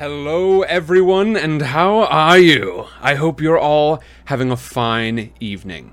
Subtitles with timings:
[0.00, 2.86] Hello, everyone, and how are you?
[3.02, 5.92] I hope you're all having a fine evening.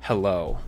[0.00, 0.58] Hello.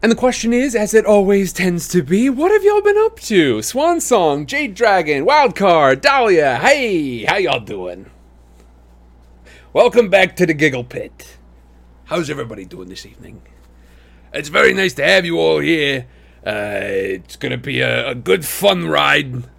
[0.00, 3.20] And the question is, as it always tends to be, what have y'all been up
[3.20, 3.60] to?
[3.60, 8.10] Swan Song, Jade Dragon, Wildcard, Dahlia, hey, how y'all doing?
[9.74, 11.36] Welcome back to the Giggle Pit.
[12.04, 13.42] How's everybody doing this evening?
[14.32, 16.06] It's very nice to have you all here.
[16.46, 19.51] Uh, it's gonna be a, a good fun ride.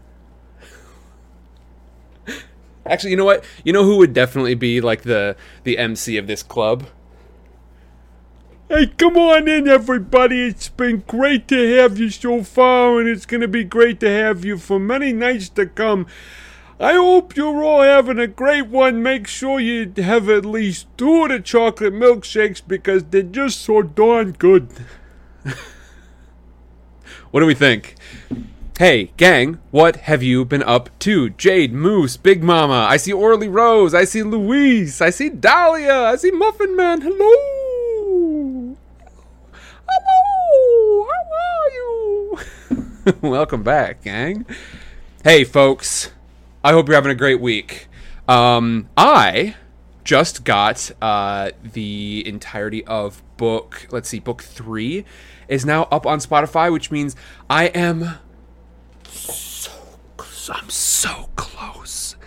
[2.86, 3.44] Actually, you know what?
[3.64, 6.86] You know who would definitely be like the the MC of this club?
[8.70, 10.48] Hey, come on in, everybody.
[10.48, 14.10] It's been great to have you so far, and it's going to be great to
[14.10, 16.08] have you for many nights to come.
[16.80, 19.04] I hope you're all having a great one.
[19.04, 23.82] Make sure you have at least two of the chocolate milkshakes because they're just so
[23.84, 24.70] darn good.
[27.34, 27.96] What do we think?
[28.80, 31.30] Hey, gang, what have you been up to?
[31.30, 36.16] Jade, Moose, Big Mama, I see Orly Rose, I see Louise, I see Dahlia, I
[36.16, 37.02] see Muffin Man.
[37.02, 38.76] Hello!
[39.88, 41.08] Hello!
[41.08, 42.40] How are you?
[43.30, 44.44] Welcome back, gang.
[45.24, 46.10] Hey, folks.
[46.64, 47.88] I hope you're having a great week.
[48.28, 49.54] Um, I
[50.04, 55.06] just got uh, the entirety of book, let's see, book three
[55.48, 57.16] is now up on Spotify, which means
[57.52, 58.18] I am
[59.14, 59.72] so.
[60.52, 62.18] I'm so close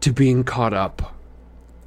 [0.00, 1.14] to being caught up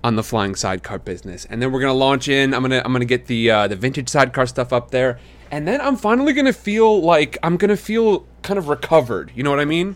[0.03, 1.45] on the flying sidecar business.
[1.45, 2.53] And then we're gonna launch in.
[2.53, 5.19] I'm gonna I'm gonna get the uh, the vintage sidecar stuff up there,
[5.51, 9.31] and then I'm finally gonna feel like I'm gonna feel kind of recovered.
[9.35, 9.95] You know what I mean?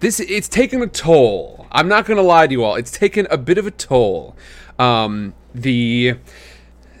[0.00, 1.66] This it's taken a toll.
[1.70, 2.76] I'm not gonna lie to you all.
[2.76, 4.36] It's taken a bit of a toll.
[4.78, 6.16] Um, the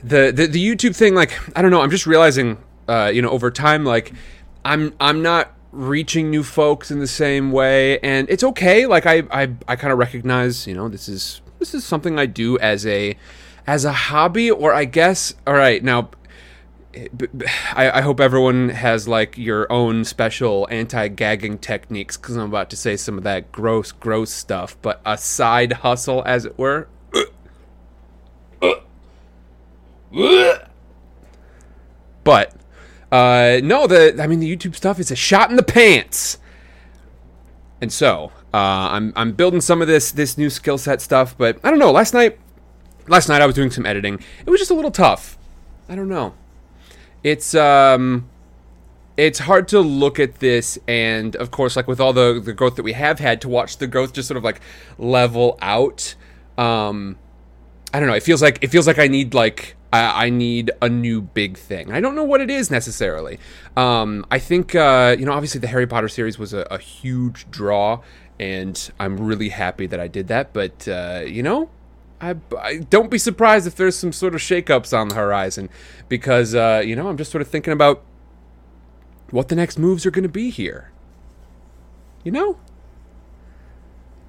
[0.02, 1.80] the the, the YouTube thing, like I don't know.
[1.80, 2.58] I'm just realizing,
[2.88, 4.12] uh, you know, over time, like
[4.68, 8.84] I'm I'm not reaching new folks in the same way, and it's okay.
[8.84, 12.26] Like I I, I kind of recognize, you know, this is this is something I
[12.26, 13.16] do as a
[13.66, 15.34] as a hobby, or I guess.
[15.46, 16.10] All right, now.
[17.74, 22.76] I, I hope everyone has like your own special anti-gagging techniques because I'm about to
[22.76, 24.76] say some of that gross, gross stuff.
[24.82, 26.88] But a side hustle, as it were.
[32.24, 32.52] But
[33.10, 36.38] uh, no, the I mean the YouTube stuff is a shot in the pants.
[37.80, 38.56] And so uh,
[38.92, 41.92] I'm I'm building some of this this new skill set stuff, but I don't know.
[41.92, 42.38] Last night,
[43.06, 44.14] last night I was doing some editing.
[44.44, 45.38] It was just a little tough.
[45.88, 46.34] I don't know.
[47.22, 48.28] It's um,
[49.16, 52.76] it's hard to look at this and of course like with all the the growth
[52.76, 54.60] that we have had to watch the growth just sort of like
[54.98, 56.14] level out.
[56.56, 57.16] Um,
[57.92, 58.14] I don't know.
[58.14, 61.56] It feels like it feels like I need like I, I need a new big
[61.56, 61.92] thing.
[61.92, 63.38] I don't know what it is necessarily.
[63.76, 67.50] Um, I think uh, you know, obviously the Harry Potter series was a, a, huge
[67.50, 68.02] draw,
[68.38, 70.52] and I'm really happy that I did that.
[70.52, 71.70] But uh, you know,
[72.20, 75.70] I, I, don't be surprised if there's some sort of shakeups on the horizon,
[76.08, 78.02] because uh, you know I'm just sort of thinking about
[79.30, 80.92] what the next moves are going to be here.
[82.24, 82.58] You know,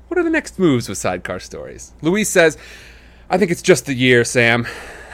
[0.07, 1.93] what are the next moves with sidecar stories?
[2.01, 2.57] Louise says,
[3.29, 4.65] "I think it's just the year, Sam."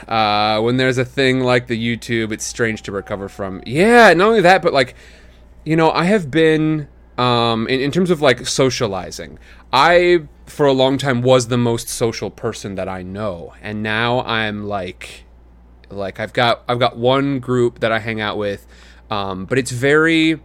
[0.08, 3.62] Uh, when there's a thing like the YouTube, it's strange to recover from.
[3.66, 4.94] Yeah, not only that, but like,
[5.64, 9.38] you know, I have been um, in, in terms of like socializing.
[9.72, 14.20] I for a long time was the most social person that I know, and now
[14.22, 15.24] I'm like,
[15.90, 18.66] like I've got I've got one group that I hang out with,
[19.10, 20.40] um, but it's very,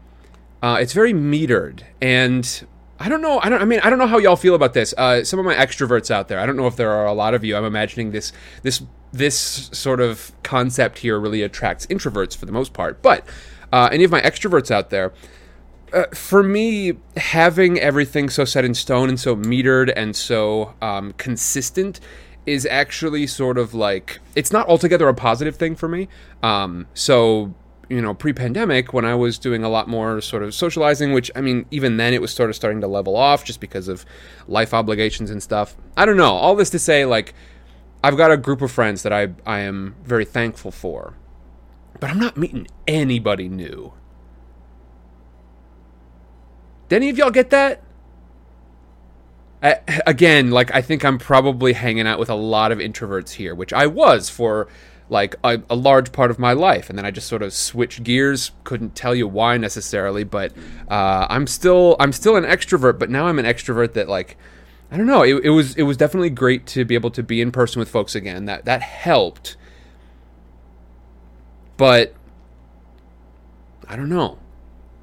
[0.61, 2.65] uh, it's very metered, and
[2.99, 3.39] I don't know.
[3.43, 3.61] I don't.
[3.61, 4.93] I mean, I don't know how y'all feel about this.
[4.97, 6.39] Uh, some of my extroverts out there.
[6.39, 7.55] I don't know if there are a lot of you.
[7.55, 8.31] I'm imagining this
[8.63, 8.81] this
[9.13, 13.01] this sort of concept here really attracts introverts for the most part.
[13.01, 13.27] But
[13.71, 15.13] uh, any of my extroverts out there,
[15.93, 21.13] uh, for me, having everything so set in stone and so metered and so um,
[21.17, 21.99] consistent
[22.45, 26.07] is actually sort of like it's not altogether a positive thing for me.
[26.41, 27.53] Um, so
[27.89, 31.41] you know, pre-pandemic when I was doing a lot more sort of socializing, which I
[31.41, 34.05] mean, even then it was sort of starting to level off just because of
[34.47, 35.75] life obligations and stuff.
[35.97, 36.31] I don't know.
[36.31, 37.33] All this to say, like
[38.03, 41.15] I've got a group of friends that I I am very thankful for,
[41.99, 43.93] but I'm not meeting anybody new.
[46.89, 47.83] Did any of y'all get that?
[49.63, 53.53] I, again, like I think I'm probably hanging out with a lot of introverts here,
[53.53, 54.67] which I was for
[55.07, 58.03] like a, a, large part of my life, and then I just sort of switched
[58.03, 58.51] gears.
[58.63, 60.53] Couldn't tell you why necessarily, but
[60.89, 64.37] uh, I'm still I'm still an extrovert, but now I'm an extrovert that like
[64.91, 65.23] I don't know.
[65.23, 67.89] It, it was it was definitely great to be able to be in person with
[67.89, 68.45] folks again.
[68.45, 69.55] That that helped.
[71.77, 72.13] But
[73.87, 74.37] I don't know.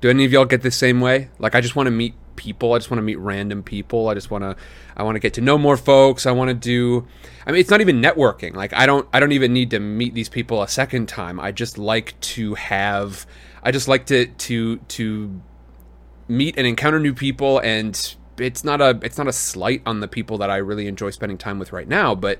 [0.00, 1.31] Do any of y'all get the same way?
[1.38, 2.73] Like, I just want to meet people.
[2.73, 4.08] I just want to meet random people.
[4.08, 4.56] I just want to
[4.96, 6.25] I want to get to know more folks.
[6.25, 7.06] I want to do
[7.46, 8.55] I mean it's not even networking.
[8.55, 11.41] Like I don't I don't even need to meet these people a second time.
[11.41, 13.26] I just like to have
[13.62, 15.41] I just like to to to
[16.29, 20.08] meet and encounter new people and it's not a it's not a slight on the
[20.08, 22.38] people that I really enjoy spending time with right now, but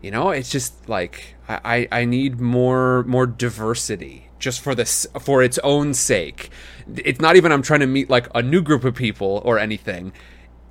[0.00, 5.42] you know, it's just like I, I need more more diversity just for this for
[5.42, 6.50] its own sake.
[6.94, 10.12] It's not even I'm trying to meet like a new group of people or anything.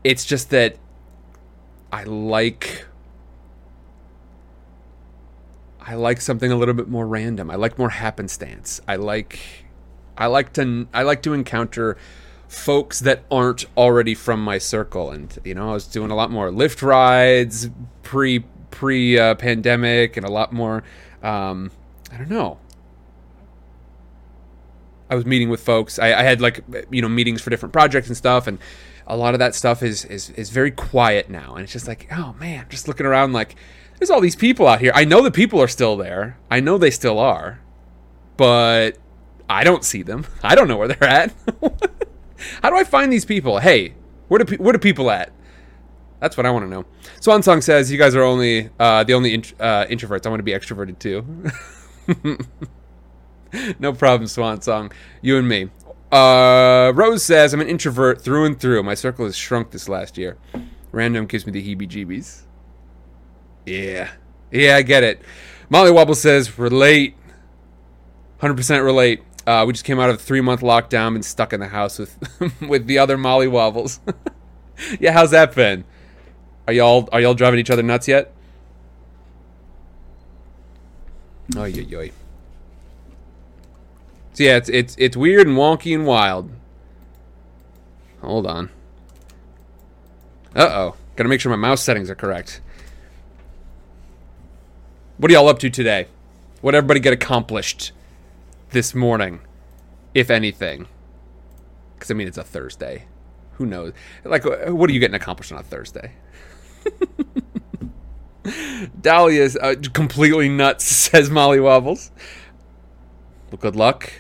[0.04, 0.78] It's just that
[1.92, 2.86] I like
[5.82, 7.50] I like something a little bit more random.
[7.50, 8.82] I like more happenstance.
[8.88, 9.40] I like
[10.18, 11.98] I like to I like to encounter
[12.48, 16.32] folks that aren't already from my circle and you know I was doing a lot
[16.32, 17.70] more Lyft rides
[18.04, 18.40] pre
[18.72, 20.84] pre uh, pandemic and a lot more
[21.24, 21.72] um,
[22.12, 22.60] I don't know
[25.10, 26.00] I was meeting with folks.
[26.00, 28.60] I, I, had like you know meetings for different projects and stuff, and
[29.06, 31.56] a lot of that stuff is is is very quiet now.
[31.56, 33.56] And it's just like, oh man, just looking around like
[33.98, 34.92] there's all these people out here.
[34.94, 36.38] I know the people are still there.
[36.52, 37.62] I know they still are,
[38.36, 38.98] but
[39.50, 40.26] I don't see them.
[40.44, 41.34] I don't know where they're at.
[42.62, 43.60] How do I find these people?
[43.60, 43.94] Hey,
[44.28, 45.32] where do where do people at?
[46.20, 46.86] That's what I want to know.
[47.20, 50.26] Swan Song says you guys are only uh, the only int- uh, introverts.
[50.26, 52.38] I want to be extroverted too.
[53.80, 54.92] no problem, Swan Song.
[55.22, 55.70] You and me.
[56.12, 58.82] Uh, Rose says, I'm an introvert through and through.
[58.84, 60.38] My circle has shrunk this last year.
[60.92, 62.44] Random gives me the heebie jeebies.
[63.66, 64.10] Yeah.
[64.52, 65.22] Yeah, I get it.
[65.70, 67.16] Molly Wobble says, relate.
[68.40, 69.22] 100% relate.
[69.48, 71.98] Uh, we just came out of a three month lockdown and stuck in the house
[71.98, 74.02] with with the other Molly Wobbles.
[75.00, 75.86] yeah, how's that been?
[76.68, 78.34] Are y'all are y'all driving each other nuts yet?
[81.56, 82.12] Oh, yeah, yeah.
[84.34, 86.52] So yeah, it's it's it's weird and wonky and wild.
[88.22, 88.70] Hold on.
[90.54, 90.96] Uh oh.
[91.16, 92.60] Gotta make sure my mouse settings are correct.
[95.18, 96.08] What are y'all up to today?
[96.60, 97.94] What everybody get accomplished
[98.72, 99.40] this morning,
[100.14, 100.88] if anything?
[101.96, 103.06] Because I mean, it's a Thursday.
[103.54, 103.94] Who knows?
[104.24, 106.12] Like, what are you getting accomplished on a Thursday?
[109.02, 112.12] Dahlia's uh, completely nuts, says Molly Wobbles.
[113.52, 114.14] Well, good luck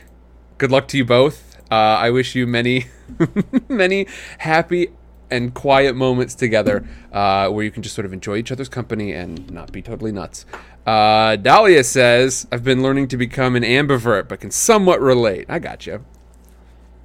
[0.58, 1.58] good luck to you both.
[1.70, 2.88] Uh, I wish you many,
[3.70, 4.08] many
[4.40, 4.90] happy
[5.30, 9.12] and quiet moments together uh, where you can just sort of enjoy each other's company
[9.12, 10.46] and not be totally nuts.
[10.88, 15.45] Uh, Dahlia says, I've been learning to become an ambivert, but can somewhat relate.
[15.50, 16.06] I got you.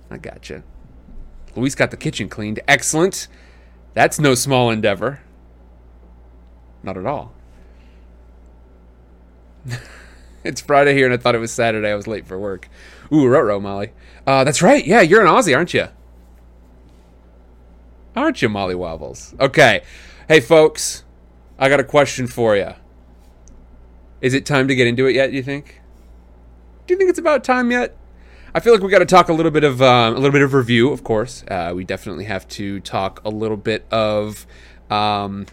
[0.09, 0.63] I got you.
[1.57, 2.61] Luis got the kitchen cleaned.
[2.69, 3.27] Excellent.
[3.95, 5.21] That's no small endeavor.
[6.85, 7.33] Not at all.
[10.45, 11.91] it's Friday here, and I thought it was Saturday.
[11.91, 12.69] I was late for work.
[13.13, 13.91] Ooh, Roro, Molly.
[14.25, 14.87] Uh, that's right.
[14.87, 15.89] Yeah, you're an Aussie, aren't you?
[18.15, 19.35] Aren't you, Molly Wobbles?
[19.41, 19.83] Okay.
[20.29, 21.03] Hey, folks,
[21.59, 22.75] I got a question for you.
[24.23, 25.33] Is it time to get into it yet?
[25.33, 25.83] You think?
[26.87, 27.97] Do you think it's about time yet?
[28.55, 30.43] I feel like we got to talk a little bit of um, a little bit
[30.43, 31.43] of review, of course.
[31.49, 34.47] Uh, we definitely have to talk a little bit of,
[34.91, 35.47] um,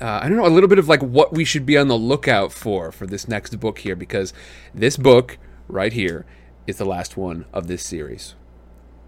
[0.00, 1.96] uh, I don't know, a little bit of like what we should be on the
[1.96, 4.32] lookout for for this next book here, because
[4.74, 5.38] this book
[5.68, 6.26] right here
[6.66, 8.34] is the last one of this series.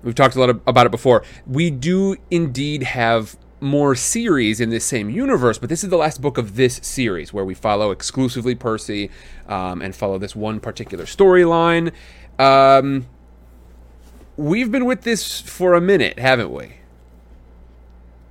[0.02, 1.24] We've talked a lot about it before.
[1.46, 6.20] We do indeed have more series in this same universe, but this is the last
[6.20, 9.10] book of this series where we follow exclusively Percy
[9.48, 11.92] um, and follow this one particular storyline.
[12.38, 13.06] Um,
[14.36, 16.74] we've been with this for a minute, haven't we?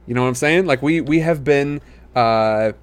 [0.05, 0.67] You know what I'm saying?
[0.67, 1.81] Like we we have been
[2.15, 2.73] uh,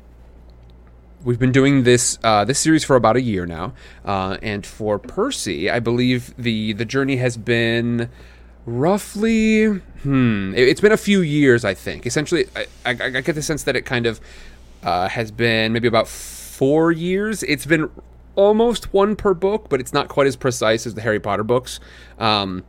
[1.25, 4.99] we've been doing this uh, this series for about a year now, uh, and for
[4.99, 8.11] Percy, I believe the the journey has been
[8.67, 13.35] roughly hmm it, has been a few years i think essentially I, I, I, get
[13.35, 14.21] the sense that it kind of
[14.83, 17.91] uh, has been maybe about four years it's been
[18.35, 21.79] almost one per book but it's not quite as precise as the harry potter books
[22.19, 22.65] um,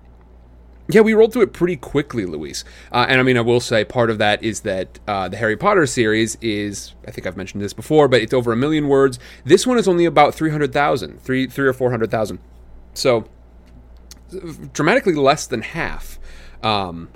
[0.90, 2.66] yeah, we rolled through it pretty quickly, Luis.
[2.92, 5.56] Uh, and I mean, I will say part of that is that uh, the Harry
[5.56, 9.18] Potter series is, I think I've mentioned this before, but it's over a million words.
[9.46, 12.40] This one is only about 300,000, three, three or 400,000.
[12.94, 13.30] So,
[14.74, 16.20] dramatically less than half.
[16.62, 17.10] Um,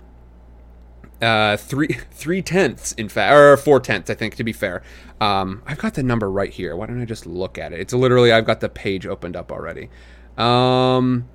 [1.21, 4.83] uh, three three tenths, in fact, or four tenths, I think, to be fair.
[5.19, 6.75] Um, I've got the number right here.
[6.75, 7.79] Why don't I just look at it?
[7.79, 9.89] It's literally, I've got the page opened up already.
[10.37, 11.27] Um,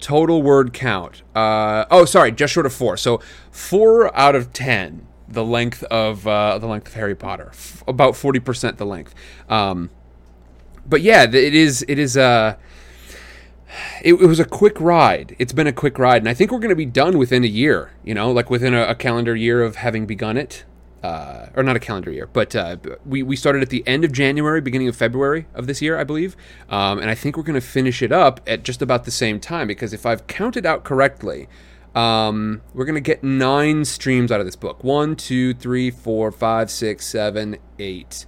[0.00, 1.22] total word count.
[1.34, 2.96] Uh, oh, sorry, just short of four.
[2.96, 5.06] So four out of ten.
[5.28, 9.12] The length of uh, the length of Harry Potter, F- about forty percent the length.
[9.48, 9.90] Um,
[10.86, 12.56] but yeah, it is it is uh,
[14.02, 15.36] it, it was a quick ride.
[15.38, 17.48] It's been a quick ride, and I think we're going to be done within a
[17.48, 17.92] year.
[18.04, 20.64] You know, like within a, a calendar year of having begun it,
[21.02, 24.12] uh, or not a calendar year, but uh, we we started at the end of
[24.12, 26.36] January, beginning of February of this year, I believe,
[26.68, 29.40] um, and I think we're going to finish it up at just about the same
[29.40, 31.48] time because if I've counted out correctly.
[31.94, 34.84] Um, we're gonna get nine streams out of this book.
[34.84, 38.26] One, two, three, four, five, six, seven, eight.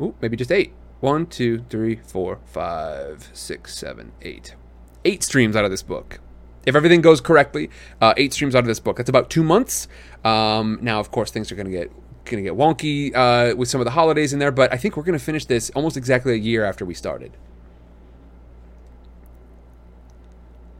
[0.00, 0.72] Ooh, maybe just eight.
[0.98, 4.56] One, two, three, four, five, six, seven, eight.
[5.06, 6.18] Eight streams out of this book.
[6.66, 7.70] If everything goes correctly,
[8.00, 8.96] uh, eight streams out of this book.
[8.96, 9.86] That's about two months.
[10.24, 11.92] Um, now, of course, things are going to get
[12.24, 14.96] going to get wonky uh, with some of the holidays in there, but I think
[14.96, 17.36] we're going to finish this almost exactly a year after we started.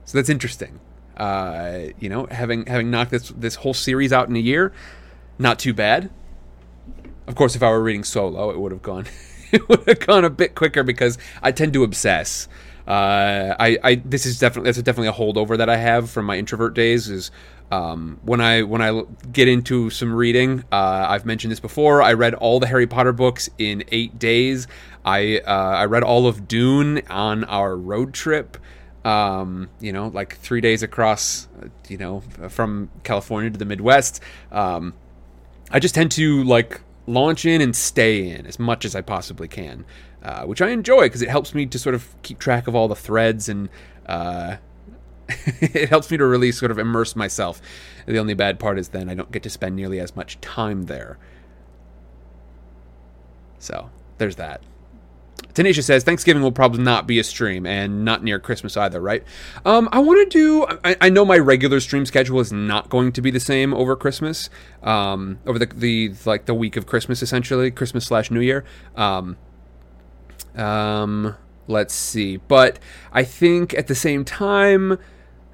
[0.06, 0.80] So that's interesting.
[1.16, 4.73] Uh, you know, having having knocked this this whole series out in a year,
[5.38, 6.11] not too bad.
[7.28, 9.06] Of course, if I were reading solo, it would have gone
[9.52, 12.49] it would have gone a bit quicker because I tend to obsess.
[12.87, 16.37] Uh, I, I this is definitely that's definitely a holdover that I have from my
[16.37, 17.09] introvert days.
[17.09, 17.31] Is
[17.71, 19.02] um, when I when I
[19.33, 22.02] get into some reading, uh, I've mentioned this before.
[22.02, 24.69] I read all the Harry Potter books in eight days.
[25.05, 28.57] I uh, I read all of Dune on our road trip.
[29.05, 31.47] Um, you know, like three days across,
[31.88, 34.21] you know, from California to the Midwest.
[34.50, 34.95] Um,
[35.71, 39.49] I just tend to like launch in and stay in as much as I possibly
[39.49, 39.85] can,
[40.26, 42.88] uh, which I enjoy because it helps me to sort of keep track of all
[42.88, 43.68] the threads and
[44.06, 44.56] uh,
[45.28, 47.62] it helps me to really sort of immerse myself.
[48.06, 50.87] The only bad part is then I don't get to spend nearly as much time
[50.87, 51.16] there.
[53.61, 54.62] So there's that.
[55.54, 59.23] Tanisha says Thanksgiving will probably not be a stream and not near Christmas either, right?
[59.64, 60.66] Um, I want to do.
[60.85, 63.97] I, I, know my regular stream schedule is not going to be the same over
[63.97, 64.50] Christmas,
[64.83, 68.64] um, over the, the like the week of Christmas essentially, Christmas slash New Year.
[68.97, 69.38] Um,
[70.57, 72.78] um, let's see, but
[73.12, 74.99] I think at the same time,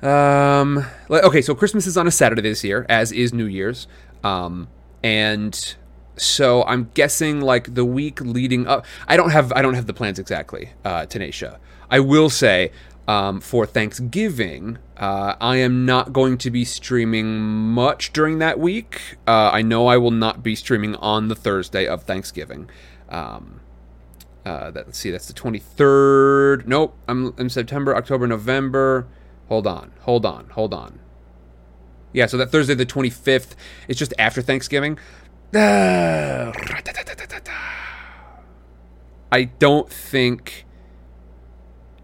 [0.03, 3.87] um, okay, so Christmas is on a Saturday this year, as is New Year's,
[4.25, 4.69] um,
[5.03, 5.75] and
[6.17, 8.85] so I'm guessing like the week leading up.
[9.09, 11.59] I don't have I don't have the plans exactly, uh, Tanisha.
[11.91, 12.73] I will say
[13.09, 19.19] um, for Thanksgiving, uh, I am not going to be streaming much during that week.
[19.27, 22.71] Uh, I know I will not be streaming on the Thursday of Thanksgiving.
[23.09, 23.61] Um,
[24.45, 26.67] uh, that, let's see, that's the 23rd.
[26.67, 29.07] Nope, I'm September, October, November.
[29.49, 30.99] Hold on, hold on, hold on.
[32.13, 33.55] Yeah, so that Thursday, the 25th,
[33.89, 34.99] it's just after Thanksgiving.
[35.55, 36.53] I
[39.59, 40.67] don't think.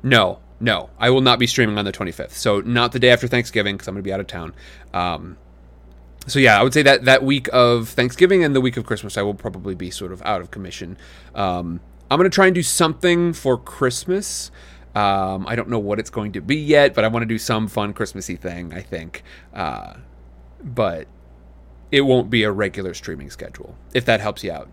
[0.02, 2.30] No, no, I will not be streaming on the 25th.
[2.30, 4.54] So not the day after Thanksgiving because I'm going to be out of town.
[4.94, 5.36] Um,
[6.26, 9.16] so yeah, I would say that that week of Thanksgiving and the week of Christmas,
[9.16, 10.96] I will probably be sort of out of commission.
[11.34, 11.80] Um,
[12.10, 14.50] I'm going to try and do something for Christmas.
[14.94, 17.38] Um, I don't know what it's going to be yet, but I want to do
[17.38, 18.72] some fun Christmassy thing.
[18.72, 19.22] I think.
[19.52, 19.94] Uh,
[20.62, 21.06] but
[21.90, 24.68] it won't be a regular streaming schedule, if that helps you out,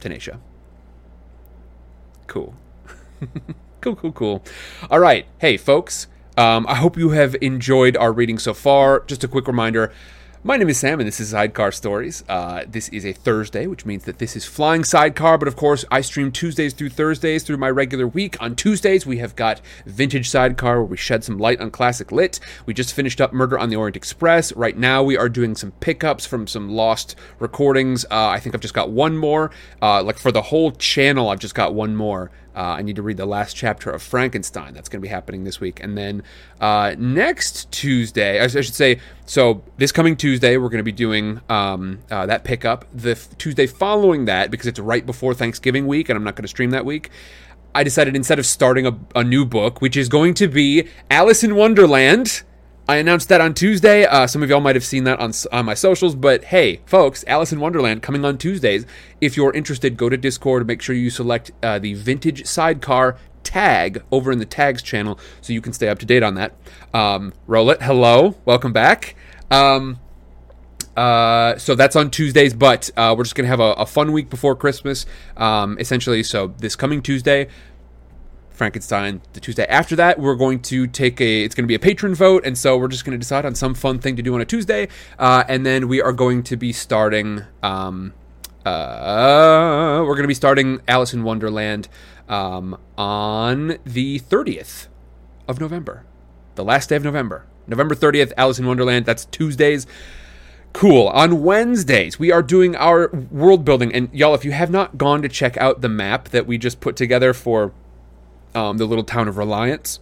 [0.00, 0.38] Tanisha.
[2.26, 2.54] Cool.
[3.80, 4.44] cool, cool, cool.
[4.90, 5.26] All right.
[5.38, 6.08] Hey, folks.
[6.36, 9.00] Um, I hope you have enjoyed our reading so far.
[9.06, 9.92] Just a quick reminder
[10.46, 12.22] my name is Sam, and this is Sidecar Stories.
[12.28, 15.84] Uh, this is a Thursday, which means that this is Flying Sidecar, but of course,
[15.90, 18.40] I stream Tuesdays through Thursdays through my regular week.
[18.40, 22.38] On Tuesdays, we have got Vintage Sidecar, where we shed some light on classic lit.
[22.64, 24.52] We just finished up Murder on the Orient Express.
[24.52, 28.04] Right now, we are doing some pickups from some lost recordings.
[28.04, 29.50] Uh, I think I've just got one more.
[29.82, 32.30] Uh, like for the whole channel, I've just got one more.
[32.56, 34.72] Uh, I need to read the last chapter of Frankenstein.
[34.72, 35.78] That's going to be happening this week.
[35.82, 36.22] And then
[36.58, 41.40] uh, next Tuesday, I should say, so this coming Tuesday, we're going to be doing
[41.50, 42.86] um, uh, that pickup.
[42.94, 46.44] The f- Tuesday following that, because it's right before Thanksgiving week, and I'm not going
[46.44, 47.10] to stream that week.
[47.74, 51.44] I decided instead of starting a, a new book, which is going to be Alice
[51.44, 52.42] in Wonderland,
[52.88, 54.04] I announced that on Tuesday.
[54.04, 57.24] Uh, some of y'all might have seen that on, on my socials, but hey, folks,
[57.26, 58.86] Alice in Wonderland coming on Tuesdays.
[59.20, 60.68] If you're interested, go to Discord.
[60.68, 65.52] Make sure you select uh, the Vintage Sidecar tag over in the tags channel so
[65.52, 66.54] you can stay up to date on that.
[66.94, 67.82] Um, roll it.
[67.82, 68.36] Hello.
[68.44, 69.16] Welcome back.
[69.50, 69.98] Um,
[70.96, 74.12] uh, so that's on Tuesdays, but uh, we're just going to have a, a, fun
[74.12, 76.22] week before Christmas, um, essentially.
[76.22, 77.48] So this coming Tuesday,
[78.56, 79.20] Frankenstein.
[79.34, 81.44] The Tuesday after that, we're going to take a.
[81.44, 83.54] It's going to be a patron vote, and so we're just going to decide on
[83.54, 86.56] some fun thing to do on a Tuesday, uh, and then we are going to
[86.56, 87.42] be starting.
[87.62, 88.14] Um,
[88.64, 91.88] uh, we're going to be starting Alice in Wonderland
[92.28, 94.88] um, on the 30th
[95.46, 96.04] of November,
[96.56, 98.32] the last day of November, November 30th.
[98.36, 99.06] Alice in Wonderland.
[99.06, 99.86] That's Tuesdays.
[100.72, 101.08] Cool.
[101.08, 103.94] On Wednesdays, we are doing our world building.
[103.94, 106.80] And y'all, if you have not gone to check out the map that we just
[106.80, 107.72] put together for
[108.56, 110.00] um, the little town of Reliance.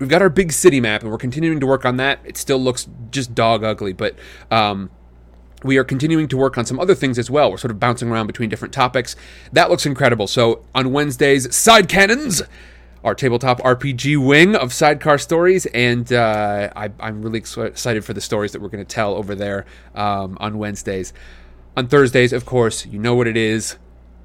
[0.00, 2.18] we've got our big city map, and we're continuing to work on that.
[2.24, 4.16] It still looks just dog ugly, but
[4.50, 4.90] um,
[5.62, 7.50] we are continuing to work on some other things as well.
[7.50, 9.14] We're sort of bouncing around between different topics.
[9.52, 10.26] That looks incredible.
[10.26, 12.42] So on Wednesdays, side cannons,
[13.04, 18.20] our tabletop RPG wing of sidecar stories, and uh, I, am really excited for the
[18.20, 21.12] stories that we're going to tell over there um, on Wednesdays.
[21.76, 23.76] On Thursdays, of course, you know what it is.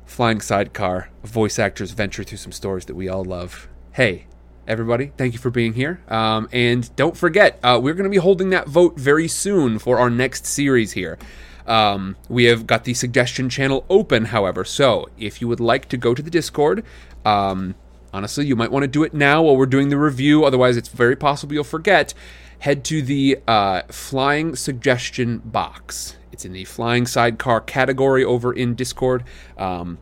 [0.06, 3.68] Flying Sidecar, voice actors venture through some stories that we all love.
[3.94, 4.28] Hey,
[4.68, 6.02] everybody, thank you for being here.
[6.08, 10.00] Um, and don't forget, uh, we're going to be holding that vote very soon for
[10.00, 11.18] our next series here.
[11.66, 15.98] Um, we have got the suggestion channel open, however, so if you would like to
[15.98, 16.84] go to the Discord,
[17.26, 17.76] um,
[18.14, 20.90] honestly, you might want to do it now while we're doing the review, otherwise, it's
[20.90, 22.14] very possible you'll forget.
[22.60, 26.18] Head to the uh, flying suggestion box.
[26.34, 29.24] It's in the flying sidecar category over in Discord.
[29.58, 30.00] Um,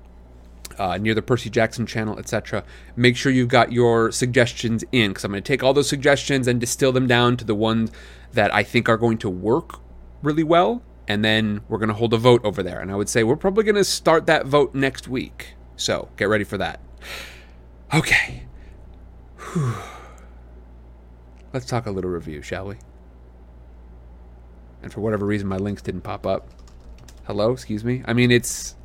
[0.78, 2.64] uh, near the Percy Jackson channel, etc.
[2.96, 6.48] Make sure you've got your suggestions in because I'm going to take all those suggestions
[6.48, 7.92] and distill them down to the ones
[8.34, 9.80] that I think are going to work
[10.22, 10.82] really well.
[11.08, 12.80] And then we're going to hold a vote over there.
[12.80, 15.56] And I would say we're probably going to start that vote next week.
[15.76, 16.80] So get ready for that.
[17.94, 18.44] Okay.
[19.54, 19.76] Whew.
[21.54, 22.78] Let's talk a little review, shall we?
[24.84, 26.48] And for whatever reason, my links didn't pop up.
[27.26, 28.04] Hello, excuse me.
[28.06, 28.76] I mean, it's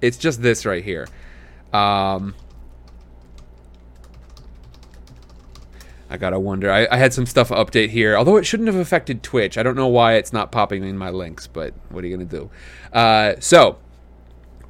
[0.00, 1.06] it's just this right here.
[1.72, 2.34] Um,
[6.08, 6.70] I gotta wonder.
[6.70, 9.58] I, I, had some stuff update here, although it shouldn't have affected Twitch.
[9.58, 12.28] I don't know why it's not popping in my links, but what are you gonna
[12.28, 12.50] do?
[12.92, 13.78] Uh, so,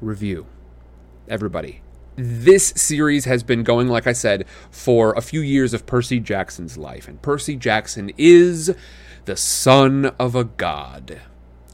[0.01, 0.47] review.
[1.27, 1.81] Everybody.
[2.15, 6.75] This series has been going, like I said, for a few years of Percy Jackson's
[6.75, 7.07] life.
[7.07, 8.75] And Percy Jackson is
[9.27, 11.21] the son of a god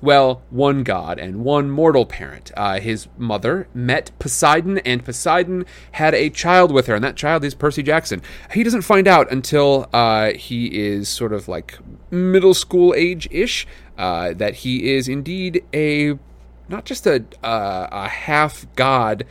[0.04, 2.52] well, one god and one mortal parent.
[2.58, 7.46] Uh, his mother met Poseidon, and Poseidon had a child with her, and that child
[7.46, 8.22] is Percy Jackson.
[8.52, 11.80] He doesn't find out until uh, he is sort of like
[12.12, 13.66] middle school age ish
[13.98, 16.20] uh, that he is indeed a
[16.68, 19.26] not just a, uh, a half god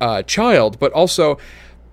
[0.00, 1.36] uh, child, but also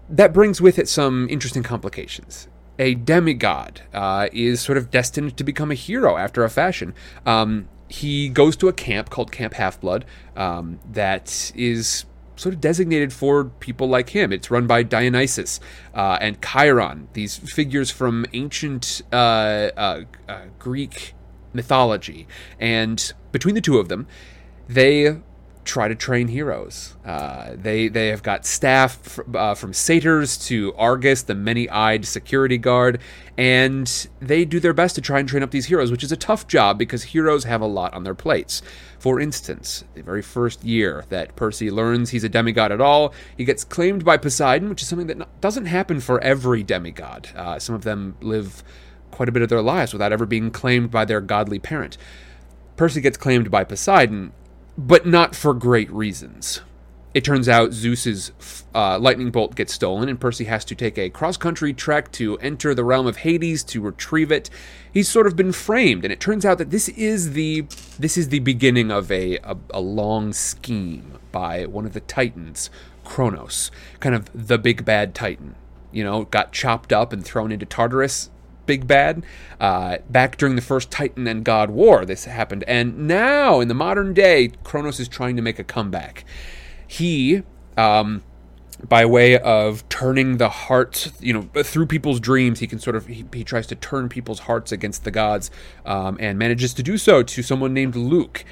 [0.09, 2.47] that brings with it some interesting complications
[2.79, 6.93] a demigod uh, is sort of destined to become a hero after a fashion.
[7.25, 10.05] Um, he goes to a camp called Camp Half Blood
[10.35, 12.05] um, that is
[12.37, 14.31] sort of designated for people like him.
[14.31, 15.59] It's run by Dionysus
[15.93, 21.13] uh, and Chiron, these figures from ancient uh, uh, uh Greek
[21.53, 22.27] mythology.
[22.59, 24.07] And between the two of them,
[24.67, 25.17] they
[25.63, 26.95] try to train heroes.
[27.05, 32.99] Uh, they they have got staff uh, from satyrs to Argus, the many-eyed security guard,
[33.37, 36.17] and they do their best to try and train up these heroes, which is a
[36.17, 38.61] tough job because heroes have a lot on their plates.
[38.99, 43.45] For instance, the very first year that Percy learns he's a demigod at all, he
[43.45, 47.29] gets claimed by Poseidon, which is something that doesn't happen for every demigod.
[47.35, 48.63] Uh, some of them live
[49.11, 51.97] quite a bit of their lives without ever being claimed by their godly parent.
[52.77, 54.31] Percy gets claimed by Poseidon,
[54.77, 56.61] but not for great reasons.
[57.13, 58.31] It turns out Zeus's
[58.73, 62.37] uh, lightning bolt gets stolen, and Percy has to take a cross country trek to
[62.37, 64.49] enter the realm of Hades to retrieve it.
[64.93, 67.61] He's sort of been framed, and it turns out that this is the
[67.99, 72.69] this is the beginning of a, a, a long scheme by one of the Titans,
[73.03, 75.55] Kronos, kind of the big bad Titan.
[75.91, 78.29] You know, got chopped up and thrown into Tartarus
[78.65, 79.23] big bad.
[79.59, 82.63] Uh, back during the first Titan and God War, this happened.
[82.67, 86.25] And now, in the modern day, Kronos is trying to make a comeback.
[86.87, 87.43] He.
[87.77, 88.23] Um,
[88.87, 93.07] by way of turning the hearts, you know, through people's dreams, he can sort of
[93.07, 95.51] he, he tries to turn people's hearts against the gods,
[95.85, 98.43] um, and manages to do so to someone named Luke.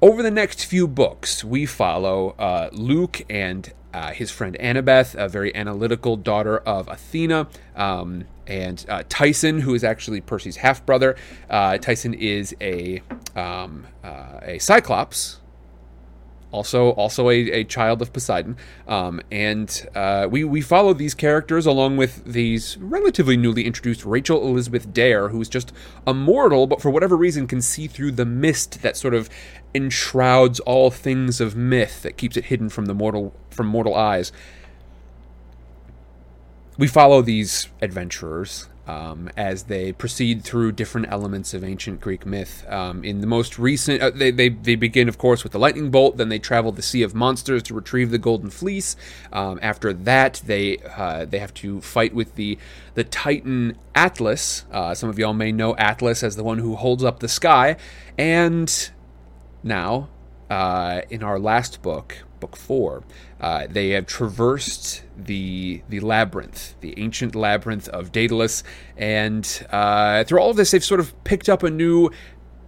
[0.00, 5.28] Over the next few books, we follow uh, Luke and uh, his friend Annabeth, a
[5.28, 7.46] very analytical daughter of Athena,
[7.76, 11.16] um, and uh, Tyson, who is actually Percy's half brother.
[11.48, 13.02] Uh, Tyson is a
[13.34, 15.40] um, uh, a Cyclops,
[16.50, 21.64] also also a, a child of Poseidon, um, and uh, we we follow these characters
[21.64, 25.72] along with these relatively newly introduced Rachel Elizabeth Dare, who's just
[26.06, 29.30] a mortal, but for whatever reason can see through the mist that sort of
[29.74, 34.30] enshrouds all things of myth that keeps it hidden from the mortal from mortal eyes.
[36.78, 42.64] We follow these adventurers um, as they proceed through different elements of ancient Greek myth.
[42.68, 45.90] Um, in the most recent, uh, they, they, they begin, of course, with the lightning
[45.90, 46.16] bolt.
[46.16, 48.96] Then they travel the Sea of Monsters to retrieve the Golden Fleece.
[49.32, 52.58] Um, after that, they uh, they have to fight with the
[52.94, 54.64] the Titan Atlas.
[54.72, 57.76] Uh, some of y'all may know Atlas as the one who holds up the sky.
[58.18, 58.90] And
[59.62, 60.08] now,
[60.50, 63.04] uh, in our last book, book four.
[63.40, 68.64] Uh, they have traversed the the labyrinth, the ancient labyrinth of Daedalus,
[68.96, 72.10] and uh, through all of this, they've sort of picked up a new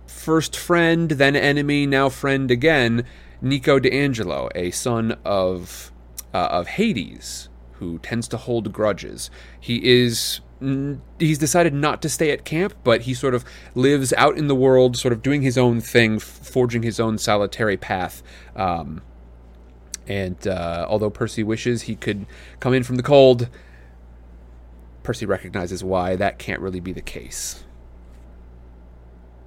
[0.06, 3.04] first friend, then enemy, now friend again.
[3.42, 5.90] Nico di Angelo, a son of
[6.32, 9.28] uh, of Hades, who tends to hold grudges.
[9.60, 10.40] He is
[11.18, 14.54] he's decided not to stay at camp, but he sort of lives out in the
[14.54, 18.22] world, sort of doing his own thing, forging his own solitary path.
[18.56, 19.02] Um,
[20.06, 22.26] and uh, although Percy wishes he could
[22.60, 23.48] come in from the cold,
[25.02, 27.64] Percy recognizes why that can't really be the case.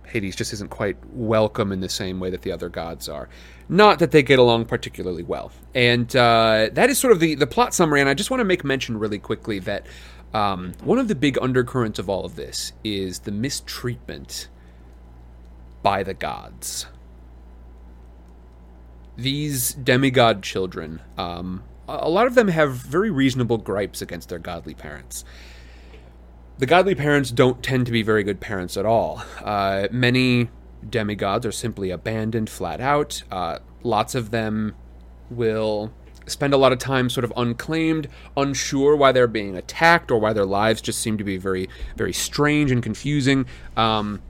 [0.07, 3.27] Hades just isn't quite welcome in the same way that the other gods are.
[3.67, 5.51] Not that they get along particularly well.
[5.75, 7.99] And uh, that is sort of the, the plot summary.
[7.99, 9.85] And I just want to make mention really quickly that
[10.33, 14.47] um, one of the big undercurrents of all of this is the mistreatment
[15.83, 16.85] by the gods.
[19.17, 24.73] These demigod children, um, a lot of them have very reasonable gripes against their godly
[24.73, 25.25] parents.
[26.59, 29.23] The godly parents don't tend to be very good parents at all.
[29.43, 30.49] Uh, many
[30.87, 33.23] demigods are simply abandoned flat out.
[33.31, 34.75] Uh, lots of them
[35.29, 35.91] will
[36.27, 40.33] spend a lot of time sort of unclaimed, unsure why they're being attacked or why
[40.33, 43.45] their lives just seem to be very, very strange and confusing.
[43.75, 44.21] Um,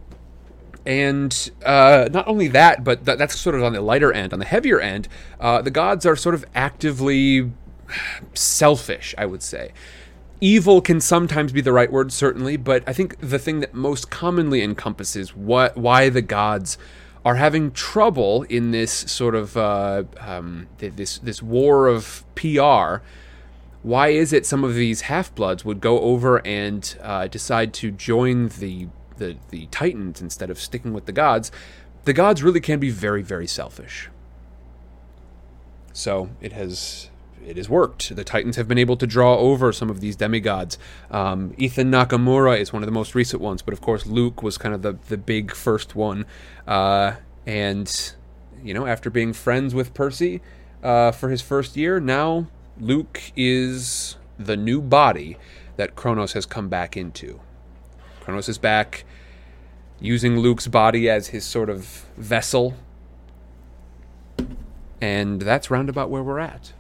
[0.88, 4.32] and uh, not only that, but th- that's sort of on the lighter end.
[4.32, 7.52] On the heavier end, uh, the gods are sort of actively
[8.34, 9.74] selfish, I would say.
[10.40, 14.10] Evil can sometimes be the right word, certainly, but I think the thing that most
[14.10, 16.78] commonly encompasses what why the gods
[17.26, 23.04] are having trouble in this sort of uh, um, this this war of PR.
[23.84, 27.92] Why is it some of these half bloods would go over and uh, decide to
[27.92, 31.52] join the, the the Titans instead of sticking with the gods?
[32.06, 34.10] The gods really can be very very selfish.
[35.94, 37.10] So it has
[37.46, 38.16] it has worked.
[38.16, 40.78] The Titans have been able to draw over some of these demigods.
[41.10, 44.58] Um, Ethan Nakamura is one of the most recent ones, but of course Luke was
[44.58, 46.26] kind of the the big first one.
[46.68, 47.14] Uh,
[47.46, 48.14] and
[48.64, 50.42] you know, after being friends with Percy
[50.84, 52.48] uh, for his first year, now
[52.80, 55.38] Luke is the new body
[55.78, 57.40] that Kronos has come back into.
[58.28, 59.06] Kronos is back
[60.02, 61.86] using Luke's body as his sort of
[62.18, 62.74] vessel.
[65.00, 66.74] And that's roundabout where we're at.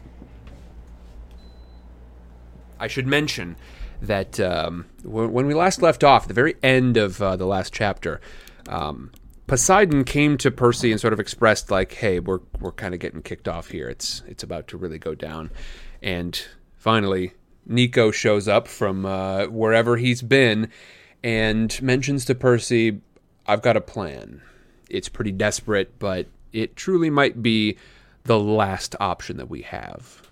[2.81, 3.55] I should mention
[4.01, 8.19] that um, when we last left off, the very end of uh, the last chapter,
[8.67, 9.13] um,
[9.47, 13.21] Poseidon came to Percy and sort of expressed like, "Hey, we're we're kind of getting
[13.21, 13.87] kicked off here.
[13.87, 15.51] It's it's about to really go down."
[16.01, 16.39] And
[16.75, 20.69] finally, Nico shows up from uh, wherever he's been
[21.23, 23.01] and mentions to Percy,
[23.45, 24.41] "I've got a plan.
[24.89, 27.77] It's pretty desperate, but it truly might be
[28.23, 30.27] the last option that we have."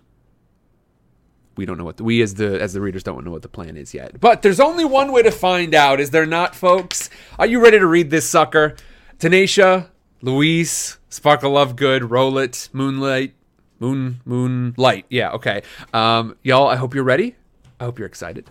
[1.56, 3.48] we don't know what the, we as the as the readers don't know what the
[3.48, 4.20] plan is yet.
[4.20, 7.10] But there's only one way to find out, is there not, folks?
[7.40, 8.76] Are you ready to read this sucker?
[9.20, 9.90] Tanisha,
[10.22, 13.34] Luis, Sparkle Lovegood, Roll It, Moonlight,
[13.80, 15.06] Moon Moonlight.
[15.10, 15.64] Yeah, okay.
[15.94, 17.36] Um, y'all, I hope you're ready.
[17.80, 18.48] I hope you're excited.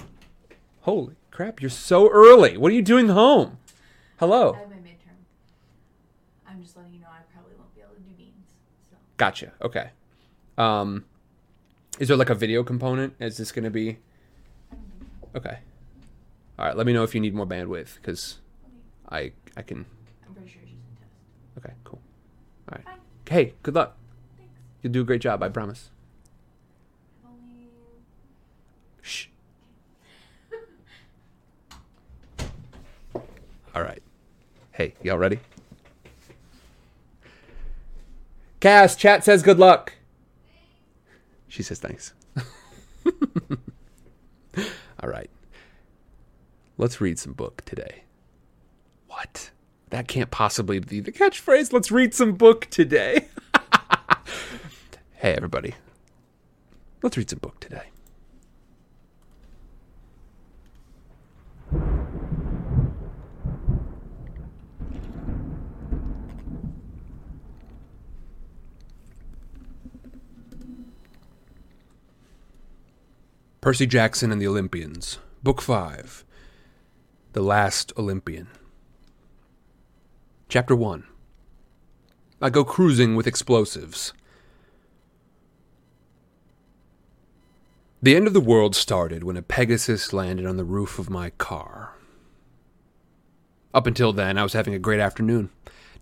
[0.80, 2.56] Holy crap, you're so early.
[2.56, 3.58] What are you doing home?
[4.18, 4.54] Hello.
[4.54, 5.18] I have my midterm.
[6.48, 8.46] I'm just letting you know I probably won't be able to do beans.
[8.88, 9.52] So Gotcha.
[9.60, 9.90] Okay.
[10.56, 11.04] Um,
[11.98, 13.14] is there like a video component?
[13.18, 13.98] Is this going to be?
[15.34, 15.58] Okay.
[16.56, 16.76] All right.
[16.76, 18.38] Let me know if you need more bandwidth because
[19.10, 19.84] I I can.
[20.26, 21.66] I'm pretty sure it's just a test.
[21.66, 21.74] Okay.
[21.82, 22.00] Cool.
[22.68, 22.84] All right.
[22.84, 22.98] Fine.
[23.28, 23.96] Hey, good luck.
[24.38, 24.52] Thanks.
[24.82, 25.42] You'll do a great job.
[25.42, 25.90] I promise.
[27.26, 27.68] Only
[29.02, 29.26] Shh.
[33.74, 34.02] All right.
[34.72, 35.40] Hey, y'all ready?
[38.60, 39.94] Cass, chat says good luck.
[41.48, 42.14] She says thanks.
[44.56, 45.28] All right.
[46.78, 48.04] Let's read some book today.
[49.08, 49.50] What?
[49.90, 51.72] That can't possibly be the catchphrase.
[51.72, 53.28] Let's read some book today.
[55.14, 55.74] hey, everybody.
[57.02, 57.88] Let's read some book today.
[73.64, 76.22] Percy Jackson and the Olympians, Book 5
[77.32, 78.48] The Last Olympian.
[80.50, 81.04] Chapter 1
[82.42, 84.12] I go cruising with explosives.
[88.02, 91.30] The end of the world started when a Pegasus landed on the roof of my
[91.30, 91.94] car.
[93.72, 95.48] Up until then, I was having a great afternoon.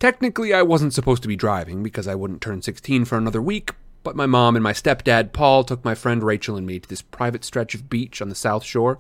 [0.00, 3.70] Technically, I wasn't supposed to be driving because I wouldn't turn 16 for another week,
[4.02, 7.02] But my mom and my stepdad, Paul, took my friend Rachel and me to this
[7.02, 8.98] private stretch of beach on the South Shore,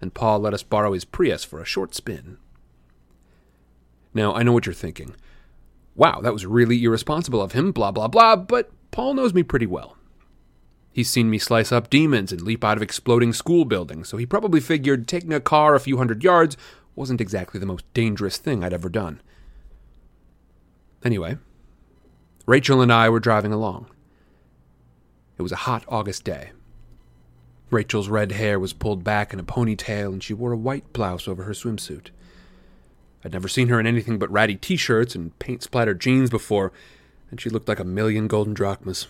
[0.00, 2.38] and Paul let us borrow his Prius for a short spin.
[4.14, 5.14] Now, I know what you're thinking.
[5.94, 9.66] Wow, that was really irresponsible of him, blah, blah, blah, but Paul knows me pretty
[9.66, 9.96] well.
[10.92, 14.24] He's seen me slice up demons and leap out of exploding school buildings, so he
[14.24, 16.56] probably figured taking a car a few hundred yards
[16.94, 19.20] wasn't exactly the most dangerous thing I'd ever done.
[21.04, 21.36] Anyway,
[22.46, 23.88] Rachel and I were driving along.
[25.38, 26.52] It was a hot August day.
[27.70, 31.26] Rachel's red hair was pulled back in a ponytail, and she wore a white blouse
[31.26, 32.10] over her swimsuit.
[33.24, 36.72] I'd never seen her in anything but ratty t shirts and paint splattered jeans before,
[37.30, 39.08] and she looked like a million golden drachmas.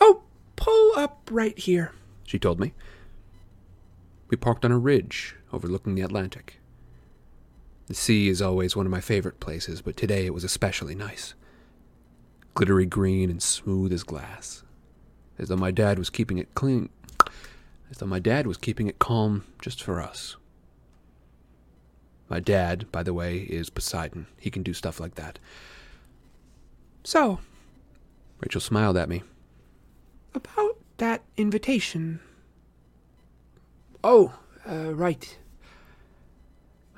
[0.00, 0.22] Oh,
[0.56, 1.92] pull up right here,
[2.24, 2.72] she told me.
[4.28, 6.58] We parked on a ridge overlooking the Atlantic.
[7.86, 11.34] The sea is always one of my favorite places, but today it was especially nice.
[12.54, 14.63] Glittery green and smooth as glass.
[15.38, 16.88] As though my dad was keeping it clean.
[17.90, 20.36] As though my dad was keeping it calm just for us.
[22.28, 24.26] My dad, by the way, is Poseidon.
[24.38, 25.38] He can do stuff like that.
[27.04, 27.40] So,
[28.40, 29.22] Rachel smiled at me.
[30.34, 32.20] About that invitation.
[34.02, 34.34] Oh,
[34.68, 35.38] uh, right.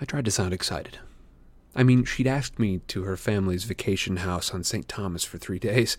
[0.00, 0.98] I tried to sound excited.
[1.74, 4.88] I mean, she'd asked me to her family's vacation house on St.
[4.88, 5.98] Thomas for three days.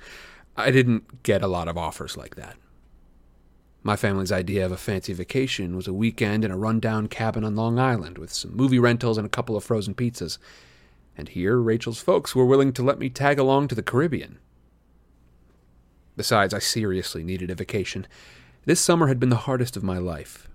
[0.58, 2.58] I didn't get a lot of offers like that.
[3.84, 7.56] My family's idea of a fancy vacation was a weekend in a rundown cabin on
[7.56, 10.40] Long Island with some movie rentals and a couple of frozen pizzas.
[11.16, 14.40] And here, Rachel's folks were willing to let me tag along to the Caribbean.
[16.16, 18.08] Besides, I seriously needed a vacation.
[18.66, 20.50] This summer had been the hardest of my life.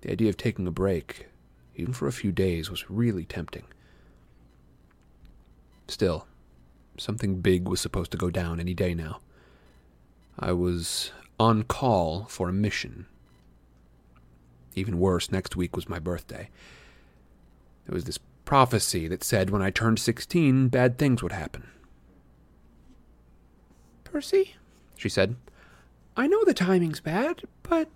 [0.00, 1.28] The idea of taking a break,
[1.76, 3.64] even for a few days, was really tempting.
[5.86, 6.26] Still,
[7.00, 9.20] something big was supposed to go down any day now.
[10.38, 13.06] I was on call for a mission.
[14.74, 16.48] Even worse, next week was my birthday.
[17.86, 21.68] There was this prophecy that said when I turned 16, bad things would happen.
[24.04, 24.54] Percy,
[24.96, 25.36] she said,
[26.16, 27.88] I know the timing's bad, but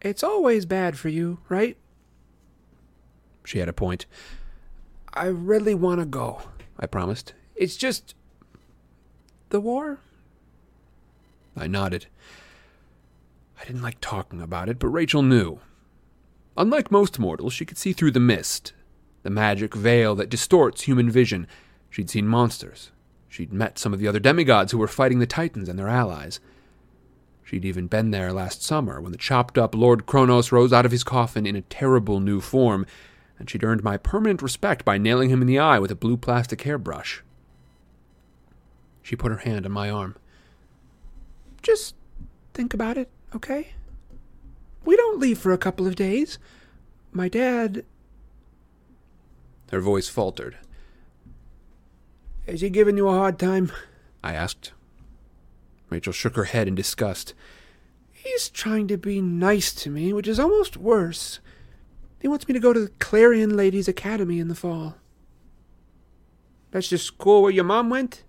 [0.00, 1.76] it's always bad for you, right?
[3.44, 4.06] She had a point.
[5.12, 6.42] I really want to go,
[6.78, 7.32] I promised.
[7.60, 8.14] It's just.
[9.50, 9.98] the war?
[11.54, 12.06] I nodded.
[13.60, 15.60] I didn't like talking about it, but Rachel knew.
[16.56, 18.72] Unlike most mortals, she could see through the mist,
[19.24, 21.46] the magic veil that distorts human vision.
[21.90, 22.92] She'd seen monsters.
[23.28, 26.40] She'd met some of the other demigods who were fighting the Titans and their allies.
[27.44, 30.92] She'd even been there last summer when the chopped up Lord Kronos rose out of
[30.92, 32.86] his coffin in a terrible new form,
[33.38, 36.16] and she'd earned my permanent respect by nailing him in the eye with a blue
[36.16, 37.22] plastic hairbrush.
[39.02, 40.16] She put her hand on my arm.
[41.62, 41.94] Just
[42.54, 43.74] think about it, okay?
[44.84, 46.38] We don't leave for a couple of days.
[47.12, 47.84] My dad.
[49.70, 50.58] Her voice faltered.
[52.46, 53.70] Is he giving you a hard time?
[54.24, 54.72] I asked.
[55.88, 57.34] Rachel shook her head in disgust.
[58.12, 61.40] He's trying to be nice to me, which is almost worse.
[62.20, 64.96] He wants me to go to the Clarion Ladies Academy in the fall.
[66.70, 68.24] That's the school where your mom went?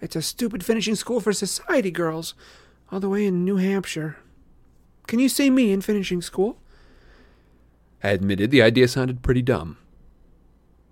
[0.00, 2.34] It's a stupid finishing school for society girls,
[2.90, 4.16] all the way in New Hampshire.
[5.06, 6.58] Can you see me in finishing school?
[8.02, 9.78] I admitted the idea sounded pretty dumb.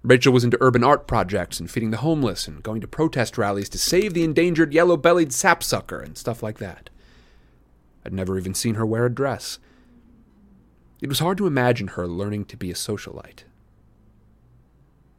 [0.02, 3.68] Rachel was into urban art projects and feeding the homeless and going to protest rallies
[3.70, 6.90] to save the endangered yellow bellied sapsucker and stuff like that.
[8.04, 9.58] I'd never even seen her wear a dress.
[11.00, 13.44] It was hard to imagine her learning to be a socialite.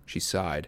[0.06, 0.68] She sighed.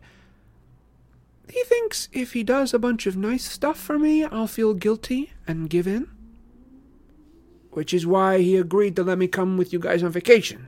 [1.49, 5.33] He thinks if he does a bunch of nice stuff for me, I'll feel guilty
[5.47, 6.07] and give in.
[7.71, 10.67] Which is why he agreed to let me come with you guys on vacation.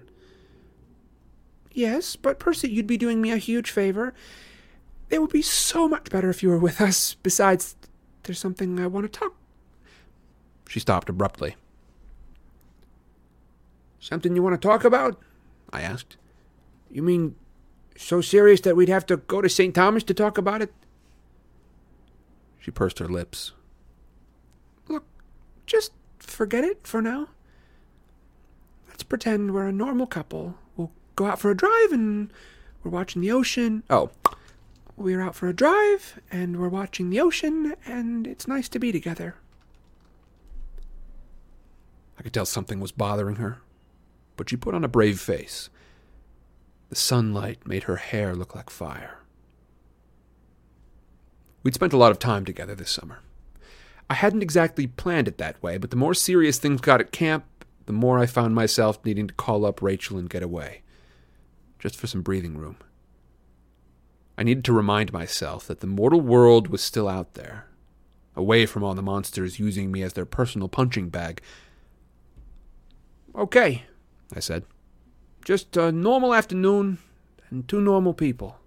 [1.71, 4.13] Yes, but Percy, you'd be doing me a huge favor.
[5.09, 7.15] It would be so much better if you were with us.
[7.15, 7.75] Besides,
[8.23, 9.35] there's something I want to talk.
[10.67, 11.55] She stopped abruptly.
[13.99, 15.21] Something you want to talk about?
[15.71, 16.17] I asked.
[16.89, 17.35] You mean
[18.01, 19.73] so serious that we'd have to go to St.
[19.73, 20.73] Thomas to talk about it?
[22.59, 23.53] She pursed her lips.
[24.87, 25.03] Look,
[25.65, 27.29] just forget it for now.
[28.87, 32.31] Let's pretend we're a normal couple We'll go out for a drive and
[32.83, 33.83] we're watching the ocean.
[33.89, 34.09] Oh,
[34.95, 38.91] we're out for a drive and we're watching the ocean and it's nice to be
[38.91, 39.35] together.
[42.17, 43.59] I could tell something was bothering her,
[44.37, 45.69] but she put on a brave face.
[46.91, 49.19] The sunlight made her hair look like fire.
[51.63, 53.19] We'd spent a lot of time together this summer.
[54.09, 57.45] I hadn't exactly planned it that way, but the more serious things got at camp,
[57.85, 60.81] the more I found myself needing to call up Rachel and get away.
[61.79, 62.75] Just for some breathing room.
[64.37, 67.67] I needed to remind myself that the mortal world was still out there,
[68.35, 71.41] away from all the monsters using me as their personal punching bag.
[73.33, 73.83] Okay,
[74.35, 74.65] I said.
[75.43, 76.99] Just a normal afternoon
[77.49, 78.57] and two normal people.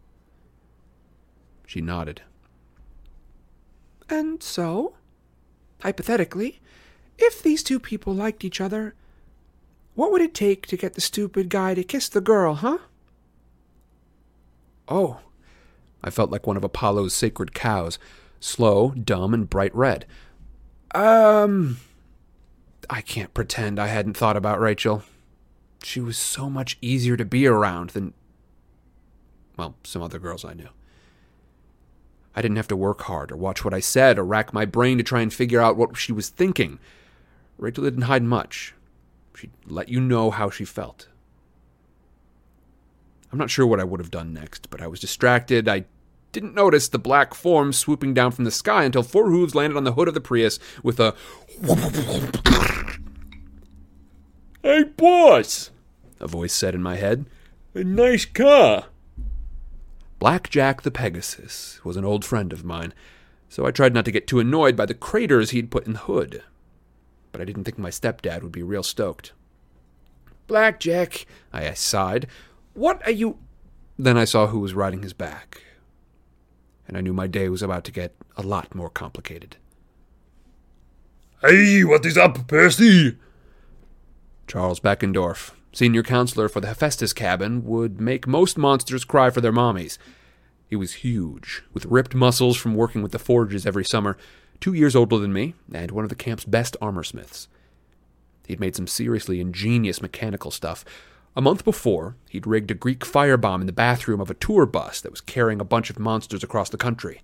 [1.67, 2.23] She nodded.
[4.09, 4.95] And so,
[5.83, 6.61] hypothetically,
[7.19, 8.95] if these two people liked each other,
[9.95, 12.79] what would it take to get the stupid guy to kiss the girl, huh?
[14.89, 15.21] Oh,
[16.03, 17.99] I felt like one of Apollo's sacred cows,
[18.41, 20.05] slow, dumb, and bright red.
[20.95, 21.79] Um,
[22.91, 25.03] I can't pretend I hadn't thought about Rachel.
[25.85, 28.15] She was so much easier to be around than,
[29.57, 30.71] well, some other girls I knew.
[32.35, 34.99] I didn't have to work hard or watch what I said or rack my brain
[34.99, 36.79] to try and figure out what she was thinking.
[37.59, 38.75] Rachel didn't hide much.
[39.37, 41.09] She'd let you know how she felt.
[43.31, 45.69] I'm not sure what I would have done next, but I was distracted.
[45.69, 45.85] I
[46.33, 49.85] didn't notice the black form swooping down from the sky until four hooves landed on
[49.85, 51.15] the hood of the Prius with a.
[54.63, 55.71] Hey, boss!
[56.21, 57.27] A voice said in my head.
[57.75, 58.87] A nice car.
[60.19, 62.95] Blackjack the Pegasus was an old friend of mine,
[63.49, 65.99] so I tried not to get too annoyed by the craters he'd put in the
[66.01, 66.43] hood.
[67.33, 69.33] But I didn't think my stepdad would be real stoked.
[70.47, 72.27] Blackjack, I sighed.
[72.75, 73.39] What are you.
[73.99, 75.63] Then I saw who was riding his back.
[76.87, 79.57] And I knew my day was about to get a lot more complicated.
[81.41, 83.19] Hey, what is up, Percy?
[84.47, 89.53] Charles Beckendorf, senior counselor for the Hephaestus cabin, would make most monsters cry for their
[89.53, 89.99] mommies.
[90.71, 94.17] He was huge, with ripped muscles from working with the forges every summer,
[94.61, 97.49] two years older than me, and one of the camp's best armorsmiths.
[98.47, 100.85] He'd made some seriously ingenious mechanical stuff.
[101.37, 105.01] A month before, he'd rigged a Greek firebomb in the bathroom of a tour bus
[105.01, 107.23] that was carrying a bunch of monsters across the country.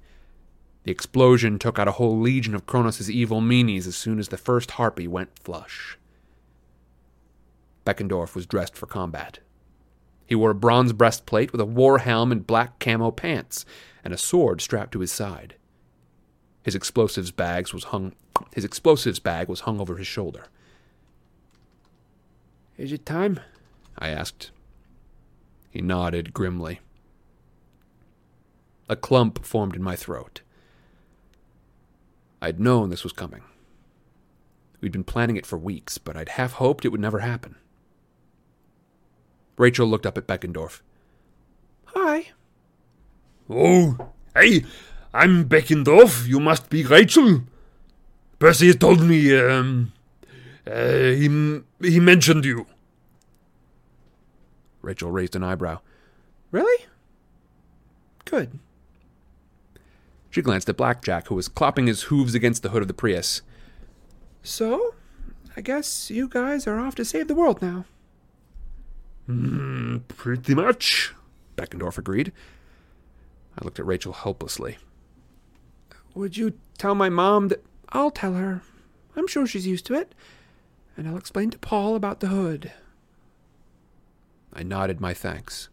[0.83, 4.39] The explosion took out a whole legion of Kronos' evil meanies as soon as the
[4.39, 5.99] first harpy went flush.
[7.91, 9.41] Beckendorf was dressed for combat.
[10.25, 13.65] He wore a bronze breastplate with a war helm and black camo pants,
[14.05, 15.57] and a sword strapped to his side.
[16.63, 18.15] His explosives bags was hung
[18.55, 20.45] his explosives bag was hung over his shoulder.
[22.79, 23.41] Is it time?
[23.99, 24.53] I asked.
[25.71, 26.79] He nodded grimly.
[28.89, 30.43] A clump formed in my throat.
[32.41, 33.43] I'd known this was coming.
[34.81, 37.57] We'd been planning it for weeks, but I'd half hoped it would never happen.
[39.61, 40.81] Rachel looked up at Beckendorf.
[41.85, 42.31] Hi.
[43.51, 44.65] Oh, hey,
[45.13, 46.27] I'm Beckendorf.
[46.27, 47.43] You must be Rachel.
[48.39, 49.93] Percy has told me, um,
[50.67, 52.67] uh, he, he mentioned you.
[54.81, 55.81] Rachel raised an eyebrow.
[56.53, 56.87] Really?
[58.25, 58.59] Good.
[60.31, 63.43] She glanced at Blackjack, who was clopping his hooves against the hood of the Prius.
[64.43, 64.95] So,
[65.55, 67.85] I guess you guys are off to save the world now.
[69.31, 71.15] Mm, pretty much.
[71.57, 72.33] Beckendorf agreed.
[73.59, 74.79] I looked at Rachel helplessly.
[76.15, 78.63] Would you tell my mom that I'll tell her?
[79.17, 80.15] I'm sure she's used to it.
[80.97, 82.73] And I'll explain to Paul about the hood.
[84.53, 85.69] I nodded my thanks.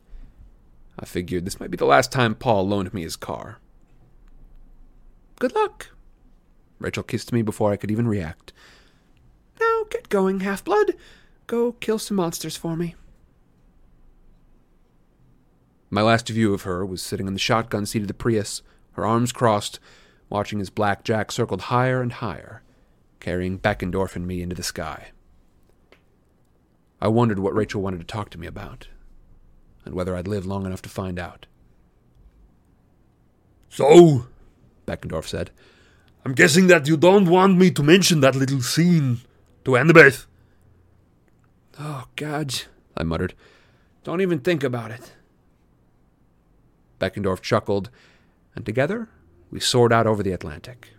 [1.00, 3.58] I figured this might be the last time Paul loaned me his car.
[5.40, 5.90] Good luck.
[6.80, 8.54] Rachel kissed me before I could even react.
[9.60, 10.94] Now get going, Half Blood.
[11.48, 12.96] Go kill some monsters for me.
[15.90, 18.62] My last view of her was sitting in the shotgun seat of the Prius,
[18.94, 19.80] her arms crossed,
[20.30, 22.62] watching as Blackjack circled higher and higher,
[23.20, 25.12] carrying Beckendorf and me into the sky.
[27.00, 28.88] I wondered what Rachel wanted to talk to me about,
[29.86, 31.46] and whether I'd live long enough to find out.
[33.70, 34.26] So,
[34.86, 35.52] Beckendorf said,
[36.26, 39.22] I'm guessing that you don't want me to mention that little scene
[39.64, 40.26] to Annabeth.
[41.80, 42.64] Oh, God,
[42.98, 43.34] I muttered.
[44.04, 45.14] Don't even think about it.
[47.00, 47.90] Beckendorf chuckled,
[48.56, 49.10] and together
[49.52, 50.90] we soared out over the Atlantic.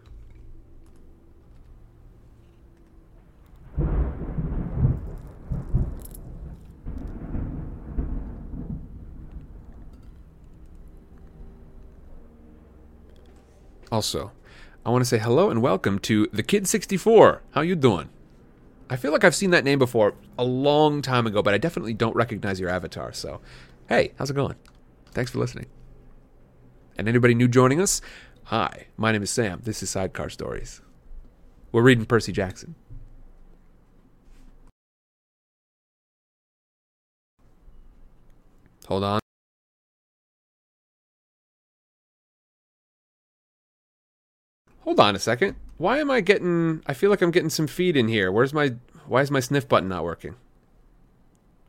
[13.90, 14.32] Also,
[14.84, 17.42] I want to say hello and welcome to the Kid 64.
[17.52, 18.10] How you doing?
[18.90, 21.94] I feel like I've seen that name before a long time ago, but I definitely
[21.94, 23.12] don't recognize your avatar.
[23.12, 23.40] So,
[23.88, 24.56] hey, how's it going?
[25.12, 25.66] Thanks for listening.
[26.98, 28.00] And anybody new joining us?
[28.46, 29.60] Hi, my name is Sam.
[29.62, 30.82] This is Sidecar Stories.
[31.70, 32.74] We're reading Percy Jackson.
[38.88, 39.20] Hold on.
[44.80, 45.54] Hold on a second.
[45.76, 48.32] Why am I getting I feel like I'm getting some feed in here.
[48.32, 48.74] Where's my
[49.06, 50.34] why is my sniff button not working?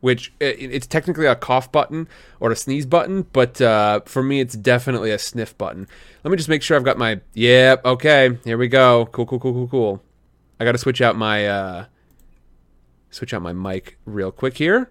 [0.01, 2.07] Which it's technically a cough button
[2.39, 5.87] or a sneeze button, but uh, for me it's definitely a sniff button.
[6.23, 8.37] Let me just make sure I've got my Yep, okay.
[8.45, 9.07] Here we go.
[9.11, 10.03] Cool, cool, cool, cool, cool.
[10.57, 11.85] I got to switch out my uh
[13.09, 14.89] switch out my mic real quick here.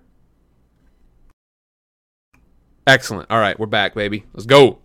[2.86, 3.30] Excellent.
[3.30, 4.24] All right, we're back, baby.
[4.32, 4.78] Let's go.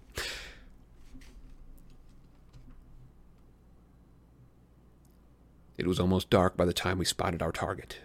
[5.78, 8.00] It was almost dark by the time we spotted our target.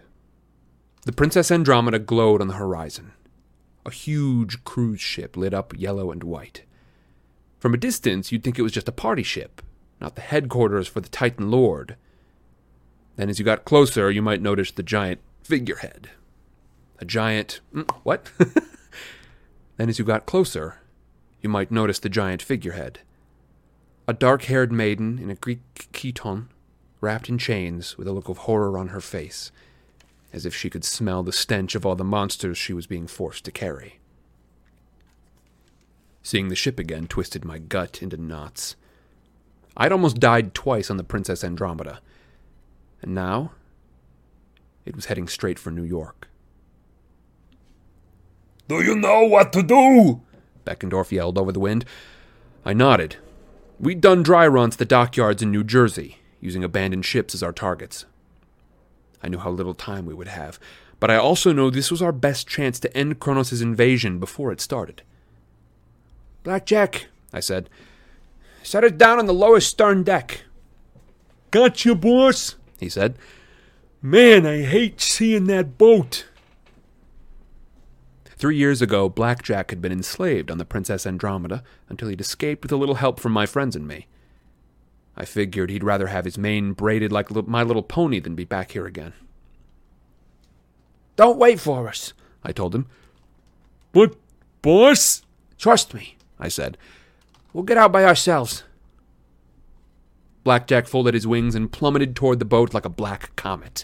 [1.05, 3.13] The Princess Andromeda glowed on the horizon.
[3.85, 6.63] A huge cruise ship lit up yellow and white.
[7.57, 9.61] From a distance, you'd think it was just a party ship,
[9.99, 11.95] not the headquarters for the Titan Lord.
[13.15, 16.09] Then, as you got closer, you might notice the giant figurehead.
[16.99, 17.61] A giant.
[17.73, 18.31] mm, What?
[19.77, 20.77] then, as you got closer,
[21.41, 22.99] you might notice the giant figurehead.
[24.07, 25.61] A dark haired maiden in a Greek
[25.93, 26.47] chiton,
[27.01, 29.51] wrapped in chains, with a look of horror on her face,
[30.31, 33.45] as if she could smell the stench of all the monsters she was being forced
[33.45, 33.99] to carry.
[36.21, 38.75] Seeing the ship again twisted my gut into knots.
[39.75, 42.01] I'd almost died twice on the Princess Andromeda,
[43.01, 43.53] and now
[44.85, 46.27] it was heading straight for New York.
[48.67, 50.21] Do you know what to do?
[50.65, 51.85] Beckendorf yelled over the wind.
[52.63, 53.15] I nodded.
[53.79, 57.53] We'd done dry runs at the dockyards in New Jersey, using abandoned ships as our
[57.53, 58.05] targets.
[59.21, 60.59] I knew how little time we would have,
[60.99, 64.61] but I also know this was our best chance to end Kronos' invasion before it
[64.61, 65.01] started.
[66.43, 67.69] Blackjack, I said,
[68.63, 70.43] set us down on the lowest stern deck,
[71.51, 72.55] Gotcha, boss.
[72.79, 73.15] he said.
[74.01, 76.25] Man, I hate seeing that boat.
[78.25, 82.71] Three years ago, Blackjack had been enslaved on the Princess Andromeda until he'd escaped with
[82.71, 84.07] a little help from my friends and me.
[85.19, 88.71] I figured he'd rather have his mane braided like My Little Pony than be back
[88.71, 89.13] here again.
[91.17, 92.87] Don't wait for us, I told him.
[93.91, 94.15] But,
[94.61, 95.23] boss?
[95.57, 96.77] Trust me, I said.
[97.51, 98.63] We'll get out by ourselves.
[100.45, 103.83] Blackjack folded his wings and plummeted toward the boat like a black comet.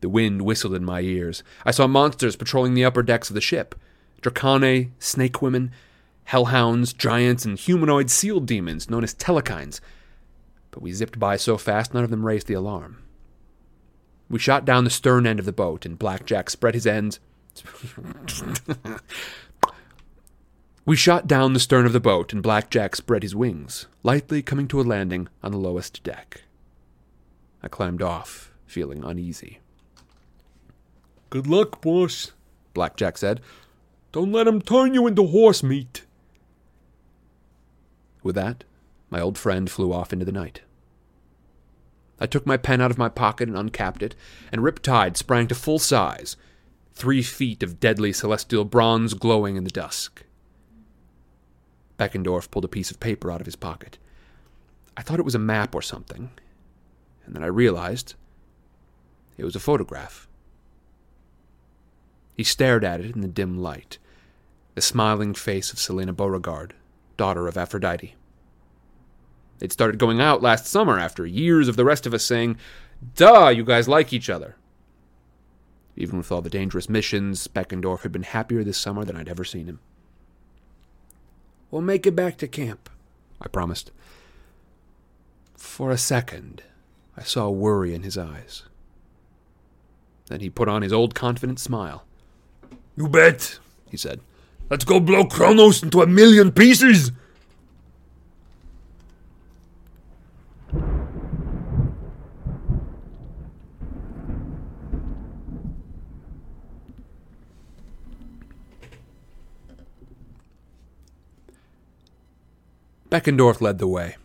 [0.00, 1.42] The wind whistled in my ears.
[1.66, 3.74] I saw monsters patrolling the upper decks of the ship
[4.22, 5.70] Dracaenae, snake women,
[6.24, 9.80] hellhounds, giants, and humanoid seal demons known as telkhines.
[10.74, 12.98] But we zipped by so fast none of them raised the alarm.
[14.28, 17.20] We shot down the stern end of the boat, and Blackjack spread his ends.
[20.86, 24.68] We shot down the stern of the boat, and Blackjack spread his wings, lightly coming
[24.68, 26.42] to a landing on the lowest deck.
[27.62, 29.60] I climbed off, feeling uneasy.
[31.30, 32.32] Good luck, boss.
[32.74, 33.40] Blackjack said.
[34.12, 36.04] Don't let 'em turn you into horse meat.
[38.22, 38.64] With that,
[39.14, 40.62] my old friend flew off into the night.
[42.18, 44.16] I took my pen out of my pocket and uncapped it,
[44.50, 46.36] and Riptide sprang to full size,
[46.94, 50.24] three feet of deadly celestial bronze glowing in the dusk.
[51.96, 53.98] Beckendorf pulled a piece of paper out of his pocket.
[54.96, 56.30] I thought it was a map or something,
[57.24, 58.14] and then I realized
[59.36, 60.26] it was a photograph.
[62.34, 63.98] He stared at it in the dim light,
[64.74, 66.74] the smiling face of Silena Beauregard,
[67.16, 68.16] daughter of Aphrodite.
[69.64, 72.58] It started going out last summer after years of the rest of us saying,
[73.16, 74.56] Duh, you guys like each other.
[75.96, 79.42] Even with all the dangerous missions, Beckendorf had been happier this summer than I'd ever
[79.42, 79.80] seen him.
[81.70, 82.90] We'll make it back to camp,
[83.40, 83.90] I promised.
[85.56, 86.62] For a second,
[87.16, 88.64] I saw worry in his eyes.
[90.26, 92.04] Then he put on his old confident smile.
[92.98, 93.58] You bet.
[93.90, 94.20] He said,
[94.68, 97.12] Let's go blow Kronos into a million pieces.
[113.14, 114.16] Beckendorf led the way.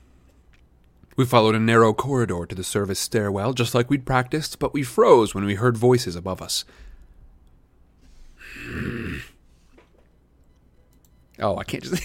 [1.16, 4.82] We followed a narrow corridor to the service stairwell, just like we'd practiced, but we
[4.82, 6.66] froze when we heard voices above us.
[11.38, 12.02] Oh, I can't just.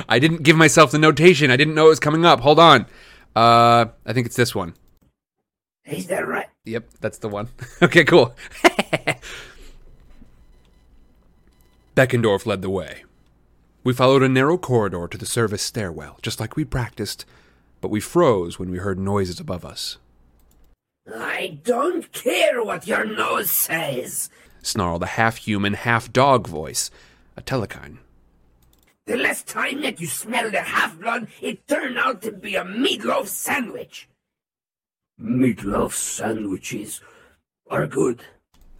[0.08, 1.50] I didn't give myself the notation.
[1.50, 2.40] I didn't know it was coming up.
[2.40, 2.86] Hold on.
[3.36, 4.72] Uh, I think it's this one.
[5.84, 6.46] Is that right?
[6.64, 7.48] Yep, that's the one.
[7.82, 8.34] okay, cool.
[11.94, 13.02] Beckendorf led the way.
[13.88, 17.24] We followed a narrow corridor to the service stairwell, just like we'd practiced,
[17.80, 19.96] but we froze when we heard noises above us.
[21.10, 24.28] I don't care what your nose says.
[24.60, 26.90] Snarled a half human, half dog voice,
[27.34, 27.96] a telkhine.
[29.06, 33.28] The last time that you smelled a half-blood, it turned out to be a meatloaf
[33.28, 34.06] sandwich.
[35.18, 37.00] Meatloaf sandwiches
[37.70, 38.20] are good.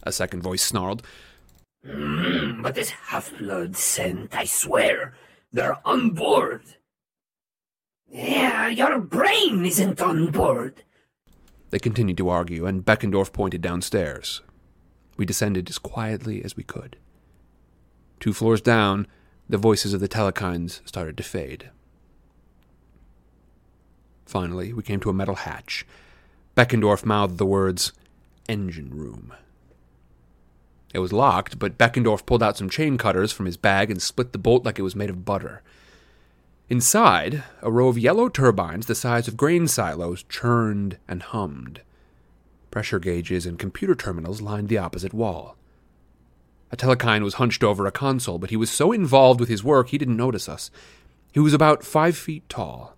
[0.03, 1.01] A second voice snarled.
[1.85, 5.15] Mm, but this half-blood scent, I swear,
[5.51, 6.61] they're on board.
[8.07, 10.83] Yeah, your brain isn't on board.
[11.69, 14.41] They continued to argue, and Beckendorf pointed downstairs.
[15.17, 16.97] We descended as quietly as we could.
[18.19, 19.07] Two floors down,
[19.47, 21.69] the voices of the telkhines started to fade.
[24.25, 25.85] Finally, we came to a metal hatch.
[26.55, 27.93] Beckendorf mouthed the words,
[28.47, 29.33] engine room.
[30.93, 34.31] It was locked, but Beckendorf pulled out some chain cutters from his bag and split
[34.31, 35.61] the bolt like it was made of butter.
[36.69, 41.81] Inside, a row of yellow turbines the size of grain silos churned and hummed.
[42.71, 45.55] Pressure gauges and computer terminals lined the opposite wall.
[46.71, 49.89] A telkhine was hunched over a console, but he was so involved with his work
[49.89, 50.69] he didn't notice us.
[51.31, 52.95] He was about five feet tall,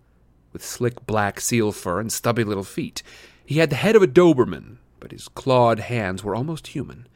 [0.52, 3.02] with slick black seal fur and stubby little feet.
[3.46, 7.08] He had the head of a Doberman, but his clawed hands were almost human.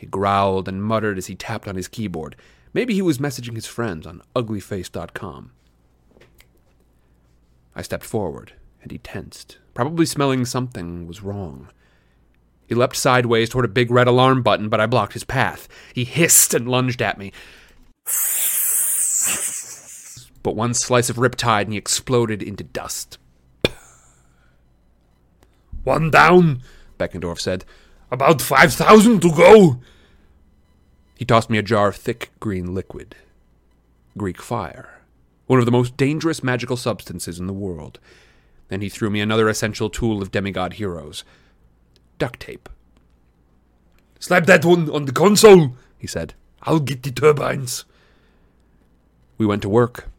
[0.00, 2.34] He growled and muttered as he tapped on his keyboard.
[2.72, 5.50] Maybe he was messaging his friends on uglyface.com.
[7.76, 11.68] I stepped forward, and he tensed, probably smelling something was wrong.
[12.66, 15.68] He leapt sideways toward a big red alarm button, but I blocked his path.
[15.92, 17.30] He hissed and lunged at me.
[20.42, 23.18] But one slice of riptide and he exploded into dust.
[25.84, 26.62] One down,
[26.98, 27.66] Beckendorf said.
[28.10, 29.80] About 5,000 to go.
[31.16, 33.14] He tossed me a jar of thick green liquid.
[34.16, 35.00] Greek fire.
[35.46, 37.98] One of the most dangerous magical substances in the world.
[38.68, 41.24] Then he threw me another essential tool of demigod heroes
[42.20, 42.68] duct tape.
[44.20, 46.34] Slap that one on the console, he said.
[46.62, 47.86] I'll get the turbines.
[49.38, 50.10] We went to work.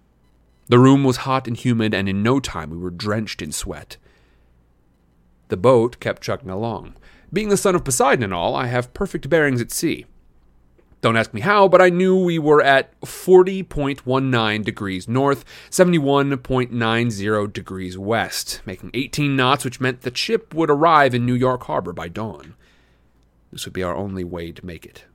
[0.67, 3.97] The room was hot and humid, and in no time we were drenched in sweat.
[5.49, 6.95] The boat kept chugging along.
[7.33, 10.05] Being the son of Poseidon and all, I have perfect bearings at sea.
[11.01, 17.97] Don't ask me how, but I knew we were at 40.19 degrees north, 71.90 degrees
[17.97, 22.07] west, making 18 knots, which meant the ship would arrive in New York Harbor by
[22.07, 22.53] dawn.
[23.51, 25.05] This would be our only way to make it.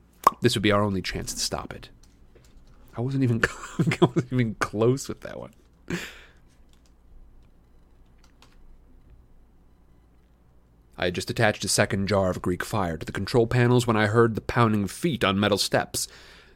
[0.41, 1.91] This would be our only chance to stop it.
[2.97, 3.43] I wasn't even
[3.79, 5.53] I wasn't even close with that one.
[10.99, 13.97] I had just attached a second jar of Greek fire to the control panels when
[13.97, 16.09] I heard the pounding of feet on metal steps.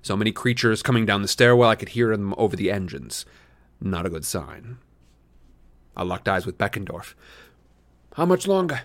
[0.02, 3.26] So many creatures coming down the stairwell I could hear them over the engines.
[3.80, 4.78] Not a good sign.
[5.96, 7.14] I locked eyes with Beckendorf.
[8.14, 8.82] How much longer?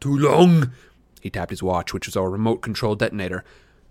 [0.00, 0.72] Too long.
[1.20, 3.44] He tapped his watch, which was our remote control detonator.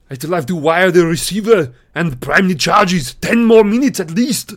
[0.10, 3.16] I still have to wire the receiver and prime the charges.
[3.16, 4.54] Ten more minutes at least.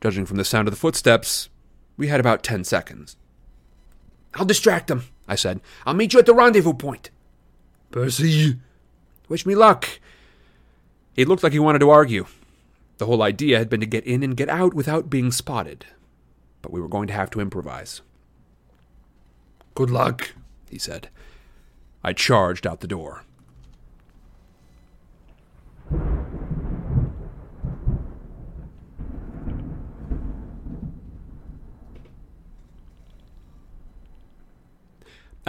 [0.00, 1.48] Judging from the sound of the footsteps,
[1.96, 3.16] we had about ten seconds.
[4.34, 5.60] I'll distract them, I said.
[5.86, 7.10] I'll meet you at the rendezvous point.
[7.90, 8.58] Percy.
[9.28, 9.88] Wish me luck.
[11.14, 12.26] He looked like he wanted to argue.
[12.98, 15.86] The whole idea had been to get in and get out without being spotted.
[16.62, 18.02] But we were going to have to improvise.
[19.74, 20.32] Good luck,
[20.68, 21.08] he said.
[22.02, 23.24] I charged out the door.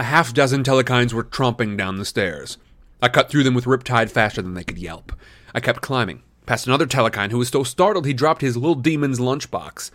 [0.00, 2.56] A half dozen telkhines were tromping down the stairs.
[3.02, 5.12] I cut through them with Riptide faster than they could yelp.
[5.54, 9.20] I kept climbing, past another telkhine who was so startled he dropped his little demon's
[9.20, 9.90] lunchbox.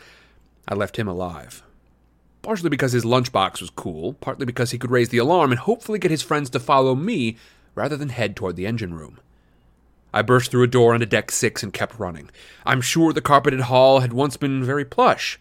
[0.67, 1.63] I left him alive.
[2.43, 5.97] Partially because his lunchbox was cool, partly because he could raise the alarm and hopefully
[5.97, 7.35] get his friends to follow me
[7.73, 9.17] rather than head toward the engine room.
[10.13, 12.29] I burst through a door onto deck six and kept running.
[12.63, 15.39] I'm sure the carpeted hall had once been very plush,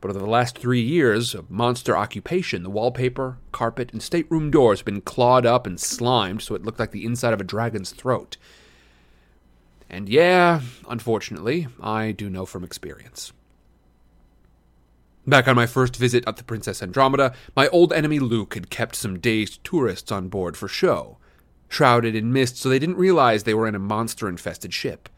[0.00, 4.80] but over the last three years of monster occupation, the wallpaper, carpet, and stateroom doors
[4.80, 7.90] have been clawed up and slimed so it looked like the inside of a dragon's
[7.90, 8.36] throat.
[9.90, 13.32] And yeah, unfortunately, I do know from experience.
[15.26, 18.94] Back on my first visit up the Princess Andromeda, my old enemy Luke had kept
[18.94, 21.18] some dazed tourists on board for show,
[21.68, 25.08] shrouded in mist so they didn't realize they were in a monster infested ship.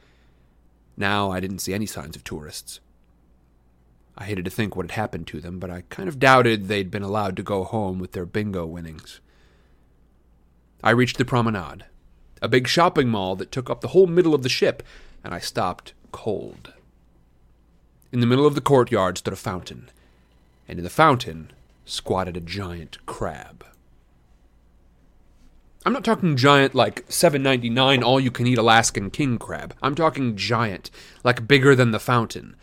[0.96, 2.80] Now I didn't see any signs of tourists.
[4.20, 6.90] I hated to think what had happened to them, but I kind of doubted they'd
[6.90, 9.18] been allowed to go home with their bingo winnings.
[10.84, 11.86] I reached the promenade,
[12.42, 14.82] a big shopping mall that took up the whole middle of the ship,
[15.24, 16.74] and I stopped cold.
[18.12, 19.90] In the middle of the courtyard stood a fountain,
[20.68, 21.50] and in the fountain
[21.86, 23.64] squatted a giant crab.
[25.86, 29.74] I'm not talking giant like 7.99 all you can eat Alaskan king crab.
[29.82, 30.90] I'm talking giant,
[31.24, 32.54] like bigger than the fountain.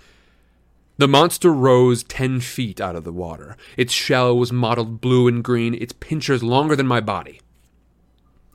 [1.00, 3.56] The monster rose 10 feet out of the water.
[3.78, 7.40] Its shell was mottled blue and green, its pincers longer than my body.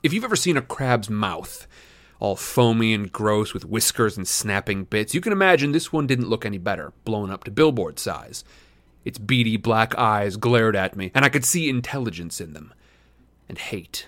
[0.03, 1.65] If you've ever seen a crab's mouth,
[2.19, 6.29] all foamy and gross with whiskers and snapping bits, you can imagine this one didn't
[6.29, 8.43] look any better, blown up to billboard size.
[9.05, 12.73] Its beady black eyes glared at me, and I could see intelligence in them.
[13.47, 14.07] And hate.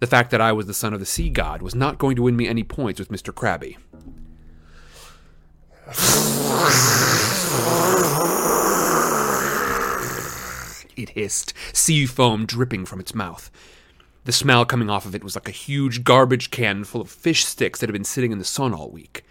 [0.00, 2.22] The fact that I was the son of the sea god was not going to
[2.22, 3.32] win me any points with Mr.
[3.32, 3.76] Krabby.
[10.96, 13.50] It hissed, sea foam dripping from its mouth.
[14.24, 17.44] The smell coming off of it was like a huge garbage can full of fish
[17.44, 19.24] sticks that had been sitting in the sun all week.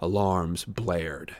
[0.00, 1.36] Alarms blared.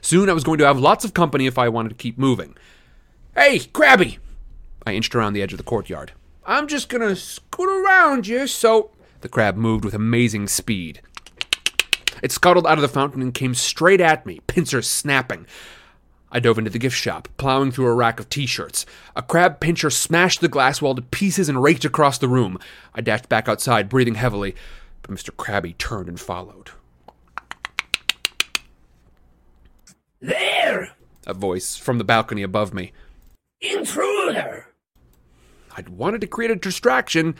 [0.00, 2.54] Soon I was going to have lots of company if I wanted to keep moving.
[3.34, 4.18] Hey, Krabby!
[4.86, 6.12] I inched around the edge of the courtyard.
[6.44, 8.90] I'm just gonna scoot around you so.
[9.26, 11.00] The crab moved with amazing speed.
[12.22, 15.48] It scuttled out of the fountain and came straight at me, pincers snapping.
[16.30, 18.86] I dove into the gift shop, plowing through a rack of t shirts.
[19.16, 22.60] A crab pincher smashed the glass wall to pieces and raked across the room.
[22.94, 24.54] I dashed back outside, breathing heavily,
[25.02, 25.30] but Mr.
[25.30, 26.70] Krabby turned and followed.
[30.20, 30.94] There!
[31.26, 32.92] A voice from the balcony above me.
[33.60, 34.68] Intruder!
[35.76, 37.34] I'd wanted to create a distraction,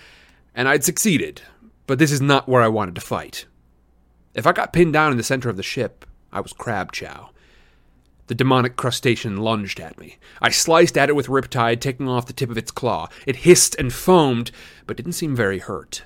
[0.52, 1.42] and I'd succeeded,
[1.86, 3.46] but this is not where I wanted to fight.
[4.34, 7.30] If I got pinned down in the center of the ship, I was crab chow.
[8.26, 10.18] The demonic crustacean lunged at me.
[10.42, 13.08] I sliced at it with Riptide, taking off the tip of its claw.
[13.24, 14.50] It hissed and foamed,
[14.86, 16.02] but didn't seem very hurt.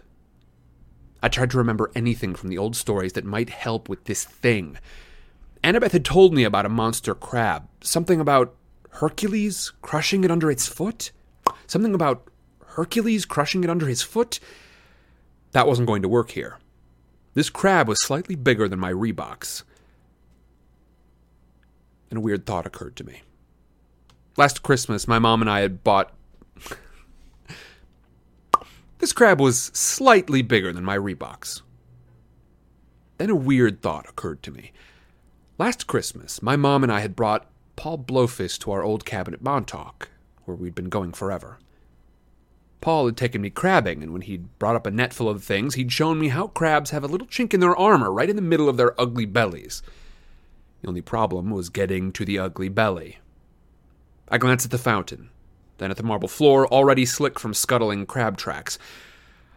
[1.23, 4.79] I tried to remember anything from the old stories that might help with this thing.
[5.65, 8.55] Annabeth had told me about a monster crab, something about
[8.91, 11.13] Hercules crushing it under its foot?
[11.67, 12.29] Something about
[12.67, 14.41] Hercules crushing it under his foot?
[15.53, 16.59] That wasn't going to work here.
[17.35, 19.63] This crab was slightly bigger than my Reeboks.
[22.11, 23.23] And a weird thought occurred to me.
[24.37, 26.13] Last Christmas, my mom and I had bought.
[28.99, 31.63] this crab was slightly bigger than my Reeboks.
[33.19, 34.73] Then a weird thought occurred to me.
[35.59, 37.47] Last Christmas, my mom and I had brought
[37.77, 40.09] Paul Blofis to our old cabin at Montauk,
[40.47, 41.59] where we'd been going forever.
[42.81, 45.75] Paul had taken me crabbing, and when he'd brought up a net full of things,
[45.75, 48.43] he'd shown me how crabs have a little chink in their armor right in the
[48.43, 49.83] middle of their ugly bellies.
[50.81, 53.19] The only problem was getting to the ugly belly.
[54.29, 55.29] I glanced at the fountain,
[55.77, 58.79] then at the marble floor, already slick from scuttling crab tracks.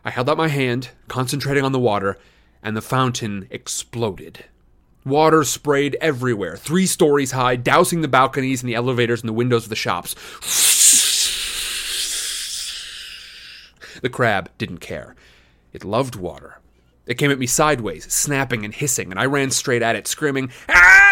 [0.03, 2.17] I held out my hand, concentrating on the water,
[2.61, 4.45] and the fountain exploded.
[5.05, 9.63] Water sprayed everywhere, three stories high, dousing the balconies and the elevators and the windows
[9.63, 10.13] of the shops.
[14.03, 15.15] The crab didn't care.
[15.71, 16.59] It loved water.
[17.05, 20.51] It came at me sideways, snapping and hissing, and I ran straight at it, screaming,
[20.67, 21.03] Ah!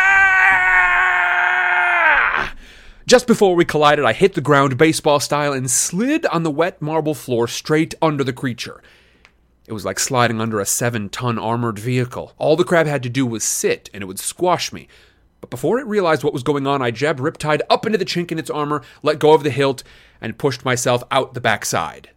[3.08, 6.82] Just before we collided, I hit the ground baseball style and slid on the wet
[6.82, 8.84] marble floor straight under the creature.
[9.68, 12.34] It was like sliding under a seven ton armored vehicle.
[12.38, 14.90] All the crab had to do was sit, and it would squash me.
[15.40, 18.34] But before it realized what was going on, I jabbed Riptide up into the chink
[18.34, 19.82] in its armor, let go of the hilt,
[20.20, 22.10] and pushed myself out the backside.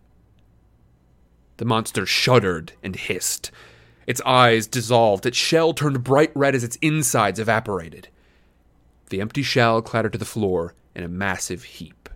[1.57, 3.51] The monster shuddered and hissed.
[4.07, 8.09] Its eyes dissolved, its shell turned bright red as its insides evaporated.
[9.11, 12.09] The empty shell clattered to the floor in a massive heap.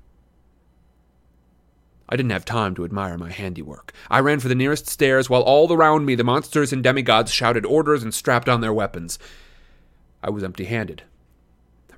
[2.08, 3.92] I didn't have time to admire my handiwork.
[4.10, 7.66] I ran for the nearest stairs while all around me the monsters and demigods shouted
[7.66, 9.18] orders and strapped on their weapons.
[10.22, 11.02] I was empty handed.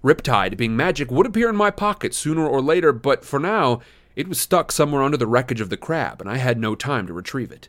[0.02, 3.80] Riptide, being magic, would appear in my pocket sooner or later, but for now,
[4.16, 7.06] it was stuck somewhere under the wreckage of the crab, and I had no time
[7.06, 7.68] to retrieve it.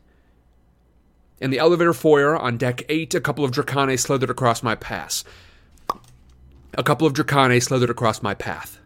[1.39, 5.23] In the elevator foyer on deck 8, a couple of Dracane slithered across my pass.
[6.75, 8.79] A couple of Dracane slithered across my path.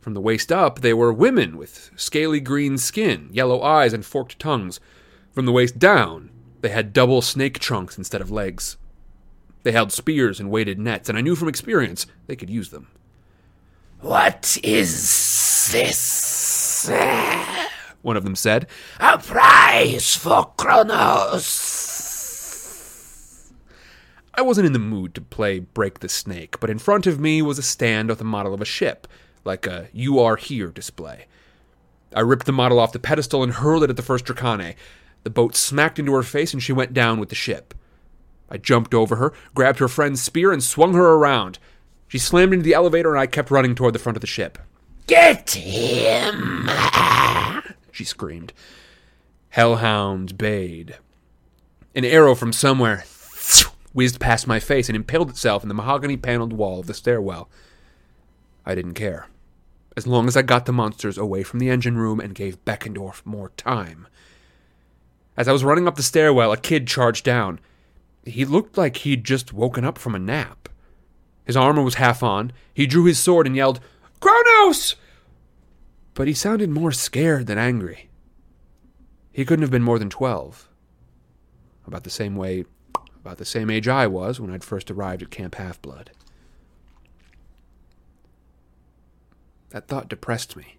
[0.00, 4.38] From the waist up, they were women with scaly green skin, yellow eyes, and forked
[4.38, 4.78] tongues.
[5.32, 6.30] From the waist down,
[6.60, 8.76] they had double snake trunks instead of legs.
[9.64, 12.88] They held spears and weighted nets, and I knew from experience they could use them.
[14.00, 16.27] What is this?
[18.02, 18.68] One of them said.
[19.00, 21.98] A prize for Kronos.
[24.34, 27.42] I wasn't in the mood to play Break the Snake, but in front of me
[27.42, 29.08] was a stand with a model of a ship,
[29.44, 31.26] like a You Are Here display.
[32.14, 34.76] I ripped the model off the pedestal and hurled it at the first Dracane.
[35.24, 37.74] The boat smacked into her face and she went down with the ship.
[38.48, 41.58] I jumped over her, grabbed her friend's spear, and swung her around.
[42.06, 44.58] She slammed into the elevator, and I kept running toward the front of the ship.
[45.08, 46.70] Get him!
[47.90, 48.52] She screamed.
[49.48, 50.98] Hellhounds bayed.
[51.96, 53.02] An arrow from somewhere
[53.92, 57.50] whizzed past my face and impaled itself in the mahogany paneled wall of the stairwell.
[58.64, 59.26] I didn't care.
[59.96, 63.26] As long as I got the monsters away from the engine room and gave Beckendorf
[63.26, 64.06] more time.
[65.36, 67.58] As I was running up the stairwell, a kid charged down.
[68.24, 70.68] He looked like he'd just woken up from a nap.
[71.44, 72.52] His armor was half on.
[72.72, 73.80] He drew his sword and yelled,
[74.20, 74.96] Kronos!
[76.14, 78.08] But he sounded more scared than angry.
[79.32, 80.68] He couldn't have been more than twelve.
[81.86, 82.64] About the same way,
[83.16, 86.10] about the same age I was when I'd first arrived at Camp Half Blood.
[89.70, 90.78] That thought depressed me.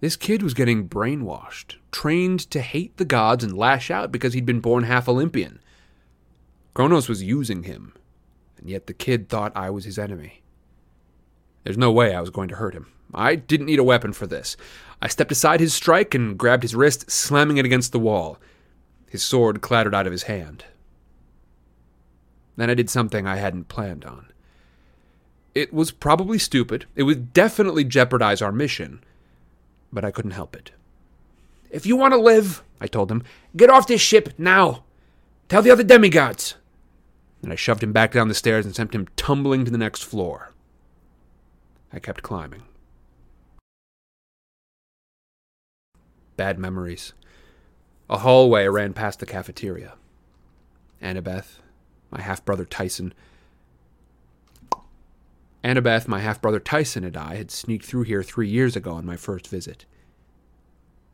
[0.00, 4.46] This kid was getting brainwashed, trained to hate the gods and lash out because he'd
[4.46, 5.60] been born half Olympian.
[6.74, 7.94] Kronos was using him,
[8.58, 10.42] and yet the kid thought I was his enemy.
[11.68, 12.90] There's no way I was going to hurt him.
[13.12, 14.56] I didn't need a weapon for this.
[15.02, 18.38] I stepped aside his strike and grabbed his wrist, slamming it against the wall.
[19.10, 20.64] His sword clattered out of his hand.
[22.56, 24.32] Then I did something I hadn't planned on.
[25.54, 26.86] It was probably stupid.
[26.96, 29.04] It would definitely jeopardize our mission.
[29.92, 30.70] But I couldn't help it.
[31.70, 34.84] If you want to live, I told him, get off this ship now.
[35.50, 36.54] Tell the other demigods.
[37.42, 40.02] Then I shoved him back down the stairs and sent him tumbling to the next
[40.02, 40.54] floor.
[41.92, 42.62] I kept climbing.
[46.36, 47.14] Bad memories.
[48.10, 49.94] A hallway ran past the cafeteria.
[51.02, 51.60] Annabeth,
[52.10, 53.12] my half brother Tyson.
[55.64, 59.04] Annabeth, my half brother Tyson, and I had sneaked through here three years ago on
[59.04, 59.84] my first visit.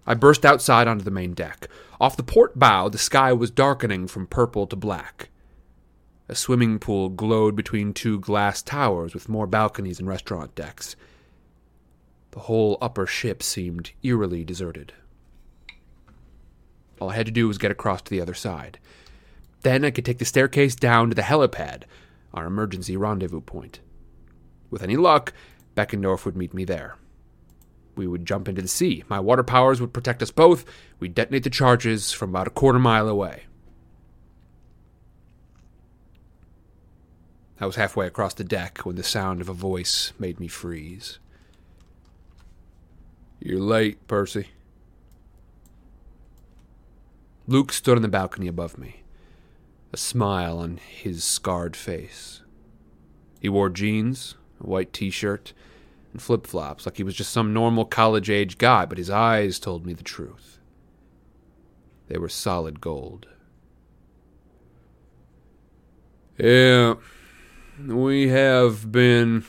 [0.07, 1.69] I burst outside onto the main deck.
[2.01, 5.31] Off the port bow, the sky was darkening from purple to black.
[6.29, 10.97] A swimming pool glowed between two glass towers with more balconies and restaurant decks.
[12.31, 14.95] The whole upper ship seemed eerily deserted.
[16.99, 18.79] All I had to do was get across to the other side.
[19.63, 21.85] Then I could take the staircase down to the helipad,
[22.33, 23.81] our emergency rendezvous point.
[24.71, 25.33] With any luck,
[25.77, 26.97] Beckendorf would meet me there.
[27.97, 29.05] We would jump into the sea.
[29.09, 30.65] My water powers would protect us both.
[30.99, 33.45] We'd detonate the charges from about a quarter mile away.
[37.61, 41.19] I was halfway across the deck when the sound of a voice made me freeze.
[43.41, 44.49] You're late, Percy.
[47.47, 49.03] Luke stood on the balcony above me,
[49.93, 52.41] a smile on his scarred face.
[53.41, 55.53] He wore jeans, a white t shirt,
[56.13, 59.59] and flip flops like he was just some normal college age guy, but his eyes
[59.59, 60.59] told me the truth.
[62.09, 63.27] They were solid gold.
[66.39, 66.95] Yeah,
[67.81, 69.45] we have been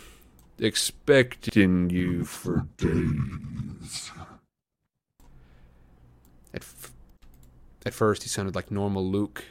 [0.60, 4.12] expecting you for days.
[6.54, 6.92] At, f-
[7.86, 9.44] at first, he sounded like normal Luke,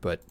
[0.00, 0.22] but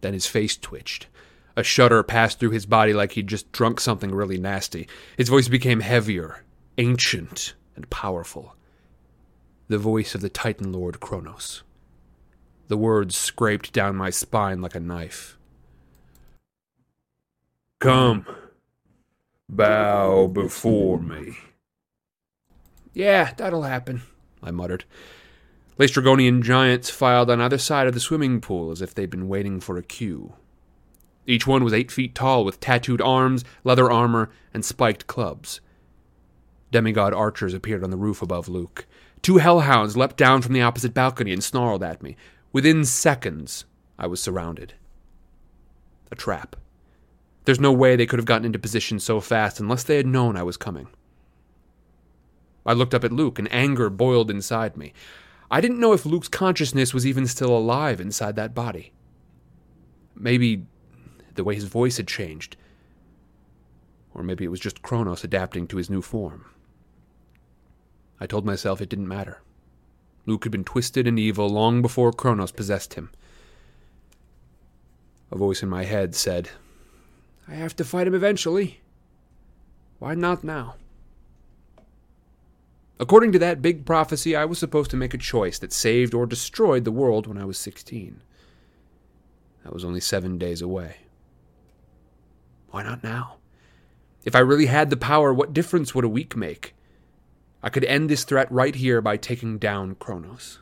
[0.00, 1.08] then his face twitched.
[1.56, 4.88] A shudder passed through his body like he'd just drunk something really nasty.
[5.16, 6.44] His voice became heavier,
[6.78, 8.54] ancient, and powerful.
[9.68, 11.62] The voice of the Titan Lord Kronos.
[12.68, 15.36] The words scraped down my spine like a knife.
[17.80, 18.26] Come,
[19.48, 21.38] bow before me.
[22.92, 24.02] Yeah, that'll happen,
[24.42, 24.84] I muttered.
[25.78, 29.60] Laestrygonian giants filed on either side of the swimming pool as if they'd been waiting
[29.60, 30.34] for a cue.
[31.26, 35.62] Each one was eight feet tall, with tattooed arms, leather armor, and spiked clubs.
[36.70, 38.86] Demigod archers appeared on the roof above Luke.
[39.22, 42.14] Two hellhounds leapt down from the opposite balcony and snarled at me.
[42.52, 43.64] Within seconds,
[43.98, 44.74] I was surrounded.
[46.12, 46.56] A trap.
[47.44, 50.36] There's no way they could have gotten into position so fast unless they had known
[50.36, 50.88] I was coming.
[52.66, 54.92] I looked up at Luke, and anger boiled inside me.
[55.50, 58.92] I didn't know if Luke's consciousness was even still alive inside that body.
[60.14, 60.66] Maybe
[61.34, 62.56] the way his voice had changed.
[64.14, 66.44] Or maybe it was just Kronos adapting to his new form.
[68.20, 69.40] I told myself it didn't matter.
[70.26, 73.10] Luke had been twisted and evil long before Kronos possessed him.
[75.30, 76.50] A voice in my head said,
[77.50, 78.80] I have to fight him eventually.
[79.98, 80.76] Why not now?
[83.00, 86.26] According to that big prophecy, I was supposed to make a choice that saved or
[86.26, 88.22] destroyed the world when I was 16.
[89.64, 90.98] That was only seven days away.
[92.70, 93.38] Why not now?
[94.24, 96.74] If I really had the power, what difference would a week make?
[97.62, 100.60] I could end this threat right here by taking down Kronos.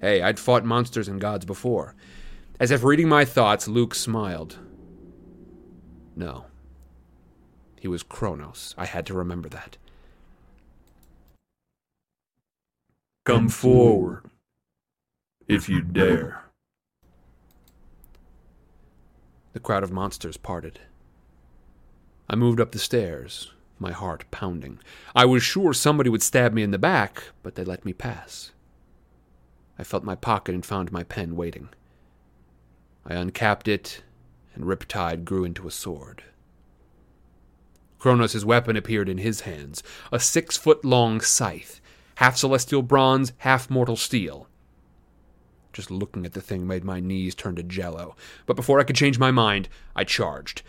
[0.00, 1.96] Hey, I'd fought monsters and gods before.
[2.60, 4.58] As if reading my thoughts, Luke smiled.
[6.16, 6.46] No.
[7.78, 8.74] He was Kronos.
[8.78, 9.76] I had to remember that.
[13.24, 14.24] Come forward,
[15.46, 16.44] if you dare.
[19.52, 20.80] The crowd of monsters parted.
[22.28, 24.78] I moved up the stairs, my heart pounding.
[25.14, 28.52] I was sure somebody would stab me in the back, but they let me pass.
[29.78, 31.68] I felt my pocket and found my pen waiting.
[33.04, 34.02] I uncapped it,
[34.56, 36.24] and Riptide grew into a sword.
[37.98, 41.80] Kronos' weapon appeared in his hands a six foot long scythe,
[42.16, 44.48] half celestial bronze, half mortal steel.
[45.72, 48.96] Just looking at the thing made my knees turn to jello, but before I could
[48.96, 50.62] change my mind, I charged.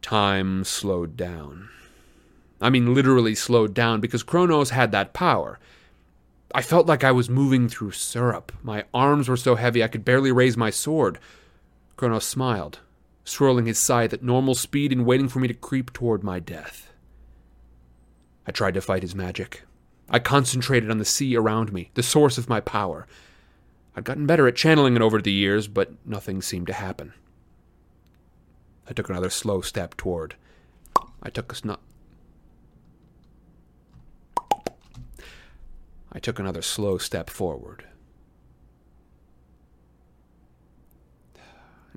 [0.00, 1.68] Time slowed down.
[2.60, 5.58] I mean, literally slowed down because Kronos had that power.
[6.54, 8.52] I felt like I was moving through syrup.
[8.62, 11.18] My arms were so heavy I could barely raise my sword.
[11.98, 12.78] Kronos smiled,
[13.24, 16.92] swirling his scythe at normal speed and waiting for me to creep toward my death.
[18.46, 19.64] I tried to fight his magic.
[20.08, 23.08] I concentrated on the sea around me, the source of my power.
[23.96, 27.14] I'd gotten better at channeling it over the years, but nothing seemed to happen.
[28.88, 30.36] I took another slow step toward.
[31.20, 31.78] I took a snu-
[36.12, 37.87] I took another slow step forward.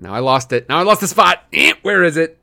[0.02, 0.68] Now I lost it.
[0.68, 1.44] Now I lost the spot.
[1.52, 2.36] Eh, Where is it?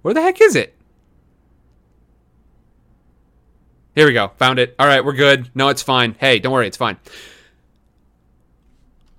[0.00, 0.74] Where the heck is it?
[3.94, 4.28] Here we go.
[4.38, 4.74] Found it.
[4.78, 5.50] All right, we're good.
[5.54, 6.16] No, it's fine.
[6.18, 6.96] Hey, don't worry, it's fine.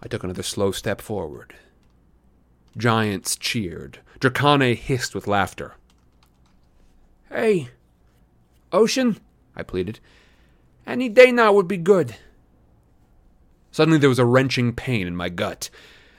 [0.01, 1.53] I took another slow step forward.
[2.77, 3.99] Giants cheered.
[4.19, 5.75] Dracane hissed with laughter.
[7.29, 7.69] Hey,
[8.71, 9.17] Ocean,
[9.55, 9.99] I pleaded.
[10.85, 12.15] Any day now would be good.
[13.71, 15.69] Suddenly there was a wrenching pain in my gut.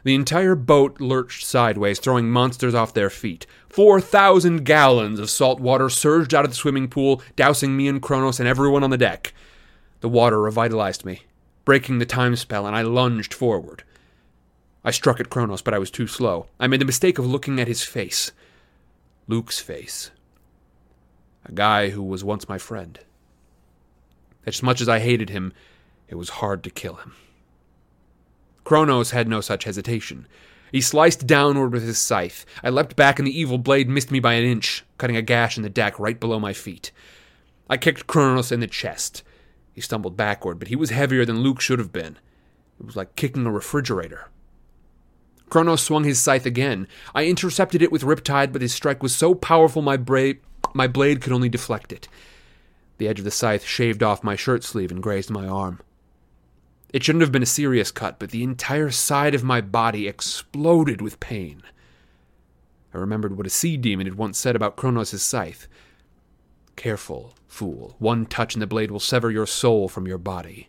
[0.02, 3.46] The entire boat lurched sideways, throwing monsters off their feet.
[3.68, 8.00] Four thousand gallons of salt water surged out of the swimming pool, dousing me and
[8.00, 9.34] Kronos and everyone on the deck.
[10.00, 11.24] The water revitalized me,
[11.64, 13.84] breaking the time spell, and I lunged forward.
[14.82, 16.46] I struck at Kronos, but I was too slow.
[16.58, 18.32] I made the mistake of looking at his face.
[19.28, 20.10] Luke's face.
[21.44, 22.98] A guy who was once my friend.
[24.46, 25.52] As much as I hated him,
[26.08, 27.14] it was hard to kill him.
[28.64, 30.26] Kronos had no such hesitation.
[30.72, 32.46] He sliced downward with his scythe.
[32.62, 35.56] I leapt back, and the evil blade missed me by an inch, cutting a gash
[35.56, 36.92] in the deck right below my feet.
[37.68, 39.22] I kicked Kronos in the chest.
[39.72, 42.18] He stumbled backward, but he was heavier than Luke should have been.
[42.78, 44.28] It was like kicking a refrigerator.
[45.48, 46.86] Kronos swung his scythe again.
[47.14, 50.34] I intercepted it with Riptide, but his strike was so powerful my, bra-
[50.74, 52.08] my blade could only deflect it.
[53.00, 55.80] The edge of the scythe shaved off my shirt sleeve and grazed my arm.
[56.92, 61.00] It shouldn't have been a serious cut, but the entire side of my body exploded
[61.00, 61.62] with pain.
[62.92, 65.66] I remembered what a sea demon had once said about Kronos' scythe.
[66.76, 67.96] Careful, fool.
[67.98, 70.68] One touch and the blade will sever your soul from your body.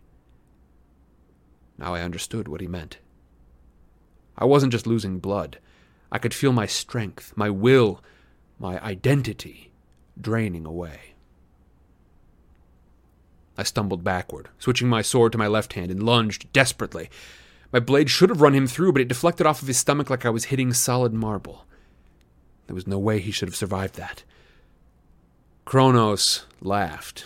[1.77, 2.99] Now I understood what he meant.
[4.37, 5.59] I wasn't just losing blood.
[6.13, 8.01] I could feel my strength, my will,
[8.57, 9.73] my identity
[10.17, 11.10] draining away.
[13.57, 17.09] I stumbled backward, switching my sword to my left hand, and lunged desperately.
[17.71, 20.25] My blade should have run him through, but it deflected off of his stomach like
[20.25, 21.65] I was hitting solid marble.
[22.67, 24.23] There was no way he should have survived that.
[25.65, 27.25] Kronos laughed.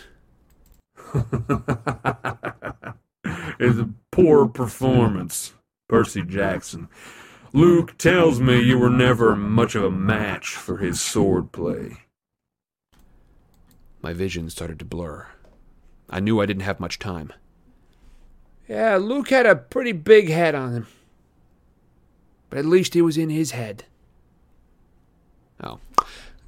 [3.58, 5.54] It's a poor performance,
[5.88, 6.88] Percy Jackson.
[7.52, 11.96] Luke tells me you were never much of a match for his swordplay.
[14.02, 15.26] My vision started to blur.
[16.08, 17.32] I knew I didn't have much time.
[18.68, 20.86] Yeah, Luke had a pretty big head on him.
[22.50, 23.84] But at least it was in his head.
[25.62, 25.78] Oh,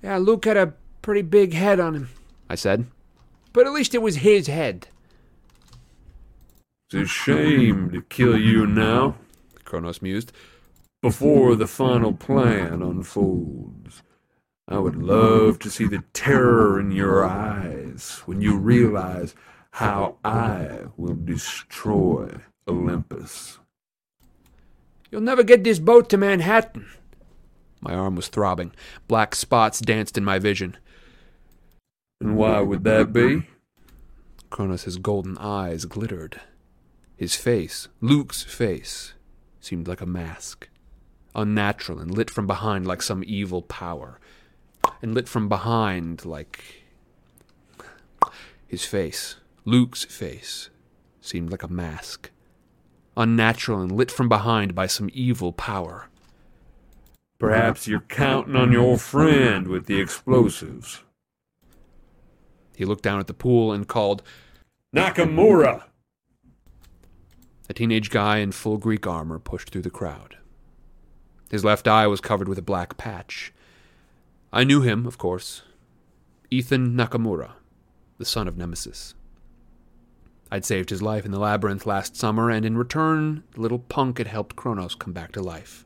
[0.02, 2.08] Yeah, Luke had a pretty big head on him.
[2.48, 2.86] I said.
[3.52, 4.88] But at least it was his head.
[6.90, 9.16] It's a shame to kill you now,
[9.64, 10.32] Kronos mused.
[11.02, 14.02] before the final plan unfolds.
[14.70, 19.34] I would love to see the terror in your eyes when you realize
[19.70, 23.58] how I will destroy Olympus.
[25.10, 26.86] You'll never get this boat to Manhattan.
[27.80, 28.72] My arm was throbbing.
[29.06, 30.76] Black spots danced in my vision.
[32.20, 33.44] And why would that be?
[34.50, 36.42] Kronos' golden eyes glittered.
[37.16, 39.14] His face, Luke's face,
[39.60, 40.68] seemed like a mask.
[41.34, 44.20] Unnatural and lit from behind like some evil power.
[45.00, 46.84] And lit from behind like.
[48.66, 50.70] His face Luke's face
[51.20, 52.30] seemed like a mask,
[53.16, 56.08] unnatural and lit from behind by some evil power.
[57.38, 61.02] Perhaps you're counting on your friend with the explosives.
[62.76, 64.22] He looked down at the pool and called,
[64.94, 65.84] Nakamura!
[67.68, 70.38] A teenage guy in full Greek armor pushed through the crowd.
[71.50, 73.52] His left eye was covered with a black patch.
[74.52, 75.62] I knew him, of course.
[76.50, 77.52] Ethan Nakamura,
[78.16, 79.14] the son of Nemesis.
[80.50, 84.16] I'd saved his life in the labyrinth last summer, and in return, the little punk
[84.16, 85.84] had helped Kronos come back to life.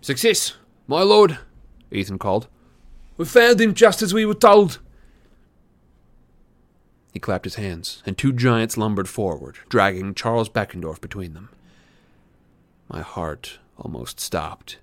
[0.00, 0.54] Success,
[0.86, 1.38] my lord,
[1.90, 2.46] Ethan called.
[3.16, 4.78] We found him just as we were told.
[7.12, 11.50] He clapped his hands, and two giants lumbered forward, dragging Charles Beckendorf between them.
[12.88, 14.78] My heart almost stopped.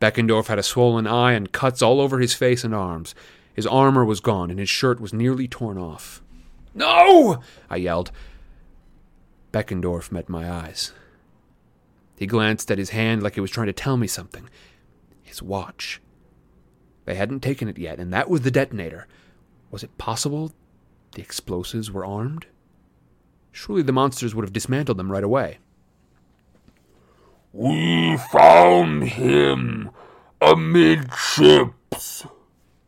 [0.00, 3.14] Beckendorf had a swollen eye and cuts all over his face and arms.
[3.54, 6.22] His armor was gone, and his shirt was nearly torn off.
[6.74, 7.42] No!
[7.68, 8.10] I yelled.
[9.52, 10.92] Beckendorf met my eyes.
[12.16, 14.48] He glanced at his hand like he was trying to tell me something.
[15.22, 16.00] His watch.
[17.04, 19.06] They hadn't taken it yet, and that was the detonator.
[19.70, 20.52] Was it possible
[21.12, 22.46] the explosives were armed?
[23.52, 25.58] Surely the monsters would have dismantled them right away.
[27.52, 29.90] We found him
[30.40, 32.24] amidships,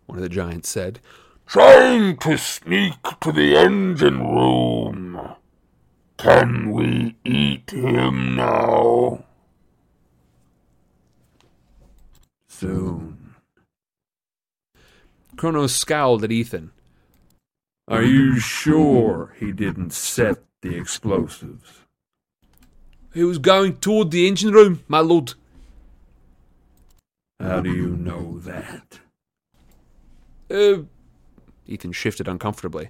[0.07, 1.01] One of the giants said.
[1.47, 5.35] trying to sneak to the engine room.
[6.17, 9.25] Can we eat him now?
[12.47, 13.35] Soon.
[15.37, 16.71] Kronos scowled at Ethan.
[17.89, 21.82] Are you sure he didn't set the explosives?
[23.15, 25.35] He was going toward the engine room, my lord.
[27.39, 29.01] How do you know that?
[30.51, 30.85] Uh,
[31.67, 32.89] Ethan shifted uncomfortably.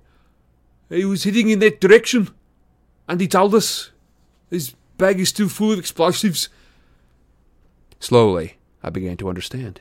[0.89, 2.31] He was heading in that direction,
[3.09, 3.91] and he told us.
[4.51, 6.51] His bag is too full of explosives.
[7.99, 9.81] Slowly, I began to understand.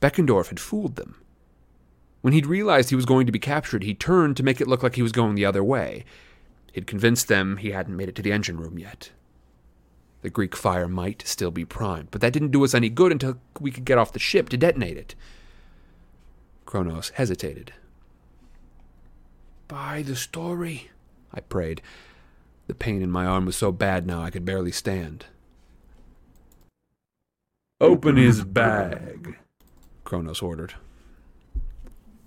[0.00, 1.16] Beckendorf had fooled them.
[2.22, 4.82] When he'd realized he was going to be captured, he turned to make it look
[4.82, 6.04] like he was going the other way.
[6.72, 9.10] He'd convinced them he hadn't made it to the engine room yet.
[10.26, 13.38] The Greek fire might still be primed, but that didn't do us any good until
[13.60, 15.14] we could get off the ship to detonate it.
[16.64, 17.72] Kronos hesitated.
[19.68, 20.90] Buy the story,
[21.32, 21.80] I prayed.
[22.66, 25.26] The pain in my arm was so bad now I could barely stand.
[27.80, 29.38] Open his bag.
[30.02, 30.74] Kronos ordered.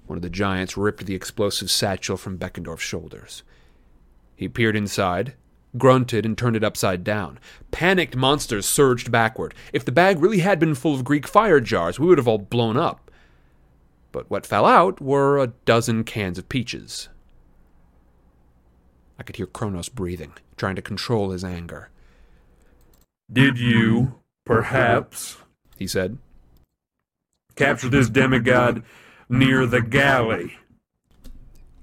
[0.05, 3.43] One of the giants ripped the explosive satchel from Beckendorf's shoulders.
[4.37, 5.33] He peered inside,
[5.77, 7.39] grunted, and turned it upside down.
[7.71, 9.53] Panicked monsters surged backward.
[9.73, 12.37] If the bag really had been full of Greek fire jars, we would have all
[12.37, 13.11] blown up.
[14.11, 17.09] But what fell out were a dozen cans of peaches.
[19.19, 21.89] I could hear Kronos breathing, trying to control his anger.
[23.31, 24.15] Did you,
[24.45, 25.37] perhaps,
[25.77, 26.17] He said,
[27.55, 28.83] capture this demigod
[29.29, 30.57] near the galley?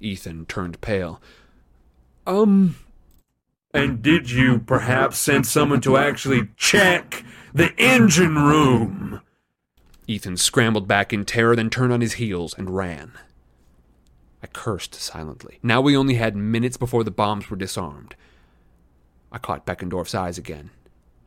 [0.01, 1.21] Ethan turned pale.
[2.27, 2.75] Um,
[3.77, 7.23] And did you perhaps send someone to actually check
[7.53, 9.21] the engine room?
[10.07, 13.13] Ethan scrambled back in terror, then turned on his heels and ran.
[14.43, 15.59] I cursed silently.
[15.63, 18.15] Now we only had minutes before the bombs were disarmed.
[19.31, 20.71] I caught Beckendorf's eyes again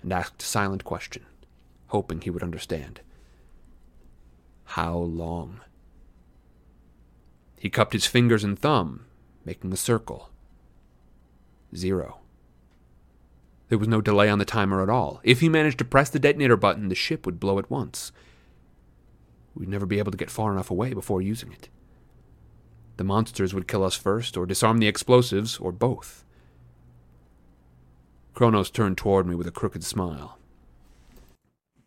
[0.01, 1.27] and asked a silent question,
[1.89, 3.01] hoping he would understand.
[4.63, 5.59] How long?
[7.59, 9.05] He cupped his fingers and thumb,
[9.45, 10.31] making a circle.
[11.75, 12.18] Zero.
[13.69, 15.21] There was no delay on the timer at all.
[15.23, 18.11] If he managed to press the detonator button, the ship would blow at once.
[19.55, 21.69] We'd never be able to get far enough away before using it.
[22.97, 26.25] The monsters would kill us first, or disarm the explosives, or both.
[28.33, 30.37] Kronos turned toward me with a crooked smile.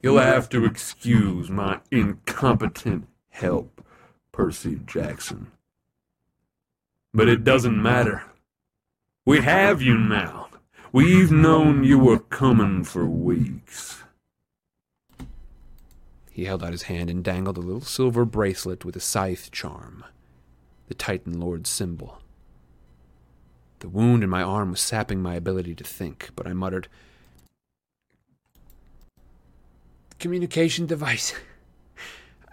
[0.01, 3.85] You'll have to excuse my incompetent help,
[4.33, 5.51] Percy Jackson.
[7.12, 8.24] But it doesn't matter.
[9.26, 10.49] We have you now.
[10.93, 14.03] We've known you were coming for weeks.
[16.30, 20.05] He held out his hand and dangled a little silver bracelet with a scythe charm,
[20.88, 22.18] the Titan Lord's symbol.
[23.78, 26.88] The wound in my arm was sapping my ability to think, but I muttered,
[30.18, 31.34] Communication device.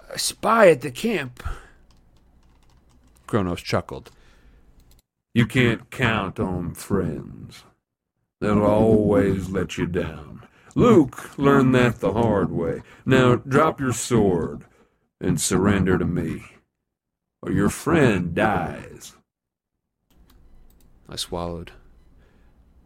[0.10, 1.44] A spy at the camp.
[3.28, 4.12] Kronos chuckled.
[5.34, 7.66] You can't count on friends.
[8.42, 10.48] They'll always let you down.
[10.76, 12.82] Luke learned that the hard way.
[13.06, 14.64] Now drop your sword
[15.20, 16.44] and surrender to me.
[17.42, 19.16] or your friend dies.
[21.08, 21.72] I swallowed.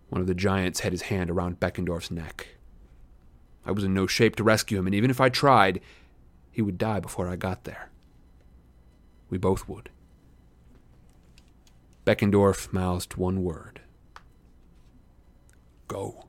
[0.09, 2.49] One of the giants had his hand around Beckendorf's neck.
[3.65, 5.81] I was in no shape to rescue him, and even if I tried,
[6.51, 7.89] he would die before I got there.
[9.29, 9.89] We both would.
[12.05, 13.81] Beckendorf mouthed one word
[15.93, 16.25] Go.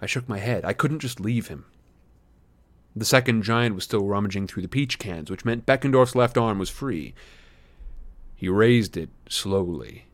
[0.00, 0.64] I shook my head.
[0.64, 1.66] I couldn't just leave him.
[2.96, 6.58] The second giant was still rummaging through the peach cans, which meant Beckendorf's left arm
[6.58, 7.12] was free.
[8.34, 10.06] He raised it slowly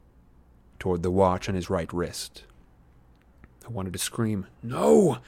[0.80, 2.42] toward the watch on his right wrist.
[3.64, 5.18] I wanted to scream, No!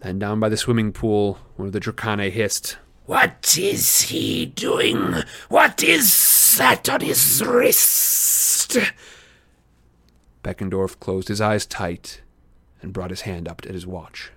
[0.00, 5.22] Then down by the swimming pool, one of the Dracaenae hissed, What is he doing?
[5.48, 8.76] What is that on his wrist?
[10.44, 12.20] Beckendorf closed his eyes tight
[12.82, 14.30] and brought his hand up at his watch.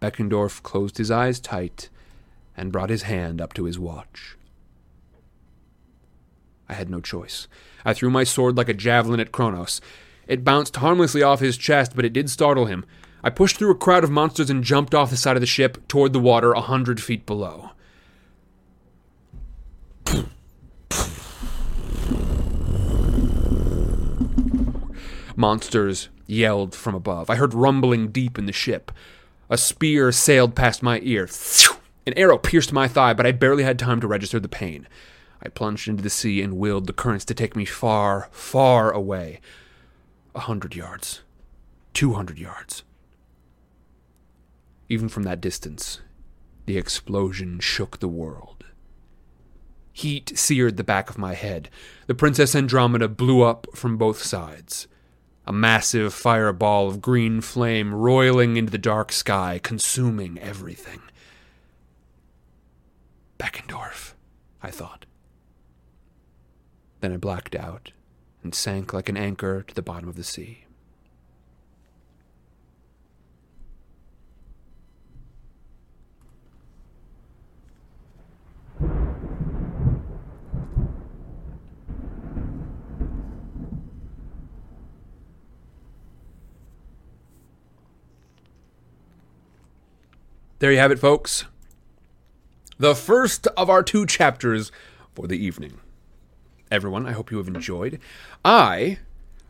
[0.00, 1.90] Beckendorf closed his eyes tight
[2.56, 4.36] and brought his hand up to his watch.
[6.66, 7.46] I had no choice.
[7.84, 9.82] I threw my sword like a javelin at Kronos.
[10.26, 12.86] It bounced harmlessly off his chest, but it did startle him.
[13.22, 15.86] I pushed through a crowd of monsters and jumped off the side of the ship
[15.88, 17.72] toward the water a hundred feet below.
[25.36, 27.28] Monsters yelled from above.
[27.28, 28.92] I heard rumbling deep in the ship.
[29.50, 31.28] A spear sailed past my ear.
[32.06, 34.86] An arrow pierced my thigh, but I barely had time to register the pain.
[35.42, 39.40] I plunged into the sea and willed the currents to take me far, far away.
[40.34, 41.22] A hundred yards.
[41.92, 42.82] Two hundred yards.
[44.88, 46.00] Even from that distance,
[46.66, 48.64] the explosion shook the world.
[49.92, 51.70] Heat seared the back of my head.
[52.06, 54.88] The Princess Andromeda blew up from both sides.
[55.46, 61.02] A massive fireball of green flame roiling into the dark sky, consuming everything.
[63.38, 64.14] Beckendorf,
[64.62, 65.04] I thought.
[67.00, 67.92] Then I blacked out
[68.42, 70.63] and sank like an anchor to the bottom of the sea.
[90.64, 91.44] There you have it, folks.
[92.78, 94.72] The first of our two chapters
[95.14, 95.78] for the evening.
[96.70, 98.00] Everyone, I hope you have enjoyed.
[98.42, 98.98] I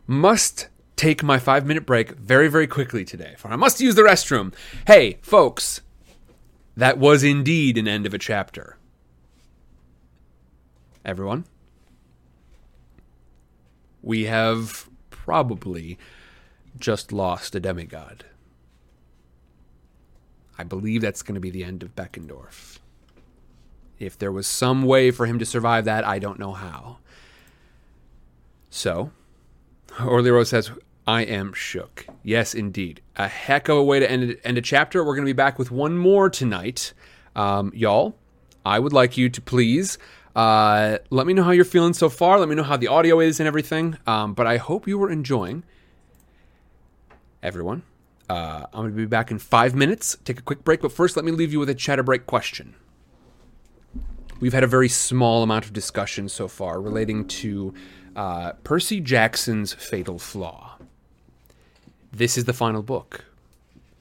[0.09, 4.03] must take my five minute break very, very quickly today, for I must use the
[4.03, 4.53] restroom.
[4.89, 5.83] Hey, folks,
[6.77, 8.77] that was indeed an end of a chapter.
[11.05, 11.45] Everyone,
[14.03, 15.97] we have probably
[16.77, 18.25] just lost a demigod.
[20.59, 22.79] I believe that's going to be the end of Beckendorf.
[23.99, 26.99] If there was some way for him to survive that, I don't know how.
[28.71, 29.11] So,
[29.93, 30.71] Orlero says,
[31.07, 32.07] I am shook.
[32.23, 33.01] Yes, indeed.
[33.17, 35.05] A heck of a way to end, end a chapter.
[35.05, 36.93] We're going to be back with one more tonight.
[37.37, 38.17] Um, y'all,
[38.65, 39.99] I would like you to please
[40.35, 42.39] uh, let me know how you're feeling so far.
[42.39, 43.99] Let me know how the audio is and everything.
[44.07, 45.63] Um, but I hope you were enjoying.
[47.43, 47.83] Everyone,
[48.29, 50.17] uh, I'm going to be back in five minutes.
[50.25, 52.75] Take a quick break, but first, let me leave you with a chatter break question.
[54.41, 57.75] We've had a very small amount of discussion so far relating to
[58.17, 60.79] uh, Percy Jackson's Fatal Flaw.
[62.13, 63.25] This is the final book.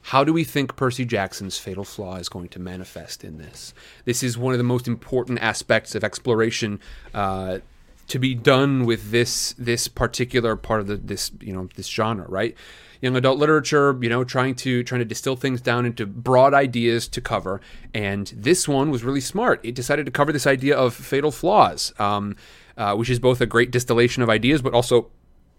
[0.08, 3.74] How do we think Percy Jackson's fatal flaw is going to manifest in this?
[4.04, 6.82] This is one of the most important aspects of exploration
[7.14, 7.60] uh,
[8.08, 12.26] to be done with this this particular part of the, this you know this genre,
[12.28, 12.56] right?
[13.04, 17.10] Young adult literature, you know, trying to trying to distill things down into broad ideas
[17.10, 17.60] to cover,
[17.94, 19.60] and this one was really smart.
[19.62, 22.38] It decided to cover this idea of fatal flaws, um,
[22.78, 25.12] uh, which is both a great distillation of ideas, but also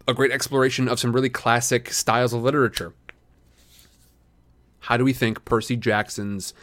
[0.09, 2.95] a great exploration of some really classic styles of literature.
[4.81, 6.55] How do we think Percy Jackson's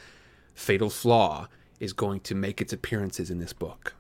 [0.56, 1.48] fatal flaw
[1.80, 3.94] is going to make its appearances in this book?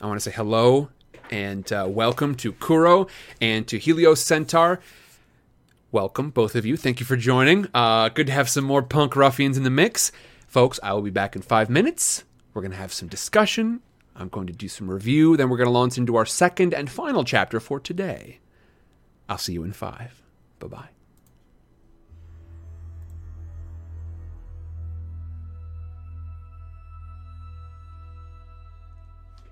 [0.00, 0.90] I want to say hello
[1.32, 3.08] and uh, welcome to Kuro
[3.40, 4.78] and to Helios Centaur.
[5.96, 6.76] Welcome, both of you.
[6.76, 7.68] Thank you for joining.
[7.72, 10.12] Uh, good to have some more punk ruffians in the mix.
[10.46, 12.22] Folks, I will be back in five minutes.
[12.52, 13.80] We're going to have some discussion.
[14.14, 15.38] I'm going to do some review.
[15.38, 18.40] Then we're going to launch into our second and final chapter for today.
[19.26, 20.20] I'll see you in five.
[20.58, 20.88] Bye bye.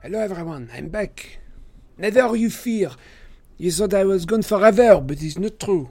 [0.02, 1.38] Hello everyone, I'm back.
[1.96, 2.90] Never you fear.
[3.56, 5.88] You thought I was gone forever, but it's not true.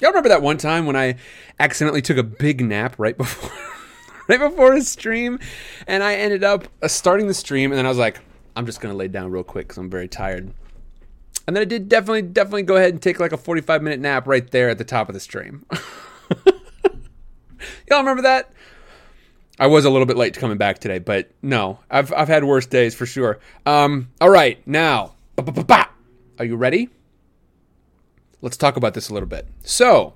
[0.00, 1.16] Y'all remember that one time when I
[1.58, 3.50] accidentally took a big nap right before
[4.28, 5.40] right before his stream,
[5.86, 8.20] and I ended up uh, starting the stream, and then I was like,
[8.54, 10.52] I'm just gonna lay down real quick because I'm very tired.
[11.46, 14.28] And then I did definitely, definitely go ahead and take like a 45 minute nap
[14.28, 15.64] right there at the top of the stream.
[17.88, 18.52] Y'all remember that?
[19.58, 22.44] I was a little bit late to coming back today, but no, I've I've had
[22.44, 23.40] worse days for sure.
[23.66, 25.14] Um, all right, now,
[26.38, 26.90] are you ready?
[28.40, 29.48] Let's talk about this a little bit.
[29.64, 30.14] So,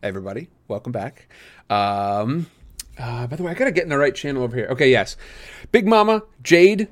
[0.00, 1.26] everybody, welcome back.
[1.68, 2.46] Um,
[2.96, 4.68] uh, by the way, I gotta get in the right channel over here.
[4.70, 5.16] Okay, yes,
[5.72, 6.86] Big Mama Jade.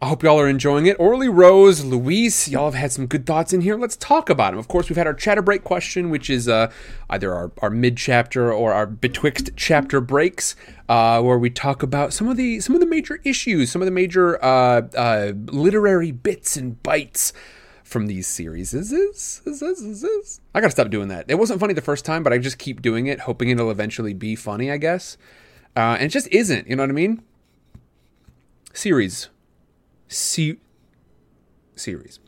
[0.00, 0.96] I hope y'all are enjoying it.
[0.98, 3.76] Orly Rose, Luis, y'all have had some good thoughts in here.
[3.76, 4.58] Let's talk about them.
[4.58, 6.72] Of course, we've had our chatter break question, which is uh,
[7.08, 10.56] either our, our mid chapter or our betwixt chapter breaks,
[10.88, 13.86] uh, where we talk about some of the some of the major issues, some of
[13.86, 17.32] the major uh, uh, literary bits and bites
[17.92, 18.74] from these series.
[18.74, 18.92] Is?
[18.92, 19.42] Is?
[19.46, 20.40] Is?
[20.54, 21.26] I gotta stop doing that.
[21.28, 24.14] It wasn't funny the first time, but I just keep doing it, hoping it'll eventually
[24.14, 24.70] be funny.
[24.70, 25.16] I guess,
[25.76, 26.66] uh, and it just isn't.
[26.66, 27.22] You know what I mean?
[28.72, 29.28] Series
[30.12, 30.58] se-
[31.74, 32.20] series.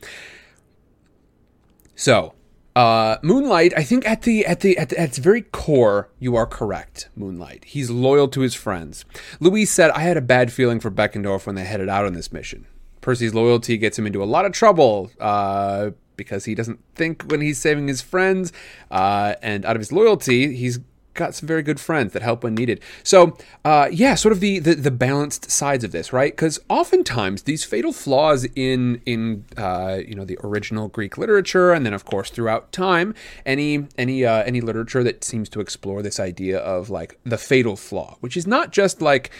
[1.95, 2.33] So,
[2.75, 6.35] uh, Moonlight, I think at the, at the at the, at its very core, you
[6.35, 7.09] are correct.
[7.15, 9.05] Moonlight, he's loyal to his friends.
[9.39, 12.33] Louise said, "I had a bad feeling for Beckendorf when they headed out on this
[12.33, 12.67] mission.
[13.05, 17.41] Percy's loyalty gets him into a lot of trouble." Uh, because he doesn't think when
[17.41, 18.53] he's saving his friends,
[18.89, 20.79] uh, and out of his loyalty, he's
[21.15, 22.79] got some very good friends that help when needed.
[23.01, 26.31] So, uh, yeah, sort of the, the, the balanced sides of this, right?
[26.31, 31.85] Because oftentimes these fatal flaws in in uh, you know the original Greek literature, and
[31.85, 33.15] then of course throughout time,
[33.45, 37.75] any any uh, any literature that seems to explore this idea of like the fatal
[37.75, 39.31] flaw, which is not just like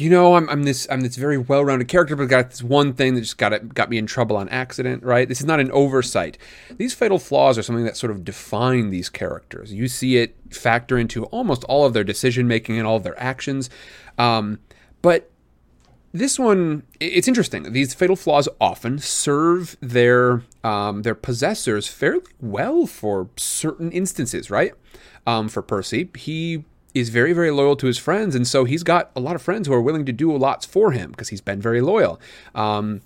[0.00, 3.14] you know, I'm, I'm this I'm this very well-rounded character, but got this one thing
[3.14, 5.28] that just got it, got me in trouble on accident, right?
[5.28, 6.38] This is not an oversight.
[6.76, 9.72] These fatal flaws are something that sort of define these characters.
[9.72, 13.20] You see it factor into almost all of their decision making and all of their
[13.20, 13.68] actions.
[14.16, 14.60] Um,
[15.02, 15.30] but
[16.12, 17.72] this one, it's interesting.
[17.72, 24.72] These fatal flaws often serve their um, their possessors fairly well for certain instances, right?
[25.26, 26.64] Um, for Percy, he
[26.94, 28.34] is very, very loyal to his friends.
[28.34, 30.92] And so he's got a lot of friends who are willing to do lots for
[30.92, 32.20] him because he's been very loyal.
[32.54, 33.02] Um,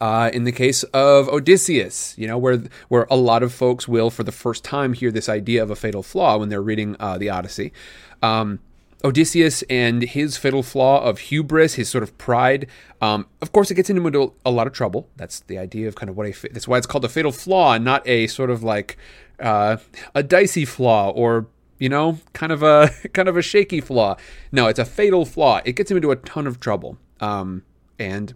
[0.00, 4.10] uh, in the case of Odysseus, you know, where where a lot of folks will,
[4.10, 7.16] for the first time, hear this idea of a fatal flaw when they're reading uh,
[7.18, 7.72] the Odyssey.
[8.20, 8.58] Um,
[9.04, 12.66] Odysseus and his fatal flaw of hubris, his sort of pride.
[13.00, 15.08] Um, of course, it gets him into a lot of trouble.
[15.16, 16.48] That's the idea of kind of what a.
[16.48, 18.96] That's why it's called a fatal flaw, not a sort of like
[19.38, 19.76] uh,
[20.14, 21.46] a dicey flaw or
[21.82, 24.16] you know, kind of a kind of a shaky flaw.
[24.52, 25.60] No, it's a fatal flaw.
[25.64, 26.96] It gets him into a ton of trouble.
[27.18, 27.64] Um,
[27.98, 28.34] and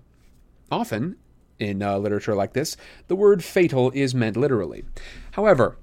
[0.68, 1.14] often
[1.60, 4.84] in uh, literature like this, the word fatal is meant literally.
[5.32, 5.78] However,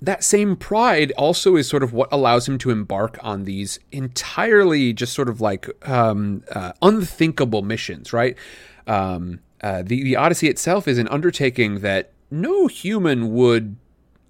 [0.00, 4.94] that same pride also is sort of what allows him to embark on these entirely
[4.94, 8.38] just sort of like um, uh, unthinkable missions, right?
[8.86, 13.76] Um, uh, the, the Odyssey itself is an undertaking that no human would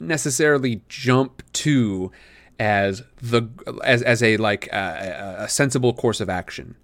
[0.01, 2.11] necessarily jump to
[2.61, 3.49] as the
[3.83, 6.77] as as a like a, a sensible course of action.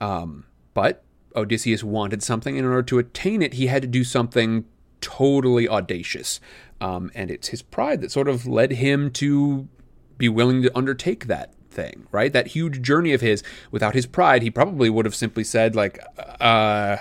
[0.00, 1.02] Um, but
[1.34, 4.64] Odysseus wanted something, and in order to attain it, he had to do something
[5.00, 6.40] totally audacious.
[6.80, 9.68] Um, and it's his pride that sort of led him to
[10.16, 12.32] be willing to undertake that thing, right?
[12.32, 13.42] That huge journey of his.
[13.70, 15.98] Without his pride, he probably would have simply said, like,
[16.40, 16.98] uh,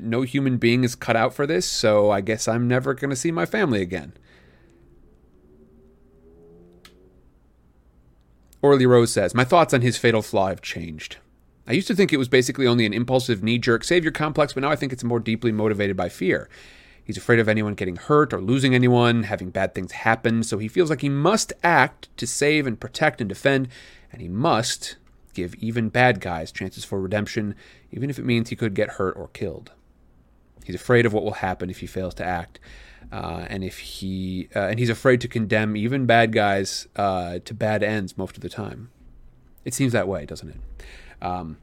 [0.00, 3.16] no human being is cut out for this, so I guess I'm never going to
[3.16, 4.12] see my family again.
[8.62, 11.16] Orly Rose says, My thoughts on his fatal flaw have changed.
[11.66, 14.62] I used to think it was basically only an impulsive knee jerk savior complex, but
[14.62, 16.48] now I think it's more deeply motivated by fear.
[17.02, 20.68] He's afraid of anyone getting hurt or losing anyone, having bad things happen, so he
[20.68, 23.68] feels like he must act to save and protect and defend,
[24.12, 24.96] and he must
[25.32, 27.54] give even bad guys chances for redemption,
[27.90, 29.72] even if it means he could get hurt or killed.
[30.64, 32.60] He's afraid of what will happen if he fails to act,
[33.12, 37.54] uh, and if he uh, and he's afraid to condemn even bad guys uh, to
[37.54, 38.90] bad ends most of the time.
[39.64, 40.56] It seems that way, doesn't it?
[41.22, 41.58] Um,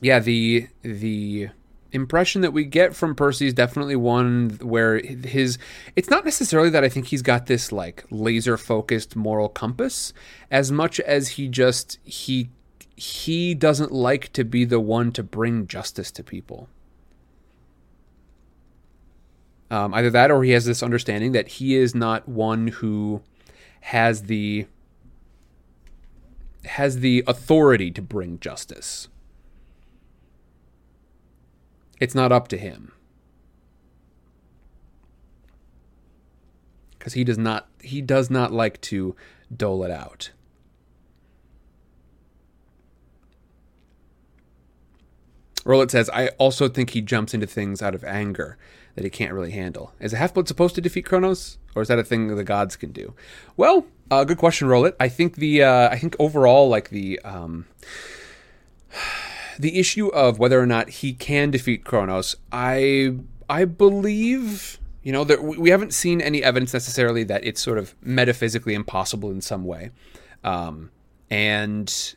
[0.00, 1.48] yeah, the the
[1.92, 5.58] impression that we get from Percy is definitely one where his
[5.96, 10.12] it's not necessarily that I think he's got this like laser focused moral compass
[10.50, 12.50] as much as he just he
[12.94, 16.68] he doesn't like to be the one to bring justice to people.
[19.70, 23.22] Um, either that or he has this understanding that he is not one who
[23.82, 24.66] has the
[26.64, 29.08] has the authority to bring justice.
[32.00, 32.92] It's not up to him.
[36.98, 39.14] Cuz he does not he does not like to
[39.54, 40.30] dole it out.
[45.68, 48.56] Rollit says, I also think he jumps into things out of anger
[48.94, 49.92] that he can't really handle.
[50.00, 52.76] Is a half blood supposed to defeat Kronos, or is that a thing the gods
[52.76, 53.14] can do?
[53.56, 54.94] Well, uh, good question, Rowlet.
[54.98, 57.66] I think the uh, I think overall, like the um,
[59.58, 63.16] the issue of whether or not he can defeat Kronos, I
[63.48, 67.94] I believe you know that we haven't seen any evidence necessarily that it's sort of
[68.02, 69.90] metaphysically impossible in some way,
[70.44, 70.90] um,
[71.30, 72.14] and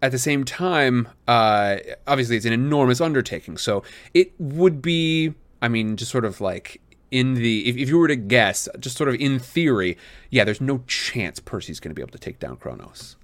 [0.00, 1.76] at the same time, uh,
[2.06, 3.56] obviously it's an enormous undertaking.
[3.56, 3.82] So
[4.14, 6.80] it would be, I mean, just sort of like
[7.10, 9.96] in the, if, if you were to guess, just sort of in theory,
[10.30, 13.16] yeah, there's no chance Percy's going to be able to take down Kronos.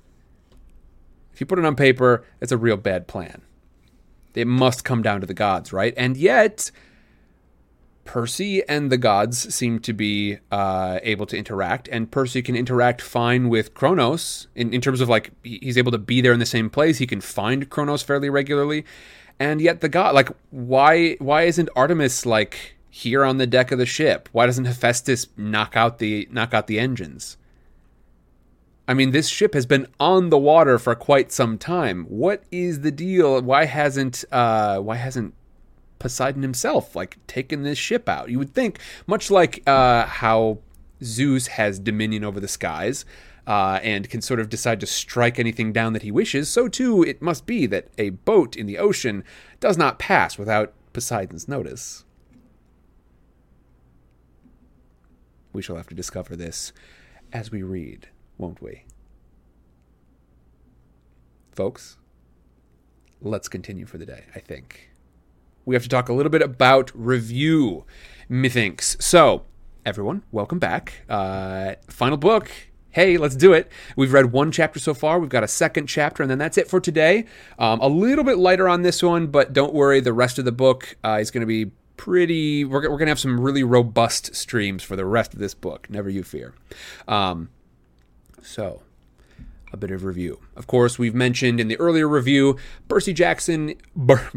[1.32, 3.42] If you put it on paper, it's a real bad plan.
[4.34, 5.94] It must come down to the gods, right?
[5.96, 6.70] And yet,
[8.04, 13.00] Percy and the gods seem to be uh, able to interact, and Percy can interact
[13.00, 16.46] fine with Kronos in, in terms of like he's able to be there in the
[16.46, 16.98] same place.
[16.98, 18.84] He can find Kronos fairly regularly,
[19.38, 23.78] and yet the god like why why isn't Artemis like here on the deck of
[23.78, 24.28] the ship?
[24.32, 27.36] Why doesn't Hephaestus knock out the knock out the engines?
[28.86, 32.04] I mean, this ship has been on the water for quite some time.
[32.04, 33.40] What is the deal?
[33.40, 35.34] Why hasn't uh, why hasn't
[35.98, 38.30] Poseidon himself, like taking this ship out.
[38.30, 40.58] You would think, much like uh, how
[41.02, 43.04] Zeus has dominion over the skies
[43.46, 47.02] uh, and can sort of decide to strike anything down that he wishes, so too
[47.02, 49.24] it must be that a boat in the ocean
[49.60, 52.04] does not pass without Poseidon's notice.
[55.52, 56.72] We shall have to discover this
[57.32, 58.08] as we read,
[58.38, 58.84] won't we?
[61.52, 61.98] Folks,
[63.20, 64.90] let's continue for the day, I think
[65.64, 67.84] we have to talk a little bit about review,
[68.28, 68.96] methinks.
[69.00, 69.44] So,
[69.84, 71.04] everyone, welcome back.
[71.08, 72.50] Uh, final book.
[72.90, 73.72] Hey, let's do it.
[73.96, 75.18] We've read one chapter so far.
[75.18, 77.24] We've got a second chapter, and then that's it for today.
[77.58, 79.98] Um, a little bit lighter on this one, but don't worry.
[80.00, 82.64] The rest of the book uh, is going to be pretty.
[82.64, 85.90] We're, we're going to have some really robust streams for the rest of this book.
[85.90, 86.54] Never you fear.
[87.08, 87.48] Um,
[88.42, 88.82] so,
[89.74, 90.38] a bit of review.
[90.54, 92.56] Of course, we've mentioned in the earlier review,
[92.88, 93.74] Percy Jackson,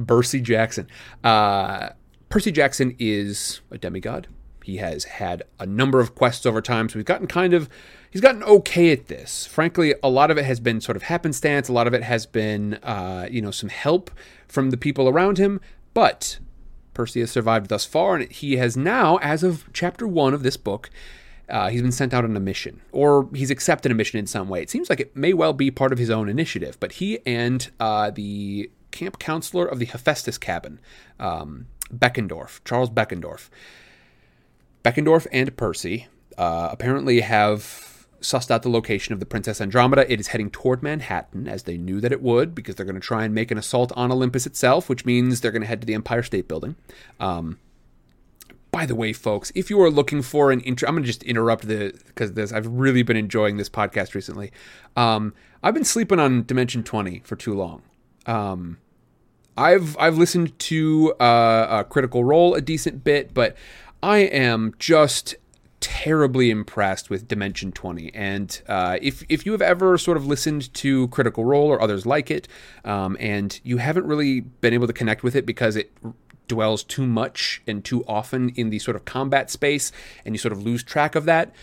[0.08, 0.88] Percy Jackson.
[1.24, 1.90] Uh,
[2.28, 4.28] Percy Jackson is a demigod.
[4.64, 7.70] He has had a number of quests over time, so we've gotten kind of
[8.10, 9.46] he's gotten okay at this.
[9.46, 11.70] Frankly, a lot of it has been sort of happenstance.
[11.70, 14.10] A lot of it has been uh, you know some help
[14.48, 15.62] from the people around him,
[15.94, 16.40] but
[16.96, 20.58] Percy has survived thus far, and he has now, as of chapter one of this
[20.58, 20.90] book,
[21.50, 24.50] uh, he's been sent out on a mission, or he's accepted a mission in some
[24.50, 24.62] way.
[24.62, 27.70] It seems like it may well be part of his own initiative, but he and
[27.80, 30.80] uh, the camp counselor of the Hephaestus cabin,
[31.20, 33.50] um, Beckendorf, Charles Beckendorf,
[34.84, 36.08] Beckendorf and Percy
[36.38, 40.12] uh, apparently have sussed out the location of the Princess Andromeda.
[40.12, 43.02] It is heading toward Manhattan, as they knew that it would, because they're going to
[43.02, 45.88] try and make an assault on Olympus itself, which means they're going to head to
[45.88, 46.76] the Empire State Building.
[47.20, 47.60] Um,
[48.72, 51.24] by the way, folks, if you are looking for an intro, I'm going to just
[51.24, 54.52] interrupt the because this I've really been enjoying this podcast recently.
[54.96, 55.34] Um,
[55.64, 57.82] I've been sleeping on Dimension 20 for too long.
[58.26, 58.78] Um,
[59.58, 63.56] I've I've listened to uh, a Critical Role a decent bit, but
[64.04, 65.36] I am just
[65.80, 68.14] terribly impressed with Dimension 20.
[68.14, 72.06] And uh, if if you have ever sort of listened to Critical Role or others
[72.06, 72.48] like it,
[72.86, 75.92] um, and you haven't really been able to connect with it because it
[76.48, 79.92] dwells too much and too often in the sort of combat space,
[80.26, 81.54] and you sort of lose track of that.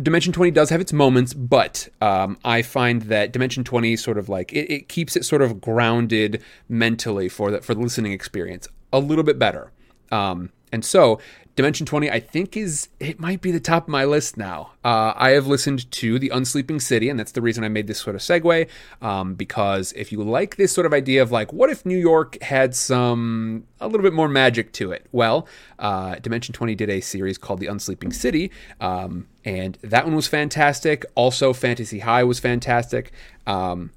[0.00, 4.28] Dimension 20 does have its moments, but um, I find that Dimension 20 sort of
[4.28, 8.68] like it, it, keeps it sort of grounded mentally for the for the listening experience
[8.92, 9.72] a little bit better.
[10.12, 11.18] Um, and so
[11.56, 14.72] Dimension 20, I think, is it might be the top of my list now.
[14.84, 17.98] Uh, I have listened to The Unsleeping City, and that's the reason I made this
[17.98, 18.68] sort of segue.
[19.00, 22.40] Um, because if you like this sort of idea of like, what if New York
[22.42, 25.06] had some a little bit more magic to it?
[25.12, 28.52] Well, uh, Dimension 20 did a series called The Unsleeping City,
[28.82, 31.06] um, and that one was fantastic.
[31.14, 33.12] Also, Fantasy High was fantastic.
[33.46, 33.92] Um,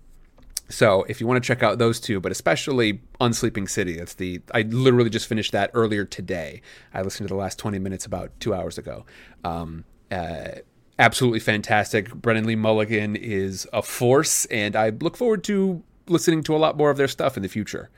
[0.70, 4.42] so if you want to check out those two, but especially Unsleeping City, that's the
[4.54, 6.62] I literally just finished that earlier today.
[6.94, 9.06] I listened to the last 20 minutes about two hours ago.
[9.44, 10.60] Um, uh,
[11.00, 12.14] absolutely fantastic.
[12.14, 16.78] Brennan Lee Mulligan is a force, and I look forward to listening to a lot
[16.78, 17.90] more of their stuff in the future.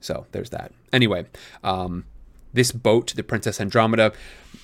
[0.00, 0.72] So there's that.
[0.92, 1.26] Anyway,
[1.64, 2.04] um,
[2.52, 4.12] this boat, the Princess Andromeda,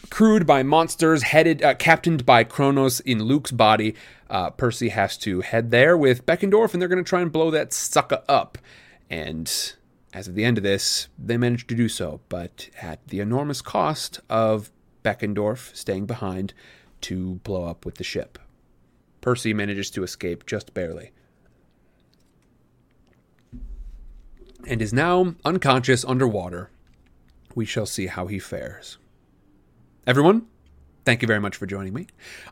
[0.09, 3.95] crewed by monsters, headed, uh, captained by Kronos in Luke's body.
[4.29, 7.51] Uh, Percy has to head there with Beckendorf, and they're going to try and blow
[7.51, 8.59] that sucker up.
[9.09, 9.51] And
[10.13, 13.61] as of the end of this, they manage to do so, but at the enormous
[13.61, 14.71] cost of
[15.05, 16.55] Beckendorf staying behind
[17.03, 18.39] to blow up with the ship.
[19.21, 21.13] Percy manages to escape just barely.
[24.67, 26.71] and is now unconscious underwater.
[27.55, 28.99] We shall see how he fares.
[30.07, 30.47] Everyone,
[31.05, 32.07] thank you very much for joining me.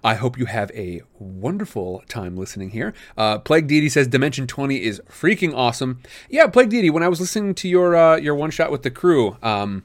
[0.05, 2.93] I hope you have a wonderful time listening here.
[3.17, 6.03] Uh, Plague Deity says Dimension 20 is freaking awesome.
[6.29, 8.91] Yeah, Plague Deity, when I was listening to your uh, your one shot with the
[8.91, 9.83] crew, um,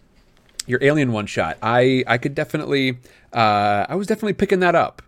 [0.67, 2.99] your alien one shot, I, I could definitely,
[3.31, 5.01] uh, I was definitely picking that up.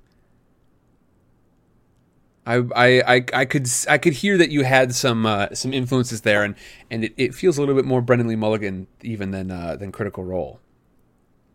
[2.45, 6.21] I, I, I, I could I could hear that you had some uh, some influences
[6.21, 6.55] there, and,
[6.89, 9.91] and it, it feels a little bit more Brennan Lee Mulligan even than uh, than
[9.91, 10.61] Critical Role.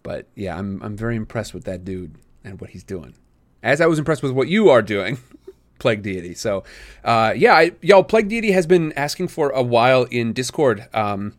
[0.02, 3.14] But yeah, I'm I'm very impressed with that dude and what he's doing,
[3.62, 5.18] as I was impressed with what you are doing,
[5.78, 6.34] Plague Deity.
[6.34, 6.64] So,
[7.04, 10.88] uh, yeah, I, y'all, Plague Deity has been asking for a while in Discord.
[10.94, 11.34] Um,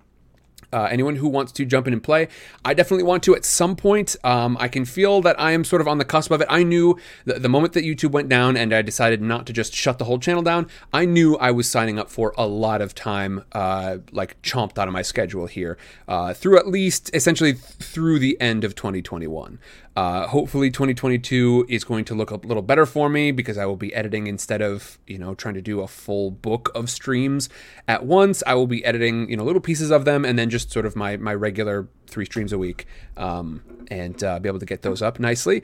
[0.71, 2.27] uh, anyone who wants to jump in and play,
[2.63, 4.15] I definitely want to at some point.
[4.23, 6.47] Um, I can feel that I am sort of on the cusp of it.
[6.49, 9.73] I knew the, the moment that YouTube went down and I decided not to just
[9.73, 12.95] shut the whole channel down, I knew I was signing up for a lot of
[12.95, 15.77] time, uh, like chomped out of my schedule here,
[16.07, 19.59] uh, through at least essentially through the end of 2021.
[19.95, 23.75] Uh, hopefully, 2022 is going to look a little better for me because I will
[23.75, 27.49] be editing instead of you know trying to do a full book of streams
[27.87, 28.41] at once.
[28.47, 30.95] I will be editing you know little pieces of them and then just sort of
[30.95, 32.87] my my regular three streams a week
[33.17, 35.63] um, and uh, be able to get those up nicely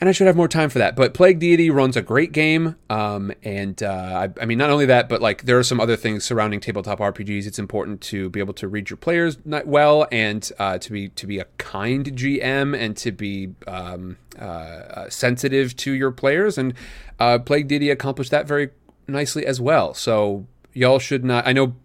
[0.00, 0.96] and I should have more time for that.
[0.96, 4.86] But Plague Deity runs a great game, um, and uh, I, I, mean, not only
[4.86, 7.46] that, but like there are some other things surrounding tabletop RPGs.
[7.46, 11.26] It's important to be able to read your players well, and uh, to be to
[11.26, 16.56] be a kind GM, and to be um, uh, uh sensitive to your players.
[16.56, 16.72] And
[17.18, 18.70] uh, Plague Deity accomplished that very
[19.06, 19.92] nicely as well.
[19.92, 21.46] So y'all should not.
[21.46, 21.76] I know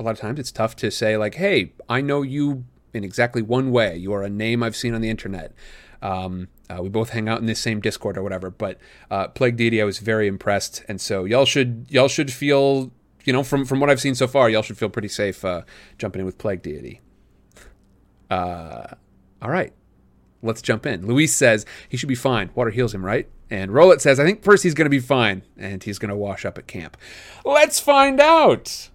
[0.00, 3.42] a lot of times it's tough to say like, "Hey, I know you." In exactly
[3.42, 5.52] one way, you are a name I've seen on the internet.
[6.00, 8.50] Um, uh, we both hang out in this same Discord or whatever.
[8.50, 8.78] But
[9.10, 12.90] uh, Plague Deity, I was very impressed, and so y'all should y'all should feel
[13.24, 15.62] you know from from what I've seen so far, y'all should feel pretty safe uh,
[15.98, 17.00] jumping in with Plague Deity.
[18.30, 18.94] Uh,
[19.40, 19.72] all right,
[20.42, 21.06] let's jump in.
[21.06, 22.50] Luis says he should be fine.
[22.54, 23.28] Water heals him, right?
[23.48, 26.16] And Rolet says I think first he's going to be fine, and he's going to
[26.16, 26.96] wash up at camp.
[27.44, 28.90] Let's find out.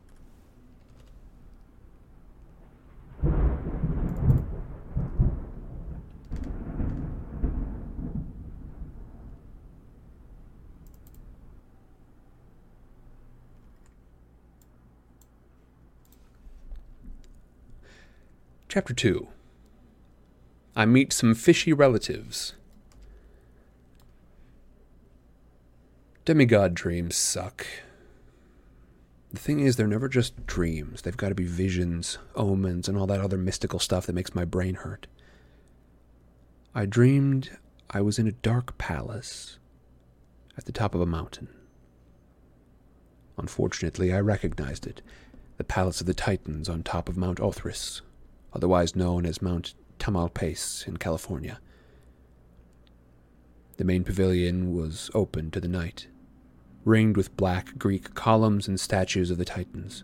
[18.74, 19.28] Chapter 2
[20.78, 22.54] I meet some fishy relatives.
[26.24, 27.68] Demigod dreams suck.
[29.34, 31.02] The thing is, they're never just dreams.
[31.02, 34.46] They've got to be visions, omens, and all that other mystical stuff that makes my
[34.46, 35.06] brain hurt.
[36.74, 37.58] I dreamed
[37.90, 39.60] I was in a dark palace
[40.58, 41.50] at the top of a mountain.
[43.38, 45.02] Unfortunately, I recognized it
[45.58, 48.00] the Palace of the Titans on top of Mount Othrys
[48.54, 51.60] otherwise known as Mount Tamalpais in California.
[53.78, 56.08] The main pavilion was open to the night,
[56.86, 60.04] ringed with black Greek columns and statues of the Titans.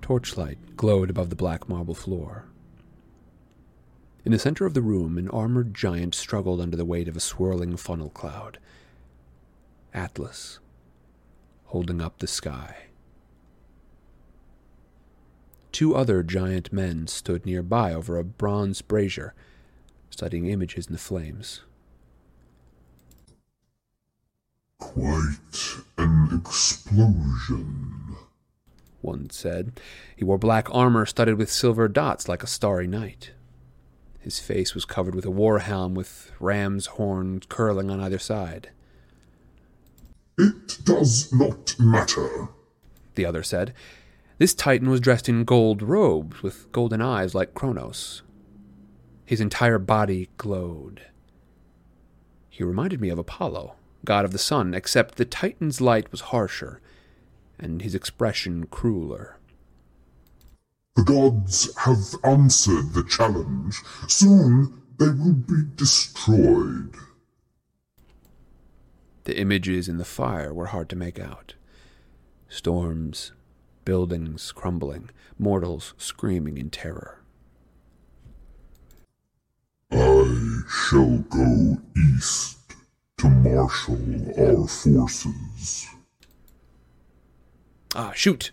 [0.00, 2.46] Torchlight glowed above the black marble floor.
[4.24, 7.20] In the center of the room, an armored giant struggled under the weight of a
[7.20, 8.58] swirling funnel cloud.
[9.94, 10.58] Atlas,
[11.66, 12.86] holding up the sky.
[15.72, 19.34] Two other giant men stood nearby over a bronze brazier,
[20.10, 21.62] studying images in the flames.
[24.78, 25.38] Quite
[25.96, 28.16] an explosion,
[29.00, 29.80] one said.
[30.14, 33.30] He wore black armor studded with silver dots like a starry night.
[34.20, 38.68] His face was covered with a war helm with ram's horns curling on either side.
[40.36, 42.48] It does not matter,
[43.14, 43.72] the other said.
[44.42, 48.22] This Titan was dressed in gold robes with golden eyes like Kronos.
[49.24, 51.02] His entire body glowed.
[52.50, 56.80] He reminded me of Apollo, god of the sun, except the Titan's light was harsher,
[57.56, 59.38] and his expression crueler.
[60.96, 63.76] The gods have answered the challenge.
[64.08, 66.96] Soon they will be destroyed.
[69.22, 71.54] The images in the fire were hard to make out.
[72.48, 73.30] Storms,
[73.84, 77.18] buildings crumbling, mortals screaming in terror.
[79.90, 82.58] I shall go east
[83.18, 83.98] to marshal
[84.38, 85.86] our forces.
[87.94, 88.50] Ah, shoot!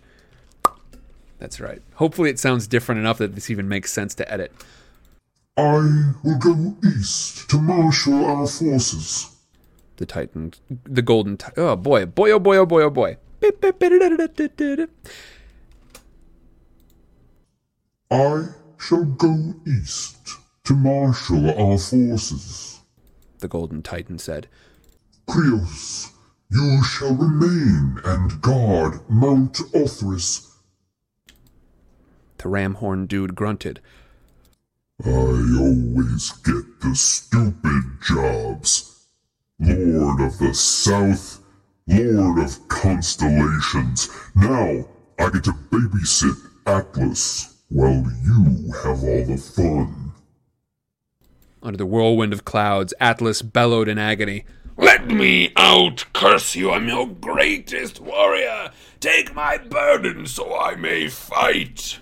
[1.39, 1.81] That's right.
[1.95, 4.51] Hopefully, it sounds different enough that this even makes sense to edit.
[5.56, 9.35] I will go east to marshal our forces.
[9.95, 10.53] The Titan,
[10.84, 11.64] the Golden Titan.
[11.64, 13.18] Oh boy, boy, oh boy, oh boy, oh boy.
[18.11, 18.48] I
[18.78, 20.18] shall go east
[20.66, 22.82] to marshal our forces.
[23.40, 24.48] The Golden Titan said.
[25.28, 26.11] Krios,
[26.52, 30.48] you shall remain and guard Mount Othrys.
[32.38, 33.80] The Ramhorn dude grunted.
[35.06, 39.06] I always get the stupid jobs.
[39.60, 41.39] Lord of the South,
[41.90, 44.10] Lord of Constellations.
[44.36, 44.86] Now
[45.18, 46.38] I get to babysit
[46.68, 50.11] Atlas while you have all the fun.
[51.64, 54.45] Under the whirlwind of clouds, Atlas bellowed in agony.
[54.78, 56.72] Let me out, curse you!
[56.72, 58.72] I'm your greatest warrior!
[58.99, 61.99] Take my burden so I may fight!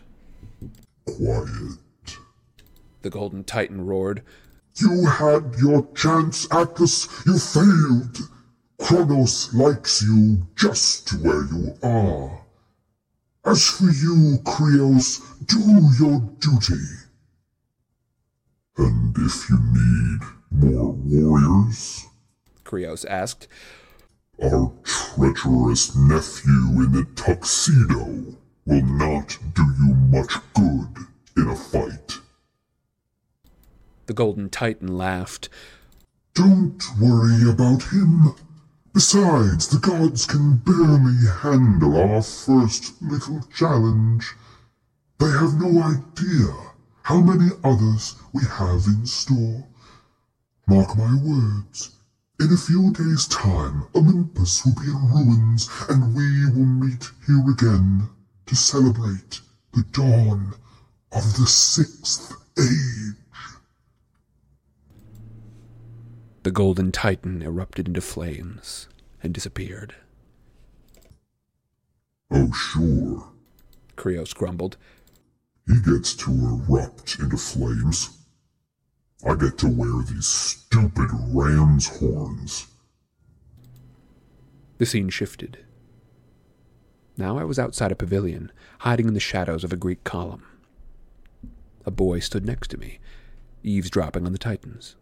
[1.05, 1.80] Quiet.
[3.01, 4.22] The Golden Titan roared.
[4.76, 7.07] You had your chance, Atlas.
[7.26, 8.18] You failed.
[8.79, 12.41] Kronos likes you just where you are.
[13.45, 15.59] As for you, Krios, do
[15.99, 16.83] your duty.
[18.77, 20.21] And if you need
[20.51, 22.05] more warriors,
[22.63, 23.47] Krios asked.
[24.43, 28.35] our treacherous nephew in the tuxedo
[28.65, 32.19] will not do you much good in a fight.
[34.05, 35.49] The Golden Titan laughed.
[36.33, 38.35] Don't worry about him.
[38.98, 44.34] Besides, the gods can barely handle our first little challenge.
[45.19, 46.52] They have no idea
[47.03, 49.68] how many others we have in store.
[50.65, 51.91] Mark my words.
[52.40, 57.48] In a few days' time, Olympus will be in ruins, and we will meet here
[57.52, 58.10] again
[58.48, 59.41] to celebrate
[59.74, 60.56] the dawn
[61.11, 63.26] of the sixth age.
[66.48, 68.88] The Golden Titan erupted into flames
[69.22, 69.95] and disappeared.
[72.32, 73.34] Oh, sure.
[73.98, 74.78] Krios grumbled.
[75.68, 78.18] He gets to erupt into flames.
[79.28, 82.68] I get to wear these stupid ram's horns.
[84.78, 85.65] The scene shifted.
[87.18, 90.45] Now I was outside a pavilion, hiding in the shadows of a Greek column.
[91.86, 92.99] A boy stood next to me,
[93.64, 94.95] eavesdropping on the Titans.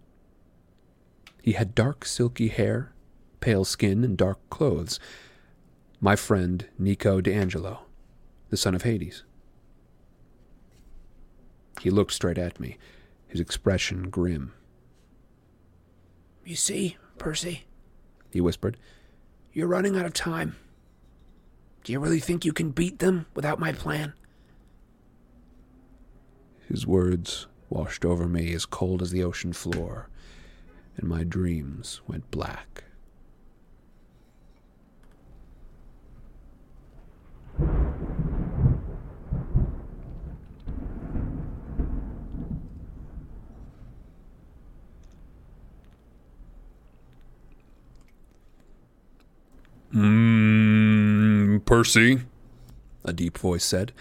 [1.46, 2.92] He had dark, silky hair,
[3.40, 5.00] pale skin, and dark clothes.
[6.02, 7.82] My friend Nico di Angelo,
[8.50, 9.22] the son of Hades.
[11.82, 12.80] He looked straight at me,
[13.28, 14.54] his expression grim.
[16.44, 17.66] You see, Percy,
[18.32, 18.78] He whispered,
[19.54, 20.56] you're running out of time.
[21.84, 24.14] Do you really think you can beat them without my plan?
[26.68, 30.10] His words washed over me as cold as the ocean floor,
[30.98, 32.84] and my dreams went black.
[49.94, 52.22] Mmm, Percy.
[53.06, 53.94] A deep voice said.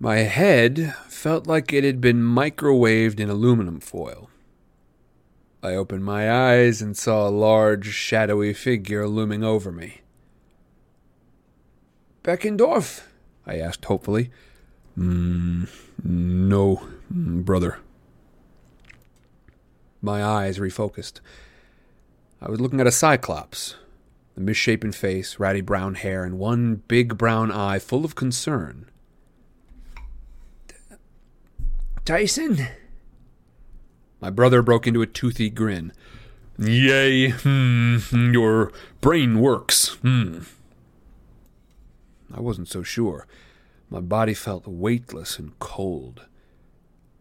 [0.00, 4.30] My head felt like it had been microwaved in aluminum foil.
[5.64, 10.02] I opened my eyes and saw a large, shadowy figure looming over me.
[12.22, 13.04] Beckendorf?
[13.46, 14.30] I asked hopefully.
[14.98, 15.70] Mm,
[16.04, 17.78] no, brother.
[20.02, 21.20] My eyes refocused.
[22.42, 23.76] I was looking at a cyclops,
[24.36, 28.90] a misshapen face, ratty brown hair, and one big brown eye full of concern.
[32.04, 32.66] Tyson?
[34.24, 35.92] My brother broke into a toothy grin.
[36.58, 37.98] Yay, hmm,
[38.32, 38.72] your
[39.02, 39.96] brain works.
[39.96, 40.38] Hmm.
[42.32, 43.26] I wasn't so sure.
[43.90, 46.24] My body felt weightless and cold.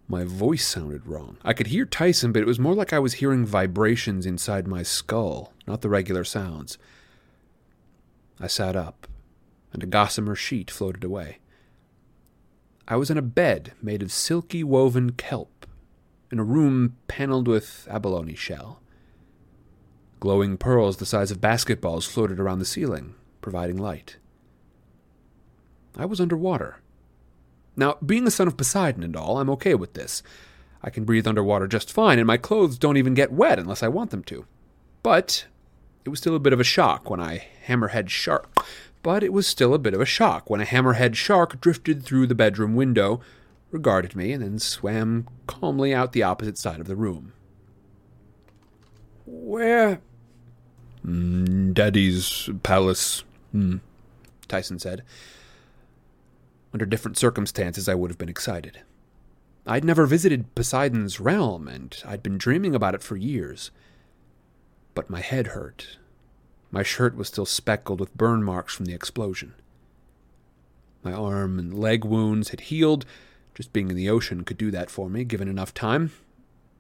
[0.07, 1.35] My voice sounded wrong.
[1.43, 4.81] I could hear Tyson, but it was more like I was hearing vibrations inside my
[4.81, 6.77] skull, not the regular sounds.
[8.39, 9.07] I sat up,
[9.73, 11.39] and a gossamer sheet floated away.
[12.87, 15.62] I was in a bed made of silky woven kelp,
[16.33, 18.81] in a room paneled with abalone shell.
[20.19, 24.17] Glowing pearls the size of basketballs floated around the ceiling, providing light.
[25.95, 26.81] I was underwater.
[27.75, 30.23] Now, being the son of Poseidon and all, I'm okay with this.
[30.81, 33.87] I can breathe underwater just fine, and my clothes don't even get wet unless I
[33.89, 34.47] want them to.
[35.03, 35.45] But
[36.03, 38.51] it was still a bit of a shock when I hammerhead shark.
[39.03, 42.25] But it was still a bit of a shock when a hammerhead shark drifted through
[42.25, 43.21] the bedroom window,
[43.73, 47.33] regarded me, and then swam calmly out the opposite side of the room.
[49.25, 49.99] Where?
[51.05, 53.23] Mm, Daddy's palace.
[53.51, 53.77] Hmm.
[54.47, 55.03] Tyson said.
[56.73, 58.81] Under different circumstances, I would have been excited.
[59.65, 63.71] I'd never visited Poseidon's realm, and I'd been dreaming about it for years.
[64.93, 65.97] But my head hurt.
[66.71, 69.53] My shirt was still speckled with burn marks from the explosion.
[71.03, 73.05] My arm and leg wounds had healed.
[73.55, 76.11] Just being in the ocean could do that for me, given enough time.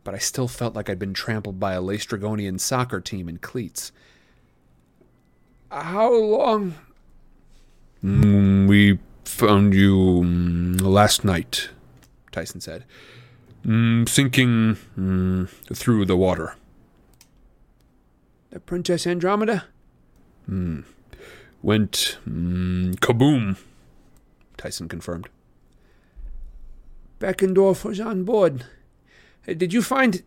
[0.03, 3.91] But I still felt like I'd been trampled by a Laestrygonian soccer team in cleats.
[5.71, 6.75] How long?
[8.03, 11.69] Mm, we found you mm, last night,
[12.31, 12.83] Tyson said.
[13.65, 14.75] Mm, sinking
[15.73, 16.55] through the water.
[18.49, 19.65] The Princess Andromeda?
[21.61, 23.57] Went kaboom,
[24.57, 25.29] Tyson confirmed.
[27.23, 28.65] Beckendorf was on board.
[29.47, 30.23] Uh, Did you find.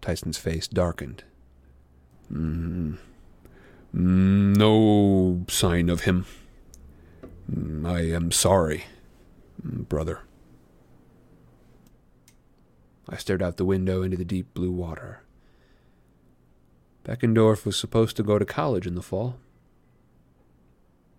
[0.00, 1.24] Tyson's face darkened.
[2.32, 2.98] Mm,
[3.92, 6.24] mm, no sign of him.
[7.52, 8.84] Mm, I am sorry,
[9.60, 10.20] mm, brother.
[13.08, 15.24] I stared out the window into the deep blue water.
[17.02, 19.40] Beckendorf was supposed to go to college in the fall.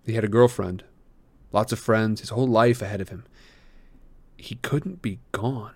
[0.06, 0.86] He had a girlfriend,
[1.52, 3.26] lots of friends, his whole life ahead of him.
[4.38, 5.76] He couldn't be gone.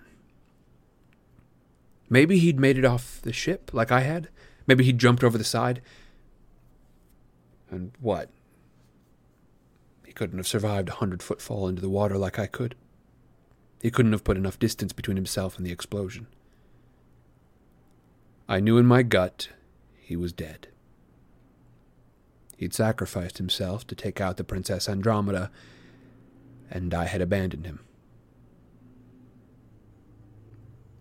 [2.08, 4.28] Maybe he'd made it off the ship like I had.
[4.66, 5.82] Maybe he'd jumped over the side.
[7.70, 8.30] And what?
[10.04, 12.74] He couldn't have survived a hundred foot fall into the water like I could.
[13.80, 16.26] He couldn't have put enough distance between himself and the explosion.
[18.48, 19.48] I knew in my gut
[19.98, 20.68] he was dead.
[22.56, 25.50] He'd sacrificed himself to take out the Princess Andromeda,
[26.70, 27.80] and I had abandoned him.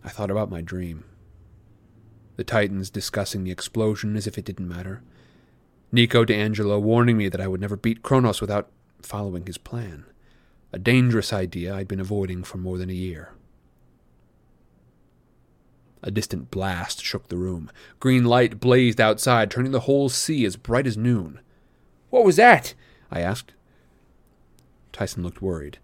[0.06, 1.04] I thought about my dream.
[2.36, 5.02] The Titans discussing the explosion as if it didn't matter.
[5.92, 8.70] Nico di Angelo warning me that I would never beat Kronos without
[9.02, 10.06] following his plan.
[10.72, 13.32] A dangerous idea I'd been avoiding for more than a year.
[16.04, 17.72] A distant blast shook the room.
[18.00, 21.40] Green light blazed outside, turning the whole sea as bright as noon.
[22.12, 22.76] What was that?
[23.10, 23.54] I asked.
[24.92, 25.80] Tyson looked worried.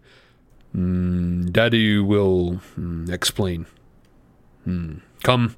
[0.76, 3.66] Mm, Daddy will mm, explain.
[4.64, 4.98] Hmm.
[5.22, 5.56] Come,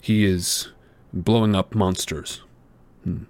[0.00, 0.68] he is
[1.12, 2.42] blowing up monsters.
[3.04, 3.24] Hmm.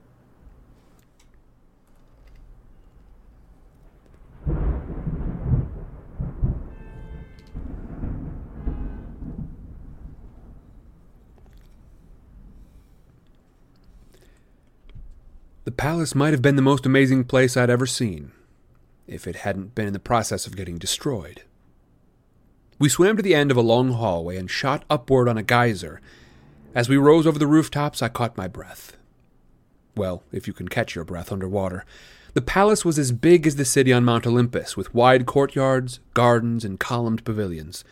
[15.65, 18.33] The palace might have been the most amazing place I'd ever seen,
[19.07, 21.43] if it hadn't been in the process of getting destroyed.
[22.79, 26.01] We swam to the end of a long hallway and shot upward on a geyser.
[26.75, 28.97] As we rose over the rooftops, I caught my breath.
[29.95, 31.85] Well, if you can catch your breath underwater.
[32.35, 36.65] The palace was as big as the city on Mount Olympus, with wide courtyards, gardens,
[36.65, 37.85] and columned pavilions.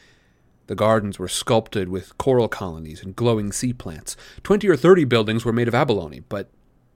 [0.67, 4.17] The gardens were sculpted with coral colonies and glowing sea plants.
[4.43, 6.49] Twenty or thirty buildings were made of abalone, but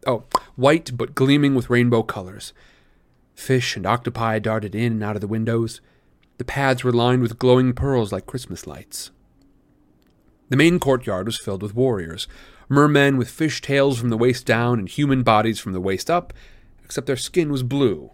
[0.07, 0.25] oh,
[0.57, 2.55] white but gleaming with rainbow colors.
[3.35, 5.81] Fish and octopi darted in and out of the windows.
[6.39, 9.11] The paths were lined with glowing pearls like Christmas lights.
[10.49, 12.29] The main courtyard was filled with warriors,
[12.69, 16.33] mermen with fish tails from the waist down and human bodies from the waist up,
[16.85, 18.11] except their skin was blue,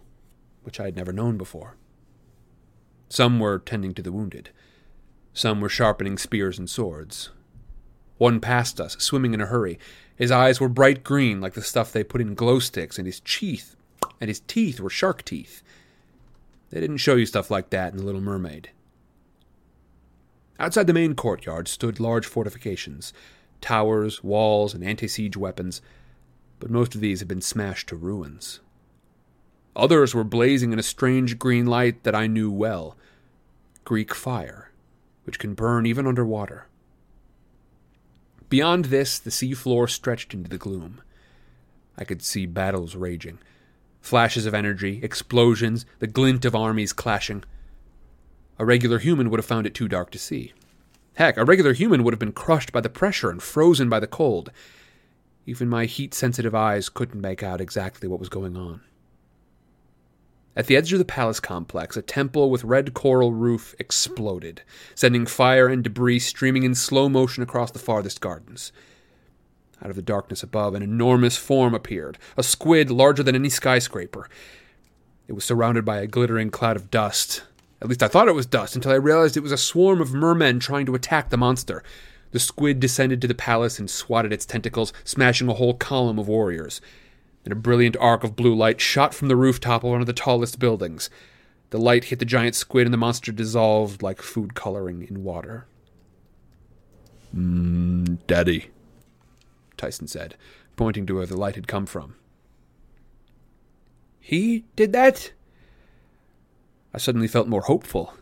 [0.63, 1.77] which I had never known before.
[3.09, 4.51] Some were tending to the wounded.
[5.33, 7.31] Some were sharpening spears and swords.
[8.17, 9.79] One passed us, swimming in a hurry.
[10.15, 13.19] His eyes were bright green, like the stuff they put in glow sticks, and his
[13.21, 13.75] teeth,
[14.19, 15.63] and his teeth were shark teeth.
[16.71, 18.71] They didn't show you stuff like that in The Little Mermaid.
[20.57, 23.13] Outside the main courtyard stood large fortifications,
[23.59, 25.81] towers, walls, and anti siege weapons,
[26.59, 28.61] but most of these had been smashed to ruins.
[29.75, 32.95] Others were blazing in a strange green light that I knew well
[33.83, 34.71] Greek fire,
[35.23, 36.67] which can burn even underwater.
[38.49, 41.01] Beyond this, the sea floor stretched into the gloom.
[41.97, 43.39] I could see battles raging
[44.01, 47.43] flashes of energy, explosions, the glint of armies clashing.
[48.59, 50.53] A regular human would have found it too dark to see.
[51.15, 54.07] Heck, a regular human would have been crushed by the pressure and frozen by the
[54.07, 54.51] cold.
[55.45, 58.81] Even my heat sensitive eyes couldn't make out exactly what was going on.
[60.55, 64.63] At the edge of the palace complex, a temple with red coral roof exploded,
[64.95, 68.73] sending fire and debris streaming in slow motion across the farthest gardens.
[69.83, 74.29] Out of the darkness above, an enormous form appeared, a squid larger than any skyscraper.
[75.27, 77.43] It was surrounded by a glittering cloud of dust.
[77.81, 80.13] At least I thought it was dust until I realized it was a swarm of
[80.13, 81.83] mermen trying to attack the monster.
[82.31, 86.27] The squid descended to the palace and swatted its tentacles, smashing a whole column of
[86.27, 86.79] warriors.
[87.43, 90.13] Then a brilliant arc of blue light shot from the rooftop of one of the
[90.13, 91.09] tallest buildings.
[91.71, 95.65] The light hit the giant squid and the monster dissolved like food coloring in water.
[97.35, 98.69] Mmm, Daddy,
[99.81, 100.35] Tyson said,
[100.75, 102.13] pointing to where the light had come from.
[104.19, 105.31] He did that?
[106.93, 108.13] I suddenly felt more hopeful.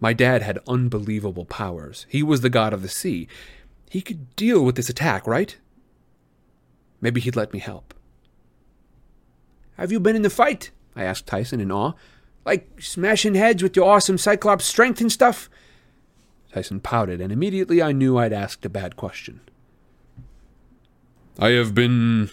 [0.00, 2.06] My dad had unbelievable powers.
[2.08, 3.28] He was the god of the sea.
[3.90, 5.54] He could deal with this attack, right?
[7.02, 7.92] Maybe he'd let me help.
[9.76, 10.70] Have you been in the fight?
[10.96, 11.92] I asked Tyson in awe.
[12.46, 15.50] Like smashing heads with your awesome Cyclops strength and stuff?
[16.54, 19.42] Tyson pouted, and immediately I knew I'd asked a bad question.
[21.38, 22.30] I have been.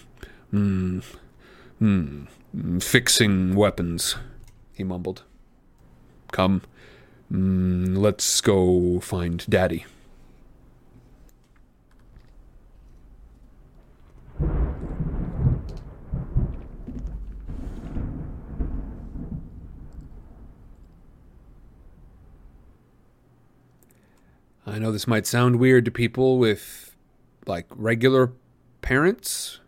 [0.49, 0.99] Hmm.
[1.79, 2.25] Hmm.
[2.79, 4.15] Fixing weapons,
[4.73, 5.23] he mumbled.
[6.31, 6.61] Come.
[7.31, 9.85] Mm, let's go find Daddy.
[24.65, 26.95] I know this might sound weird to people with,
[27.45, 28.31] like, regular
[28.85, 29.59] parents,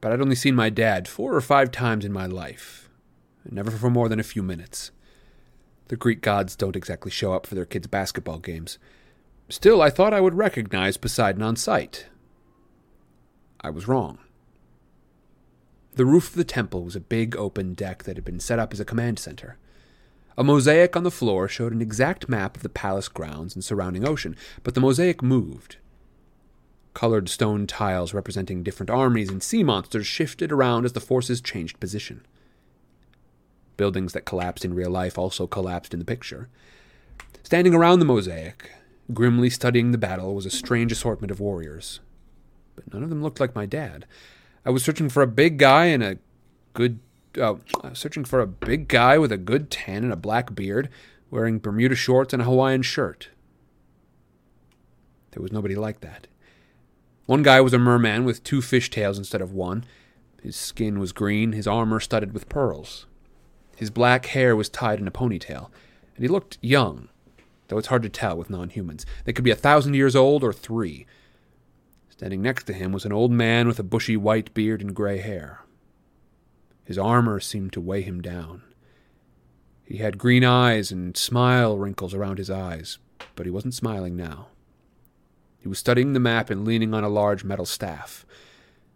[0.00, 2.88] but I'd only seen my dad four or five times in my life,
[3.48, 4.90] never for more than a few minutes.
[5.88, 8.78] The Greek gods don't exactly show up for their kids' basketball games.
[9.50, 12.06] Still, I thought I would recognize Poseidon on sight.
[13.60, 14.18] I was wrong.
[15.96, 18.72] The roof of the temple was a big open deck that had been set up
[18.72, 19.58] as a command center.
[20.38, 24.08] A mosaic on the floor showed an exact map of the palace grounds and surrounding
[24.08, 25.76] ocean, but the mosaic moved.
[26.94, 31.80] Colored stone tiles representing different armies and sea monsters shifted around as the forces changed
[31.80, 32.24] position.
[33.76, 36.48] Buildings that collapsed in real life also collapsed in the picture.
[37.42, 38.70] Standing around the mosaic,
[39.12, 42.00] grimly studying the battle, was a strange assortment of warriors.
[42.76, 44.06] But none of them looked like my dad.
[44.64, 46.18] I was searching for a big guy and a
[46.74, 47.00] good
[47.40, 47.54] uh,
[47.94, 50.88] searching for a big guy with a good tan and a black beard,
[51.30, 53.30] wearing Bermuda shorts and a Hawaiian shirt.
[55.32, 56.26] There was nobody like that.
[57.26, 59.84] One guy was a merman with two fish tails instead of one.
[60.42, 63.06] His skin was green, his armor studded with pearls.
[63.76, 65.70] His black hair was tied in a ponytail,
[66.16, 67.08] and he looked young,
[67.68, 69.06] though it's hard to tell with non humans.
[69.24, 71.06] They could be a thousand years old or three.
[72.10, 75.18] Standing next to him was an old man with a bushy white beard and gray
[75.18, 75.60] hair.
[76.84, 78.62] His armor seemed to weigh him down.
[79.84, 82.98] He had green eyes and smile wrinkles around his eyes,
[83.36, 84.48] but he wasn't smiling now.
[85.62, 88.26] He was studying the map and leaning on a large metal staff.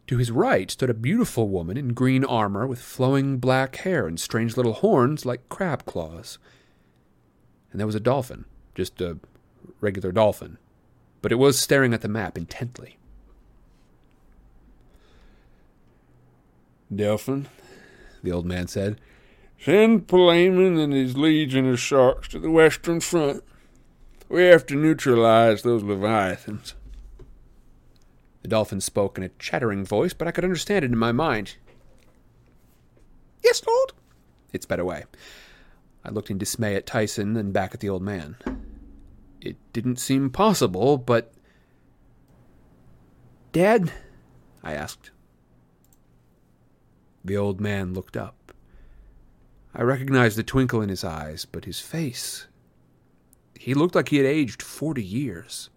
[0.08, 4.18] To his right stood a beautiful woman in green armor with flowing black hair and
[4.18, 6.38] strange little horns like crab claws.
[7.70, 8.44] And there was a dolphin,
[8.74, 9.18] just a
[9.80, 10.58] regular dolphin,
[11.22, 12.98] but it was staring at the map intently.
[16.94, 17.48] Delphin,
[18.22, 19.00] The old man said.
[19.58, 23.42] send Palaemon and his legion of sharks to the western front.
[24.28, 26.74] We have to neutralize those leviathans.
[28.42, 31.56] The dolphin spoke in a chattering voice, but I could understand it in my mind.
[33.42, 33.92] Yes, Lord.
[34.52, 35.04] It sped away.
[36.04, 38.36] I looked in dismay at Tyson and back at the old man.
[39.40, 41.32] It didn't seem possible, but.
[43.52, 43.92] Dad?
[44.62, 45.10] I asked.
[47.24, 48.52] The old man looked up.
[49.74, 52.46] I recognized the twinkle in his eyes, but his face.
[53.58, 55.70] He looked like he had aged forty years.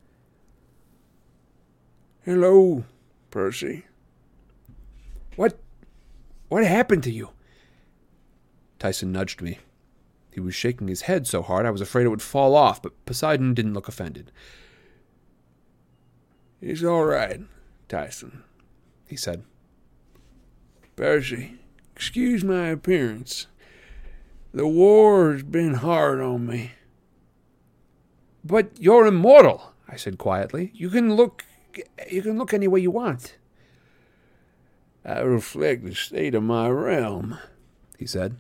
[2.24, 2.84] Hello,
[3.32, 3.86] Percy.
[5.36, 5.60] What.
[6.50, 7.30] What happened to you?
[8.80, 9.60] Tyson nudged me.
[10.34, 13.06] He was shaking his head so hard I was afraid it would fall off, but
[13.06, 14.32] Poseidon didn't look offended.
[16.62, 17.42] He's all right,
[17.88, 18.44] Tyson,
[19.08, 19.44] He said,
[20.96, 21.60] Percy,
[21.96, 23.48] excuse my appearance.
[24.54, 26.72] The war has been hard on me.
[28.44, 30.72] But you're immortal, I said quietly.
[30.74, 31.46] You can look.
[32.10, 33.38] You can look any way you want.
[35.06, 37.38] I reflect the state of my realm,
[37.98, 38.36] He said.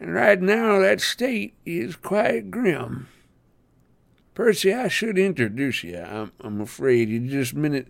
[0.00, 3.08] and right now that state is quite grim.
[4.34, 5.98] Percy, I should introduce you.
[5.98, 7.88] I'm, I'm afraid you just minute.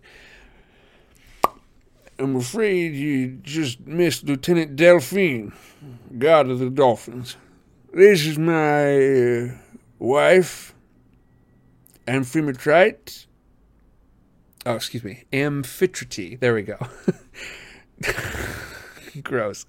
[2.19, 5.51] I'm afraid you just missed Lieutenant Delphin,
[6.17, 7.35] god of the dolphins.
[7.93, 9.57] This is my uh,
[9.99, 10.74] wife,
[12.07, 13.25] Amphitrite.
[14.65, 15.23] Oh, excuse me.
[15.33, 16.39] Amphitrite.
[16.39, 16.77] There we go.
[19.23, 19.65] Gross.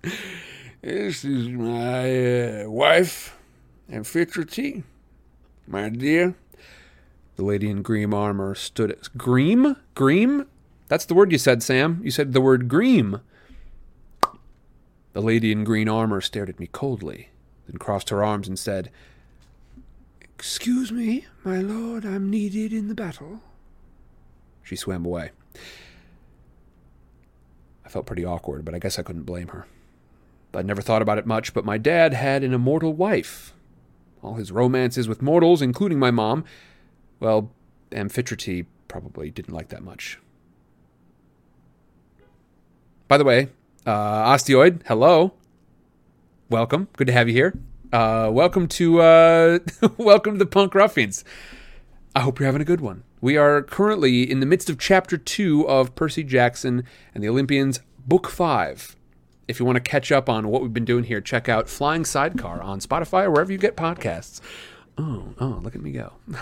[0.82, 3.36] This is my uh, wife,
[3.90, 4.84] Amphitrite,
[5.66, 6.34] my dear.
[7.36, 8.96] The lady in green armor stood.
[9.16, 9.76] Gream?
[9.94, 10.46] Gream?
[10.88, 12.00] That's the word you said, Sam.
[12.04, 13.20] You said the word gream.
[15.12, 17.30] The lady in green armor stared at me coldly.
[17.66, 18.90] then crossed her arms and said,
[20.38, 23.40] Excuse me, my lord, I'm needed in the battle.
[24.62, 25.30] She swam away.
[27.84, 29.66] I felt pretty awkward, but I guess I couldn't blame her.
[30.52, 33.54] I'd never thought about it much, but my dad had an immortal wife.
[34.22, 36.44] All his romances with mortals, including my mom,
[37.20, 37.50] well,
[37.90, 40.18] Amphitrite probably didn't like that much.
[43.08, 43.48] By the way,
[43.84, 45.34] uh, Osteoid, hello.
[46.50, 46.88] Welcome.
[46.96, 47.58] Good to have you here.
[47.92, 49.60] Uh, welcome to uh,
[49.96, 51.24] welcome to the Punk Ruffians.
[52.16, 53.04] I hope you're having a good one.
[53.20, 56.84] We are currently in the midst of chapter two of Percy Jackson
[57.14, 58.96] and the Olympians, book five.
[59.46, 62.04] If you want to catch up on what we've been doing here, check out Flying
[62.04, 64.40] Sidecar on Spotify or wherever you get podcasts.
[64.98, 66.14] Oh, oh, look at me go.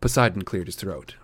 [0.00, 1.16] Poseidon cleared his throat.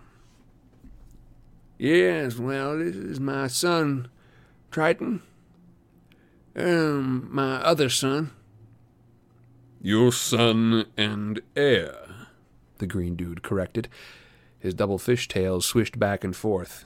[1.78, 4.09] Yes, well, this is my son,
[4.73, 5.23] Triton.
[6.57, 8.32] Um, my other son.
[9.81, 11.99] Your son and heir.
[12.78, 13.89] the green dude corrected.
[14.59, 16.85] His double fishtails swished back and forth.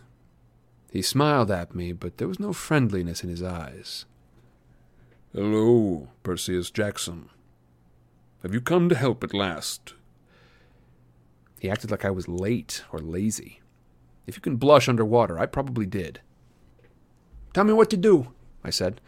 [0.90, 4.04] He smiled at me, but there was no friendliness in his eyes.
[5.32, 7.28] Hello, Perseus Jackson.
[8.42, 9.94] Have you come to help at last?
[11.60, 13.60] He acted like I was late or lazy.
[14.26, 16.20] If you can blush underwater, I probably did.
[17.56, 18.34] Tell me what to do.
[18.62, 19.00] I said.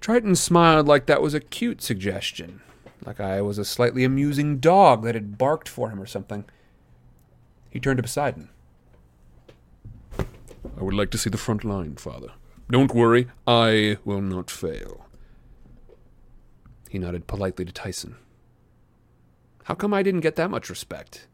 [0.00, 2.62] Triton smiled like that was a cute suggestion,
[3.04, 6.46] like I was a slightly amusing dog that had barked for him or something.
[7.68, 8.48] He turned to Poseidon.
[10.18, 12.28] I would like to see the front line, father.
[12.70, 15.04] Don't worry, I will not fail.
[16.88, 18.16] He nodded politely to Tyson.
[19.64, 21.26] How come I didn't get that much respect?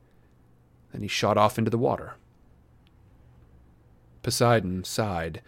[0.90, 2.15] Then he shot off into the water.
[4.24, 5.40] Poseidon sighed.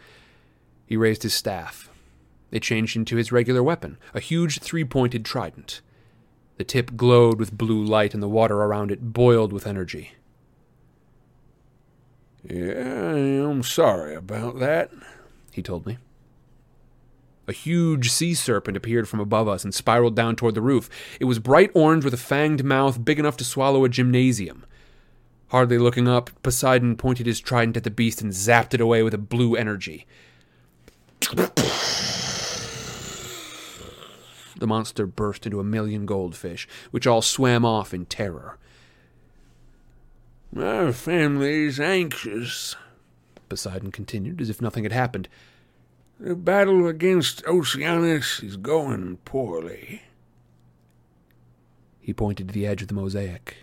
[0.86, 1.90] He raised his staff.
[2.50, 5.80] It changed into his regular weapon, a huge three pointed trident.
[6.56, 10.12] The tip glowed with blue light, and the water around it boiled with energy.
[12.48, 14.90] Yeah, I'm sorry about that,
[15.52, 15.98] he told me.
[17.48, 20.88] A huge sea serpent appeared from above us and spiraled down toward the roof.
[21.20, 24.64] It was bright orange with a fanged mouth big enough to swallow a gymnasium.
[25.48, 29.14] Hardly looking up, Poseidon pointed his trident at the beast and zapped it away with
[29.14, 30.06] a blue energy.
[34.58, 38.56] The monster burst into a million goldfish, which all swam off in terror.
[40.52, 42.74] My family's anxious.
[43.48, 45.28] Poseidon continued, as if nothing had happened.
[46.18, 50.02] The battle against Oceanus is going poorly.
[52.00, 53.58] He pointed to the edge of the mosaic.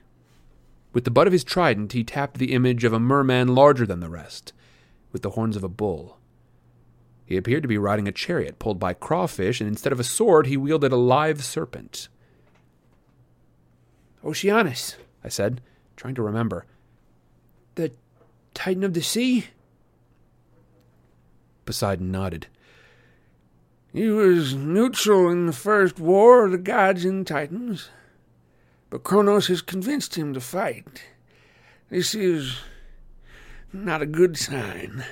[0.94, 4.00] With the butt of his trident, he tapped the image of a merman larger than
[4.00, 4.54] the rest,
[5.12, 6.20] with the horns of a bull.
[7.26, 10.48] He appeared to be riding a chariot pulled by crawfish, and instead of a sword,
[10.48, 12.10] he wielded a live serpent.
[14.24, 15.62] Oceanus, I said,
[15.96, 16.66] trying to remember.
[17.76, 17.92] the
[18.54, 19.48] Titan of the Sea?
[21.66, 22.48] Poseidon nodded.
[23.94, 27.90] He was neutral in the first war of the gods and Titans,
[28.90, 31.04] but Kronos has convinced him to fight.
[31.90, 32.58] This is
[33.72, 35.06] not a good sign.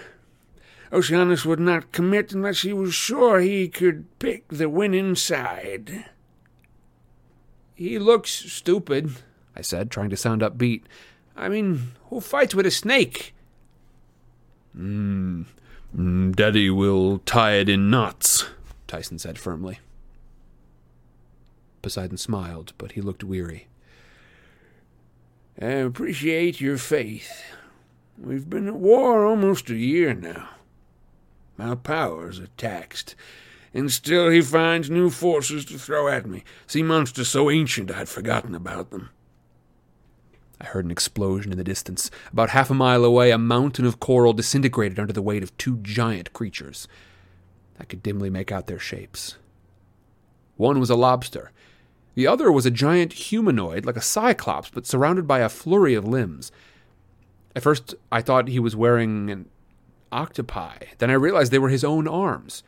[0.93, 6.05] Oceanus would not commit unless he was sure he could pick the winning side.
[7.73, 9.11] He looks stupid,
[9.55, 10.83] I said, trying to sound upbeat.
[11.35, 13.33] I mean, who fights with a snake?
[14.77, 15.45] Mm,
[16.35, 18.45] Daddy will tie it in knots,
[18.87, 19.79] Tyson said firmly.
[21.81, 23.67] Poseidon smiled, but he looked weary.
[25.59, 27.43] I appreciate your faith.
[28.17, 30.49] We've been at war almost a year now.
[31.61, 33.13] My powers are taxed,
[33.71, 36.43] and still he finds new forces to throw at me.
[36.65, 39.11] See monsters so ancient I'd forgotten about them.
[40.59, 42.09] I heard an explosion in the distance.
[42.33, 45.77] About half a mile away, a mountain of coral disintegrated under the weight of two
[45.77, 46.87] giant creatures.
[47.79, 49.37] I could dimly make out their shapes.
[50.57, 51.51] One was a lobster.
[52.15, 56.07] The other was a giant humanoid, like a cyclops, but surrounded by a flurry of
[56.07, 56.51] limbs.
[57.55, 59.45] At first, I thought he was wearing an
[60.11, 60.77] octopi.
[60.97, 62.63] Then I realized they were his own arms.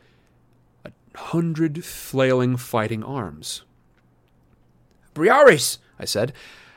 [0.86, 3.64] A hundred flailing, fighting arms.
[5.14, 6.34] Briareus, I said.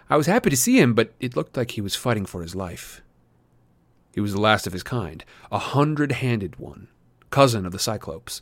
[0.09, 2.55] I was happy to see him, but it looked like he was fighting for his
[2.55, 3.03] life.
[4.15, 6.89] He was the last of his kind, a hundred handed one,
[7.31, 8.41] cousin of the Cyclopes.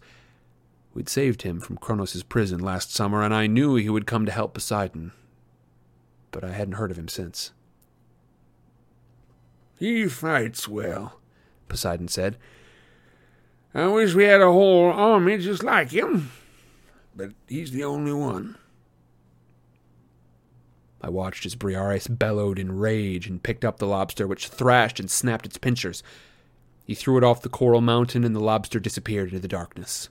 [0.92, 4.32] We'd saved him from Kronos' prison last summer, and I knew he would come to
[4.32, 5.12] help Poseidon.
[6.30, 7.52] But I hadn't heard of him since.
[9.78, 11.18] He fights well,
[11.68, 12.36] Poseidon said.
[13.74, 16.30] I wish we had a whole army just like him,
[17.16, 18.56] but he's the only one.
[21.00, 25.10] I watched as Briareus bellowed in rage and picked up the lobster, which thrashed and
[25.10, 26.02] snapped its pincers.
[26.84, 30.08] He threw it off the coral mountain, and the lobster disappeared into the darkness.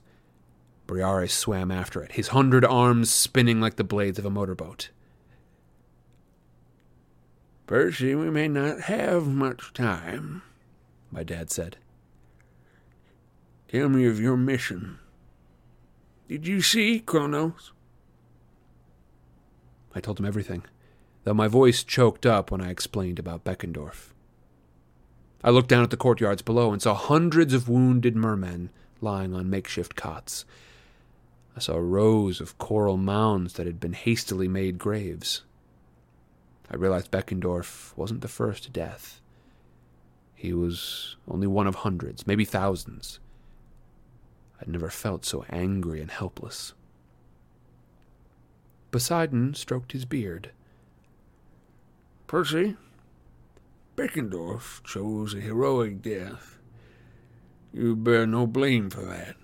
[0.86, 4.90] Briareus swam after it, his hundred arms spinning like the blades of a motorboat.
[7.66, 10.42] Percy, we may not have much time,
[11.14, 11.76] My dad said.
[13.68, 14.98] Tell me of your mission.
[16.28, 17.70] Did you see Kronos?
[19.94, 20.64] I told him everything,
[21.22, 24.12] though my voice choked up when I explained about Beckendorf.
[25.44, 28.70] I looked down at the courtyards below and saw hundreds of wounded mermen
[29.00, 30.44] lying on makeshift cots.
[31.56, 35.42] I saw rows of coral mounds that had been hastily made graves.
[36.68, 39.20] I realized Beckendorf wasn't the first death.
[40.44, 43.18] He was only one of hundreds, maybe thousands.
[44.60, 46.74] I'd never felt so angry and helpless.
[48.90, 50.50] Poseidon stroked his beard.
[52.26, 52.76] Percy,
[53.96, 56.58] Beckendorf chose a heroic death.
[57.72, 59.36] You bear no blame for that.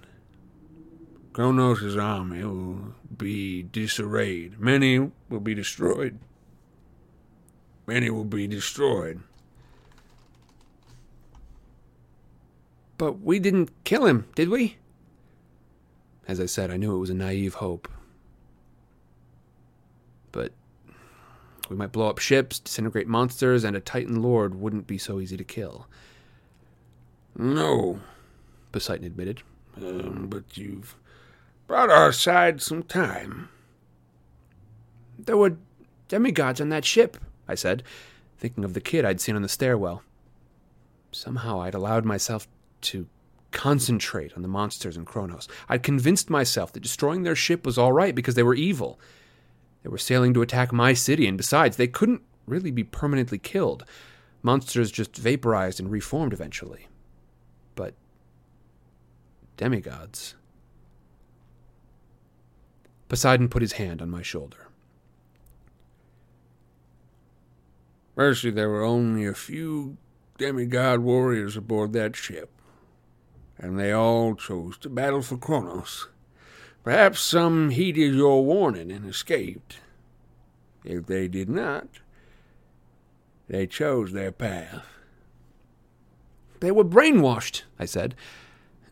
[1.33, 4.61] Kronos' army will be disarrayed.
[4.61, 4.99] Many
[5.31, 6.19] will be destroyed.
[7.87, 9.23] Many will be destroyed.
[13.01, 14.77] But we didn't kill him, did we?
[16.29, 17.89] As I said, I knew it was a naive hope.
[20.33, 20.53] But
[21.71, 25.39] we might blow up ships, disintegrate monsters, and a Titan Lord wouldn't be so easy
[25.39, 25.87] to kill.
[27.39, 28.01] No,
[28.71, 29.41] Poseidon admitted.
[29.79, 30.95] um, but you've
[31.67, 33.49] brought our side some time.
[35.19, 35.57] There were
[36.09, 37.17] demigods on that ship,
[37.49, 37.83] I said,
[38.37, 40.03] thinking of the kid I'd seen on the stairwell.
[41.13, 42.47] Somehow I'd allowed myself
[42.83, 43.07] to
[43.53, 45.49] concentrate on the monsters in Kronos.
[45.69, 49.01] I'd convinced myself that destroying their ship was all right because they were evil.
[49.83, 53.85] They were sailing to attack my city, and besides, they couldn't really be permanently killed.
[54.43, 56.87] Monsters just vaporized and reformed eventually.
[57.75, 57.95] But
[59.57, 60.35] demigods.
[63.09, 64.69] Poseidon put his hand on my shoulder.
[68.15, 69.97] Percy, there were only a few
[70.39, 72.51] demigod warriors aboard that ship,
[73.61, 76.09] and they all chose to battle for Kronos.
[76.83, 79.79] Perhaps some heeded your warning and escaped.
[80.83, 81.87] If they did not,
[83.49, 84.87] they chose their path.
[86.61, 88.15] They were brainwashed, I said.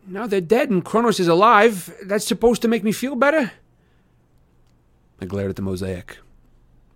[0.06, 1.94] Now they're dead and Kronos is alive.
[2.04, 3.52] That's supposed to make me feel better?
[5.20, 6.18] I glared at the mosaic.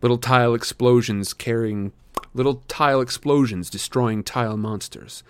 [0.02, 1.92] Little tile explosions carrying
[2.34, 5.22] little tile explosions destroying tile monsters.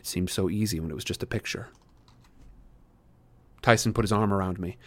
[0.00, 1.68] It seemed so easy when it was just a picture.
[3.60, 4.78] Tyson put his arm around me.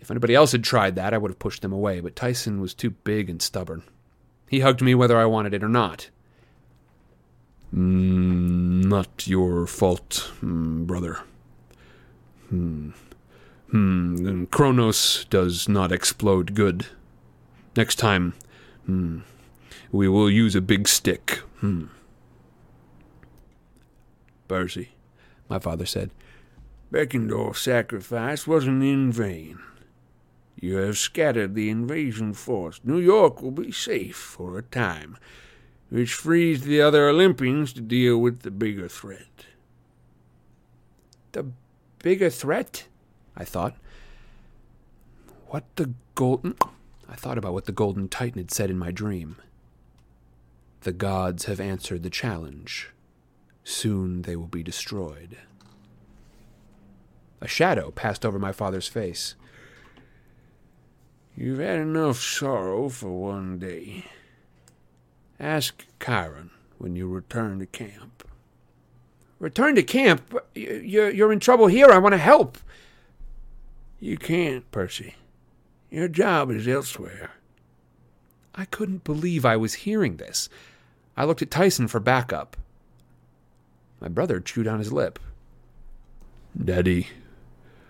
[0.00, 2.72] If anybody else had tried that, I would have pushed them away, but Tyson was
[2.72, 3.82] too big and stubborn.
[4.48, 6.08] He hugged me whether I wanted it or not.
[7.74, 11.18] Mm, not your fault, mm, brother.
[12.48, 12.90] Hmm.
[13.72, 14.44] Hmm.
[14.44, 16.86] Kronos does not explode good.
[17.76, 18.34] Next time,
[18.86, 19.18] hmm,
[19.90, 21.42] we will use a big stick.
[21.58, 21.86] Hmm.
[24.48, 24.90] Percy,
[25.48, 26.10] My father said.
[26.90, 29.58] Beckendorf's sacrifice wasn't in vain.
[30.60, 32.80] You have scattered the invasion force.
[32.82, 35.16] New York will be safe for a time,
[35.90, 39.46] which frees the other Olympians to deal with the bigger threat.
[41.32, 41.46] The
[42.02, 42.86] bigger threat?
[43.36, 43.76] I thought.
[45.48, 46.56] What the golden.
[47.08, 49.36] I thought about what the Golden Titan had said in my dream.
[50.80, 52.90] The gods have answered the challenge.
[53.68, 55.36] Soon they will be destroyed.
[57.42, 59.34] A shadow passed over my father's face.
[61.36, 64.06] You've had enough sorrow for one day.
[65.38, 68.26] Ask Chiron when you return to camp.
[69.38, 70.34] Return to camp?
[70.54, 71.90] You're, you're in trouble here.
[71.90, 72.56] I want to help.
[74.00, 75.14] You can't, Percy.
[75.90, 77.32] Your job is elsewhere.
[78.54, 80.48] I couldn't believe I was hearing this.
[81.18, 82.56] I looked at Tyson for backup.
[84.00, 85.18] My brother chewed on his lip.
[86.62, 87.08] Daddy.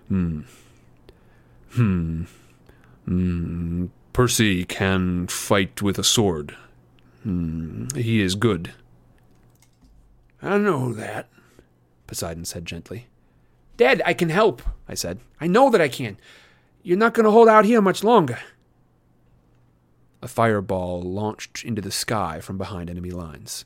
[0.08, 0.42] Hmm.
[1.70, 2.24] Hmm.
[3.04, 3.86] Hmm.
[4.12, 6.56] Percy can fight with a sword.
[7.22, 7.86] Hmm.
[7.94, 8.72] He is good.
[10.42, 11.28] I know that.
[12.06, 13.06] Poseidon said gently.
[13.76, 15.20] Dad, I can help, I said.
[15.40, 16.16] I know that I can.
[16.82, 18.38] You're not going to hold out here much longer.
[20.22, 23.64] A fireball launched into the sky from behind enemy lines.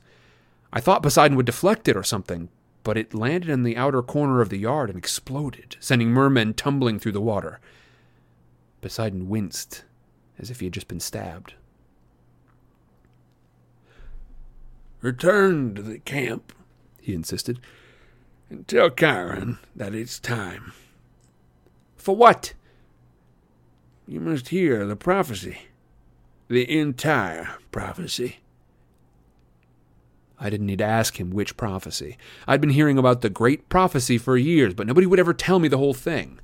[0.75, 2.49] I thought Poseidon would deflect it or something,
[2.83, 6.97] but it landed in the outer corner of the yard and exploded, sending mermen tumbling
[6.97, 7.59] through the water.
[8.81, 9.83] Poseidon winced,
[10.39, 11.53] as if he had just been stabbed.
[14.99, 16.51] Return to the camp,
[16.99, 17.59] he insisted,
[18.49, 20.73] and tell Chiron that it's time.
[21.95, 22.53] For what?
[24.07, 25.67] You must hear the prophecy.
[26.47, 28.37] The entire prophecy.
[30.39, 32.17] I didn't need to ask him which prophecy.
[32.47, 35.67] I'd been hearing about the great prophecy for years, but nobody would ever tell me
[35.67, 36.39] the whole thing.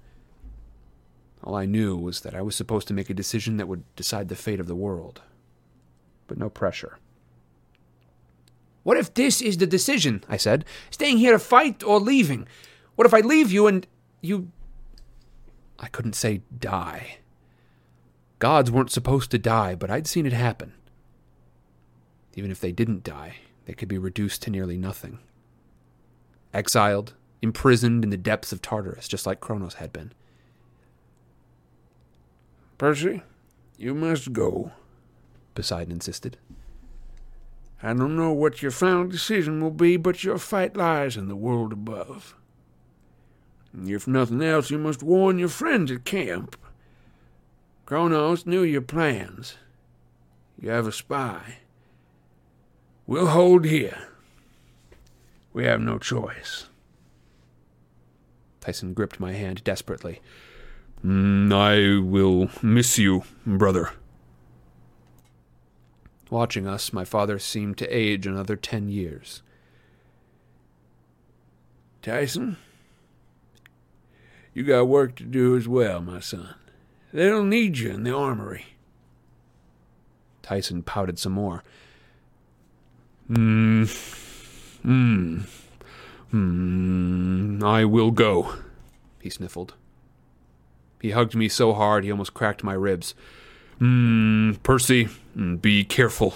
[1.43, 4.29] All I knew was that I was supposed to make a decision that would decide
[4.29, 5.21] the fate of the world.
[6.27, 6.99] But no pressure.
[8.83, 10.23] What if this is the decision?
[10.29, 10.65] I said.
[10.89, 12.47] Staying here to fight or leaving?
[12.95, 13.85] What if I leave you and
[14.21, 14.51] you.
[15.77, 17.17] I couldn't say die.
[18.39, 20.73] Gods weren't supposed to die, but I'd seen it happen.
[22.35, 23.37] Even if they didn't die,
[23.69, 25.19] they could be reduced to nearly nothing.
[26.55, 30.11] Exiled, imprisoned in the depths of Tartarus, just like Kronos had been.
[32.79, 33.21] Percy,
[33.77, 34.71] you must go,
[35.53, 36.37] Poseidon insisted.
[37.83, 41.35] I don't know what your final decision will be, but your fight lies in the
[41.35, 42.33] world above.
[43.85, 46.57] If nothing else, you must warn your friends at camp.
[47.85, 49.57] Kronos knew your plans.
[50.59, 51.59] You have a spy.
[53.09, 53.97] We'll hold here.
[55.51, 56.67] We have no choice.
[58.61, 60.21] Tyson gripped my hand desperately.
[61.03, 63.93] Mm, I will miss you, brother.
[66.29, 69.41] Watching us, my father seemed to age another ten years.
[72.03, 72.57] Tyson,
[74.53, 76.53] you got work to do as well, my son.
[77.11, 78.67] They'll need you in the armory.
[80.43, 81.63] Tyson pouted some more.
[83.29, 83.83] Hmm.
[84.81, 85.41] Hmm.
[86.31, 87.63] Hmm.
[87.63, 88.55] I will go,
[89.21, 89.75] he sniffled.
[91.01, 93.13] He hugged me so hard he almost cracked my ribs.
[93.77, 94.53] Hmm.
[94.63, 95.09] Percy,
[95.61, 96.33] be careful.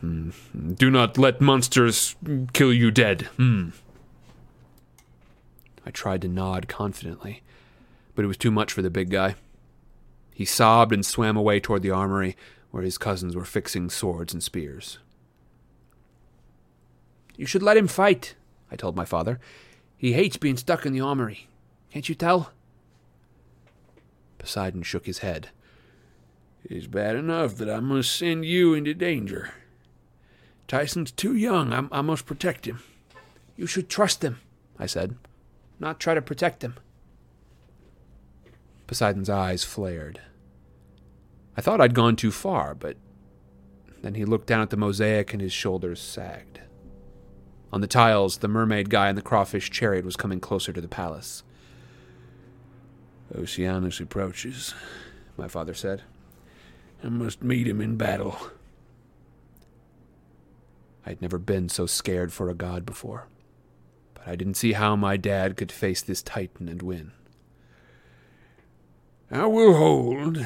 [0.00, 0.30] Hmm.
[0.74, 2.16] Do not let monsters
[2.54, 3.22] kill you dead.
[3.36, 3.70] Hmm.
[5.84, 7.42] I tried to nod confidently,
[8.14, 9.34] but it was too much for the big guy.
[10.32, 12.36] He sobbed and swam away toward the armory,
[12.70, 14.98] where his cousins were fixing swords and spears.
[17.36, 18.34] You should let him fight,
[18.70, 19.40] I told my father.
[19.96, 21.48] He hates being stuck in the armory.
[21.90, 22.52] Can't you tell?
[24.38, 25.50] Poseidon shook his head.
[26.64, 29.52] It's bad enough that I must send you into danger.
[30.68, 31.72] Tyson's too young.
[31.72, 32.80] I, I must protect him.
[33.56, 34.40] You should trust him,
[34.78, 35.16] I said,
[35.78, 36.76] not try to protect him.
[38.86, 40.20] Poseidon's eyes flared.
[41.56, 42.96] I thought I'd gone too far, but
[44.00, 46.60] then he looked down at the mosaic and his shoulders sagged.
[47.72, 50.88] On the tiles, the mermaid guy in the crawfish chariot was coming closer to the
[50.88, 51.44] palace.
[53.34, 54.74] Oceanus approaches,
[55.36, 56.02] my father said.
[57.04, 58.36] I must meet him in battle.
[61.06, 63.28] I had never been so scared for a god before,
[64.14, 67.12] but I didn't see how my dad could face this titan and win.
[69.30, 70.44] I will hold,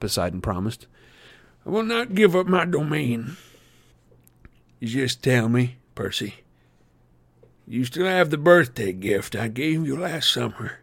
[0.00, 0.86] Poseidon promised.
[1.64, 3.36] I will not give up my domain.
[4.80, 6.34] You just tell me, Percy.
[7.68, 10.78] You still have the birthday gift I gave you last summer.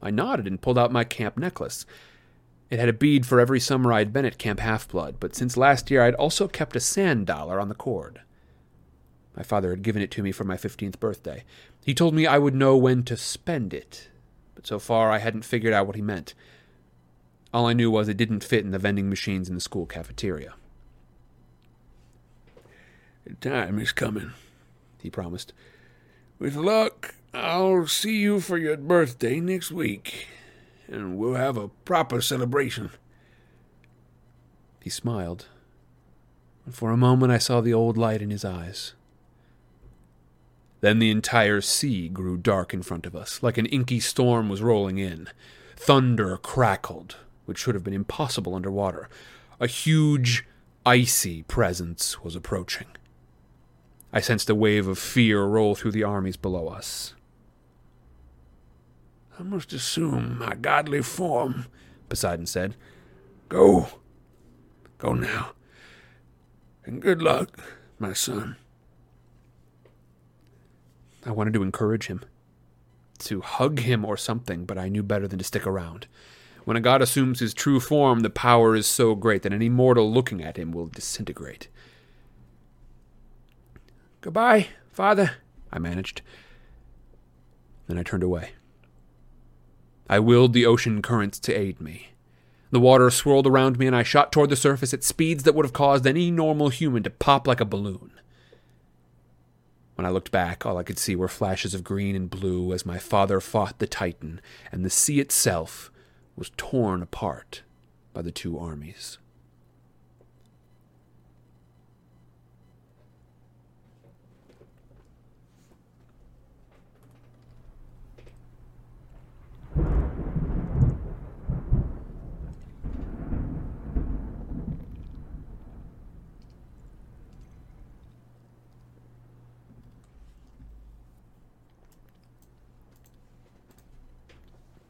[0.00, 1.84] I nodded and pulled out my camp necklace.
[2.70, 5.56] It had a bead for every summer I'd been at Camp Half Blood, but since
[5.56, 8.20] last year I'd also kept a sand dollar on the cord.
[9.36, 11.42] My father had given it to me for my 15th birthday.
[11.84, 14.10] He told me I would know when to spend it,
[14.54, 16.34] but so far I hadn't figured out what he meant.
[17.52, 20.54] All I knew was it didn't fit in the vending machines in the school cafeteria.
[23.24, 24.32] The time is coming,
[25.02, 25.52] he promised.
[26.38, 30.28] With luck, I'll see you for your birthday next week,
[30.86, 32.90] and we'll have a proper celebration.
[34.82, 35.46] He smiled,
[36.64, 38.94] and for a moment I saw the old light in his eyes.
[40.80, 44.62] Then the entire sea grew dark in front of us, like an inky storm was
[44.62, 45.28] rolling in.
[45.76, 47.16] Thunder crackled,
[47.46, 49.08] which should have been impossible underwater.
[49.58, 50.46] A huge,
[50.86, 52.86] icy presence was approaching.
[54.12, 57.14] I sensed a wave of fear roll through the armies below us.
[59.38, 61.66] I must assume my godly form,
[62.08, 62.74] Poseidon said.
[63.48, 63.88] Go.
[64.98, 65.52] Go now.
[66.84, 67.60] And good luck,
[67.98, 68.56] my son.
[71.26, 72.24] I wanted to encourage him,
[73.18, 76.06] to hug him or something, but I knew better than to stick around.
[76.64, 80.10] When a god assumes his true form, the power is so great that any mortal
[80.10, 81.68] looking at him will disintegrate.
[84.20, 85.32] Goodbye, Father,
[85.72, 86.22] I managed.
[87.86, 88.50] Then I turned away.
[90.10, 92.08] I willed the ocean currents to aid me.
[92.70, 95.64] The water swirled around me, and I shot toward the surface at speeds that would
[95.64, 98.10] have caused any normal human to pop like a balloon.
[99.94, 102.86] When I looked back, all I could see were flashes of green and blue as
[102.86, 104.40] my father fought the Titan,
[104.70, 105.90] and the sea itself
[106.36, 107.62] was torn apart
[108.12, 109.18] by the two armies.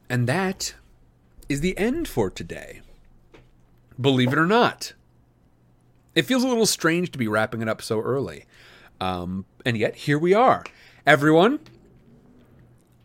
[0.09, 0.73] And that
[1.47, 2.81] is the end for today.
[3.99, 4.93] Believe it or not.
[6.15, 8.45] It feels a little strange to be wrapping it up so early.
[8.99, 10.63] Um, and yet, here we are.
[11.05, 11.59] Everyone,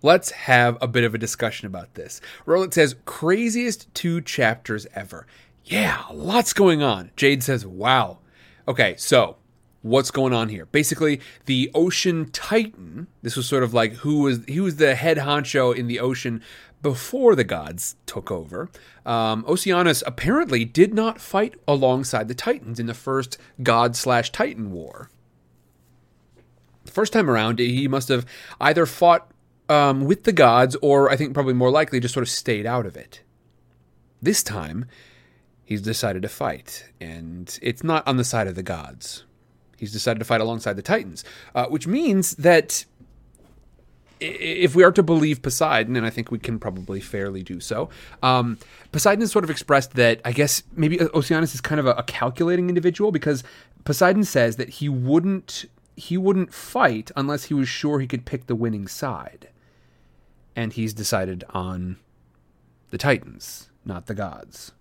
[0.02, 2.20] let's have a bit of a discussion about this.
[2.46, 5.26] Roland says, craziest two chapters ever.
[5.64, 7.10] Yeah, lots going on.
[7.16, 8.18] Jade says, wow.
[8.66, 9.36] Okay, so
[9.82, 10.66] what's going on here?
[10.66, 15.18] Basically, the ocean titan, this was sort of like who was he was the head
[15.18, 16.42] honcho in the ocean
[16.84, 18.68] before the gods took over.
[19.06, 24.70] Um, Oceanus apparently did not fight alongside the Titans in the first god slash Titan
[24.70, 25.08] war.
[26.84, 28.26] The first time around, he must have
[28.60, 29.28] either fought
[29.70, 32.84] um, with the gods or, I think, probably more likely, just sort of stayed out
[32.84, 33.22] of it.
[34.20, 34.84] This time,
[35.64, 39.24] he's decided to fight, and it's not on the side of the gods.
[39.78, 41.24] He's decided to fight alongside the Titans,
[41.54, 42.84] uh, which means that
[44.20, 47.90] if we are to believe Poseidon, and I think we can probably fairly do so,
[48.22, 48.58] um,
[48.92, 52.02] Poseidon has sort of expressed that I guess maybe Oceanus is kind of a, a,
[52.04, 53.42] calculating individual because
[53.84, 55.64] Poseidon says that he wouldn't
[55.96, 59.48] he wouldn't fight unless he was sure he could pick the winning side,
[60.56, 61.98] and he's decided on
[62.90, 64.72] the Titans, not the gods.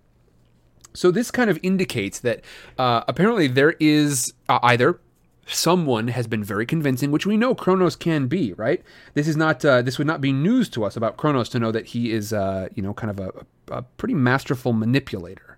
[0.93, 2.41] So this kind of indicates that
[2.77, 4.99] uh, apparently there is uh, either
[5.45, 8.81] someone has been very convincing, which we know Kronos can be, right?
[9.13, 11.71] This is not uh, this would not be news to us about Kronos to know
[11.71, 15.57] that he is, uh, you know, kind of a, a pretty masterful manipulator.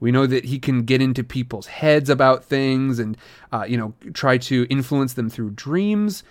[0.00, 3.16] We know that he can get into people's heads about things and,
[3.52, 6.22] uh, you know, try to influence them through dreams.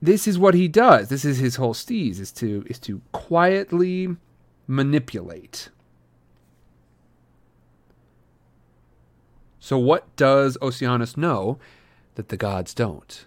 [0.00, 1.08] This is what he does.
[1.08, 4.16] This is his whole steez: is to is to quietly
[4.66, 5.68] manipulate.
[9.60, 11.58] So, what does Oceanus know
[12.14, 13.26] that the gods don't?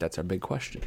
[0.00, 0.82] That's our big question.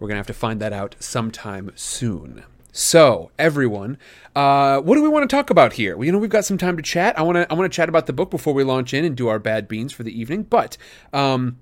[0.00, 2.44] We're going to have to find that out sometime soon.
[2.72, 3.98] So, everyone,
[4.34, 5.96] uh, what do we want to talk about here?
[5.96, 7.18] Well, you know, we've got some time to chat.
[7.18, 9.16] I want to I want to chat about the book before we launch in and
[9.16, 10.42] do our bad beans for the evening.
[10.44, 10.76] But
[11.12, 11.58] um,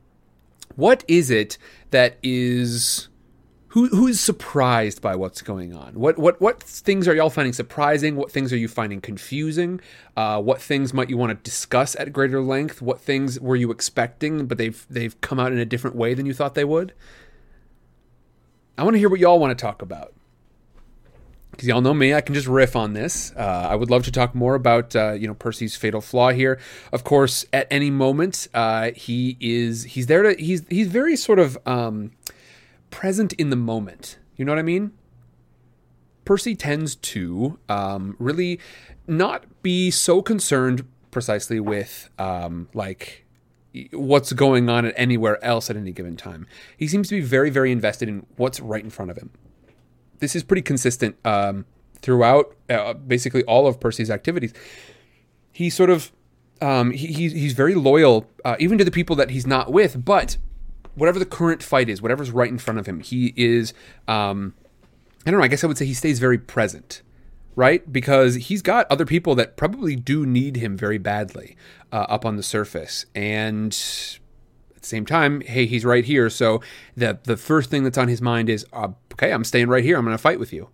[0.77, 1.59] what is it
[1.91, 3.09] that is
[3.75, 5.95] who who is surprised by what's going on?
[5.95, 8.15] What what what things are y'all finding surprising?
[8.15, 9.81] What things are you finding confusing?
[10.17, 12.81] Uh, what things might you want to discuss at greater length?
[12.81, 16.25] What things were you expecting, but they've they've come out in a different way than
[16.25, 16.95] you thought they would?
[18.79, 20.13] I want to hear what y'all want to talk about.
[21.51, 23.33] Because y'all know me, I can just riff on this.
[23.37, 26.61] Uh, I would love to talk more about uh, you know Percy's fatal flaw here.
[26.93, 31.41] Of course, at any moment, uh, he is he's there to he's he's very sort
[31.41, 31.59] of.
[31.67, 32.13] Um,
[32.95, 34.19] present in the moment.
[34.37, 34.93] You know what I mean?
[36.25, 38.61] Percy tends to um, really
[39.09, 43.27] not be so concerned precisely with um, like
[43.93, 46.47] what's going on at anywhere else at any given time.
[46.77, 49.31] He seems to be very, very invested in what's right in front of him.
[50.21, 51.67] This is pretty consistent um,
[52.01, 54.55] throughout uh, basically all of Percy's activities.
[55.51, 56.13] He sort of
[56.63, 60.39] um, he, he's very loyal, uh, even to the people that he's not with, but
[60.95, 63.73] whatever the current fight is, whatever's right in front of him, he is.
[64.09, 64.55] Um,
[65.27, 65.45] I don't know.
[65.45, 67.03] I guess I would say he stays very present,
[67.57, 67.91] right?
[67.91, 71.57] Because he's got other people that probably do need him very badly
[71.93, 73.73] uh, up on the surface, and
[74.77, 76.29] at the same time, hey, he's right here.
[76.29, 76.61] So
[76.97, 79.97] the the first thing that's on his mind is, uh, okay, I'm staying right here.
[79.97, 80.69] I'm going to fight with you.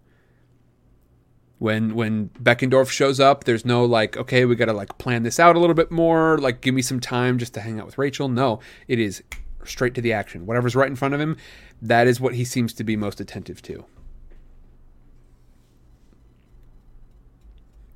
[1.59, 5.39] When when Beckendorf shows up, there's no like, okay, we got to like plan this
[5.39, 6.39] out a little bit more.
[6.39, 8.29] Like, give me some time just to hang out with Rachel.
[8.29, 9.23] No, it is
[9.65, 10.47] straight to the action.
[10.47, 11.37] Whatever's right in front of him,
[11.81, 13.85] that is what he seems to be most attentive to.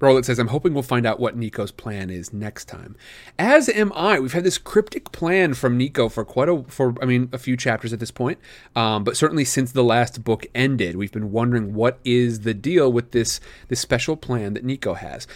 [0.01, 2.95] Roland says, I'm hoping we'll find out what Nico's plan is next time.
[3.39, 4.21] As am I.
[4.21, 7.57] We've had this cryptic plan from Nico for quite a, for, I mean, a few
[7.57, 8.39] chapters at this point.
[8.77, 12.93] Um, but certainly since the last book ended, we've been wondering what is the deal
[12.93, 15.27] with this, this special plan that Nico has.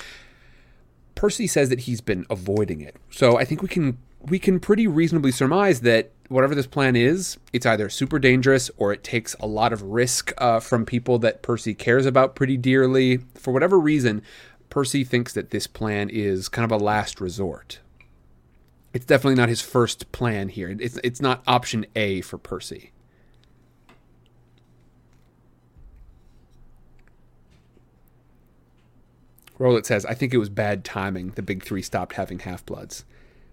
[1.14, 2.96] Percy says that he's been avoiding it.
[3.10, 7.38] So I think we can we can pretty reasonably surmise that whatever this plan is,
[7.52, 11.42] it's either super dangerous or it takes a lot of risk uh, from people that
[11.42, 13.18] Percy cares about pretty dearly.
[13.34, 14.22] For whatever reason,
[14.70, 17.80] Percy thinks that this plan is kind of a last resort.
[18.92, 20.74] It's definitely not his first plan here.
[20.80, 22.92] It's it's not option A for Percy.
[29.58, 31.30] Rowlet says, I think it was bad timing.
[31.30, 33.04] The big three stopped having half bloods.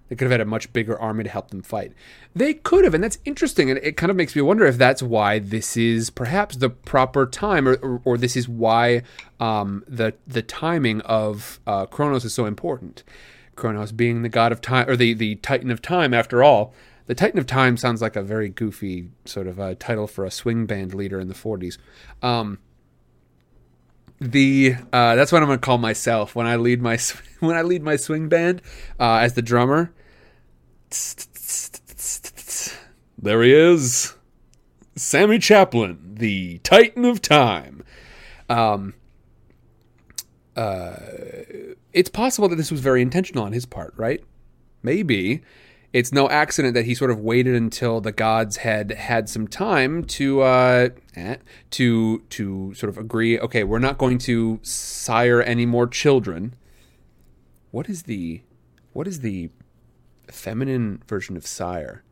[0.07, 1.93] They could have had a much bigger army to help them fight.
[2.35, 3.69] They could have, and that's interesting.
[3.69, 7.25] And it kind of makes me wonder if that's why this is perhaps the proper
[7.25, 9.01] time, or, or, or this is why
[9.39, 13.03] um, the the timing of uh, Kronos is so important.
[13.55, 16.73] Kronos being the god of time, or the, the Titan of time, after all.
[17.07, 20.65] The Titan of Time sounds like a very goofy sort of title for a swing
[20.65, 21.77] band leader in the 40s.
[22.23, 22.57] Um,
[24.19, 26.97] the uh, that's what I'm gonna call myself when I lead my
[27.39, 28.61] when I lead my swing band
[28.99, 29.93] uh, as the drummer.
[33.17, 34.15] There he is,
[34.95, 37.83] Sammy Chaplin, the Titan of Time.
[38.49, 38.93] Um,
[40.55, 40.95] uh,
[41.91, 44.23] it's possible that this was very intentional on his part, right?
[44.83, 45.41] Maybe
[45.95, 50.03] it's no accident that he sort of waited until the gods had had some time
[50.03, 51.37] to uh, eh,
[51.69, 53.39] to to sort of agree.
[53.39, 56.53] Okay, we're not going to sire any more children.
[57.71, 58.41] What is the
[58.91, 59.51] what is the
[60.29, 62.03] feminine version of sire?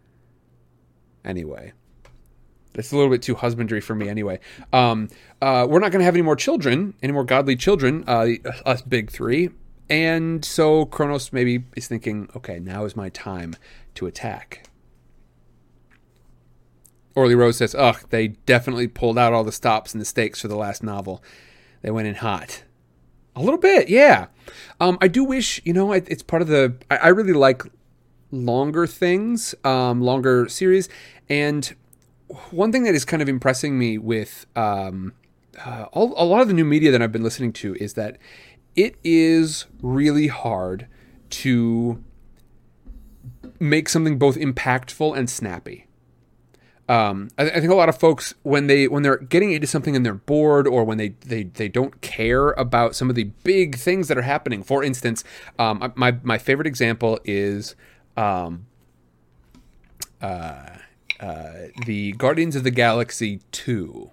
[1.25, 1.73] Anyway,
[2.75, 4.39] it's a little bit too husbandry for me anyway.
[4.71, 5.09] Um,
[5.41, 8.27] uh, we're not going to have any more children, any more godly children, uh,
[8.65, 9.49] us big three.
[9.93, 13.55] And so Kronos maybe is thinking, okay, now is my time
[13.93, 14.67] to attack.
[17.13, 20.47] Orly Rose says, ugh, they definitely pulled out all the stops and the stakes for
[20.47, 21.23] the last novel.
[21.83, 22.63] They went in hot.
[23.35, 24.29] A little bit, yeah.
[24.79, 26.75] Um, I do wish, you know, it's part of the.
[26.89, 27.61] I, I really like
[28.31, 30.89] longer things, um, longer series.
[31.29, 31.71] And
[32.49, 35.13] one thing that is kind of impressing me with um,
[35.63, 38.17] uh, all, a lot of the new media that I've been listening to is that
[38.75, 40.87] it is really hard
[41.29, 42.03] to
[43.59, 45.87] make something both impactful and snappy.
[46.89, 49.95] Um, I, I, think a lot of folks when they when they're getting into something
[49.95, 53.77] and they're bored or when they, they they don't care about some of the big
[53.77, 54.63] things that are happening.
[54.63, 55.23] For instance,
[55.57, 57.75] um, my my favorite example is
[58.17, 58.65] um,
[60.21, 60.71] uh,
[61.21, 61.53] uh,
[61.85, 64.11] the Guardians of the Galaxy two.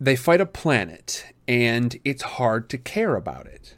[0.00, 3.76] They fight a planet, and it's hard to care about it.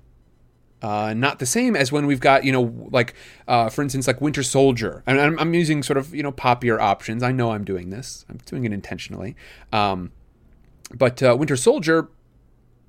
[0.83, 3.15] Uh, not the same as when we've got you know like
[3.47, 5.03] uh, for instance like Winter Soldier.
[5.07, 7.23] And I'm, I'm, using sort of you know popular options.
[7.23, 8.25] I know I'm doing this.
[8.29, 9.37] I'm doing it intentionally.
[9.73, 10.11] Um,
[10.95, 12.09] but uh, Winter Soldier,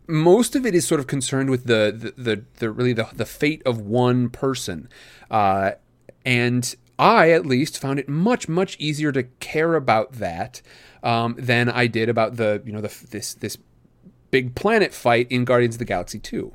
[0.08, 3.26] most of it is sort of concerned with the the, the, the really the, the
[3.26, 4.88] fate of one person,
[5.30, 5.72] uh,
[6.26, 10.62] and I at least found it much much easier to care about that
[11.04, 13.58] um, than I did about the you know the this this
[14.32, 16.54] big planet fight in Guardians of the Galaxy 2.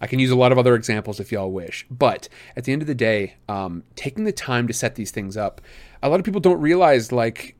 [0.00, 1.86] I can use a lot of other examples if y'all wish.
[1.88, 5.36] But at the end of the day, um, taking the time to set these things
[5.36, 5.60] up,
[6.02, 7.56] a lot of people don't realize like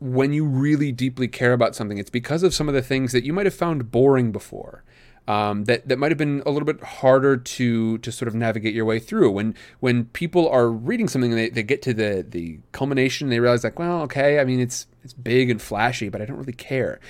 [0.00, 3.24] when you really deeply care about something, it's because of some of the things that
[3.24, 4.82] you might have found boring before
[5.28, 8.74] um, that that might have been a little bit harder to to sort of navigate
[8.74, 9.30] your way through.
[9.30, 13.40] When when people are reading something and they, they get to the the culmination, they
[13.40, 16.52] realize like, well, okay, I mean it's it's big and flashy, but I don't really
[16.52, 17.00] care.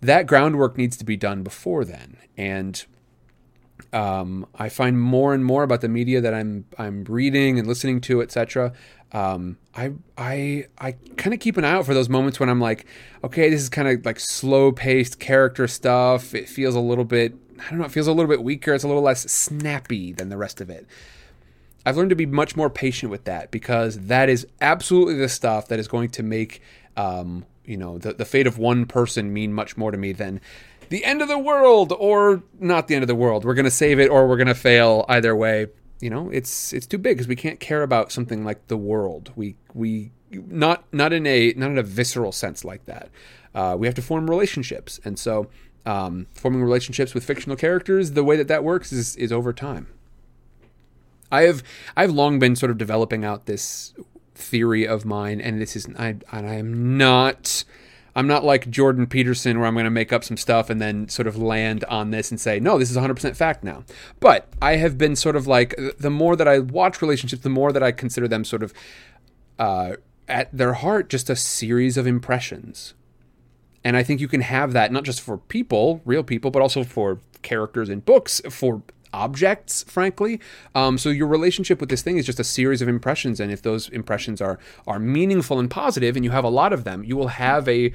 [0.00, 2.84] That groundwork needs to be done before then, and
[3.92, 8.00] um, I find more and more about the media that I'm I'm reading and listening
[8.02, 8.72] to, etc.
[9.12, 12.60] Um, I I I kind of keep an eye out for those moments when I'm
[12.60, 12.86] like,
[13.24, 16.34] okay, this is kind of like slow paced character stuff.
[16.34, 18.74] It feels a little bit I don't know, it feels a little bit weaker.
[18.74, 20.86] It's a little less snappy than the rest of it.
[21.84, 25.68] I've learned to be much more patient with that because that is absolutely the stuff
[25.68, 26.60] that is going to make,
[26.96, 30.40] um, you know, the, the fate of one person mean much more to me than
[30.88, 33.44] the end of the world or not the end of the world.
[33.44, 35.68] We're going to save it or we're going to fail either way.
[36.00, 39.32] You know, it's it's too big because we can't care about something like the world.
[39.34, 43.08] We we not not in a not in a visceral sense like that.
[43.54, 45.48] Uh, we have to form relationships, and so
[45.88, 49.88] um, forming relationships with fictional characters, the way that that works is is over time.
[51.32, 51.62] I have
[51.96, 53.94] I've long been sort of developing out this
[54.34, 57.64] theory of mine, and this is I I am not
[58.14, 61.08] I'm not like Jordan Peterson where I'm going to make up some stuff and then
[61.08, 63.84] sort of land on this and say, no, this is 100% fact now.
[64.18, 67.70] But I have been sort of like, the more that I watch relationships, the more
[67.70, 68.74] that I consider them sort of,
[69.56, 69.96] uh,
[70.26, 72.94] at their heart, just a series of impressions
[73.84, 76.84] and I think you can have that not just for people, real people, but also
[76.84, 78.82] for characters in books, for
[79.12, 80.40] objects, frankly.
[80.74, 83.62] Um, so your relationship with this thing is just a series of impressions, and if
[83.62, 87.16] those impressions are are meaningful and positive, and you have a lot of them, you
[87.16, 87.92] will have a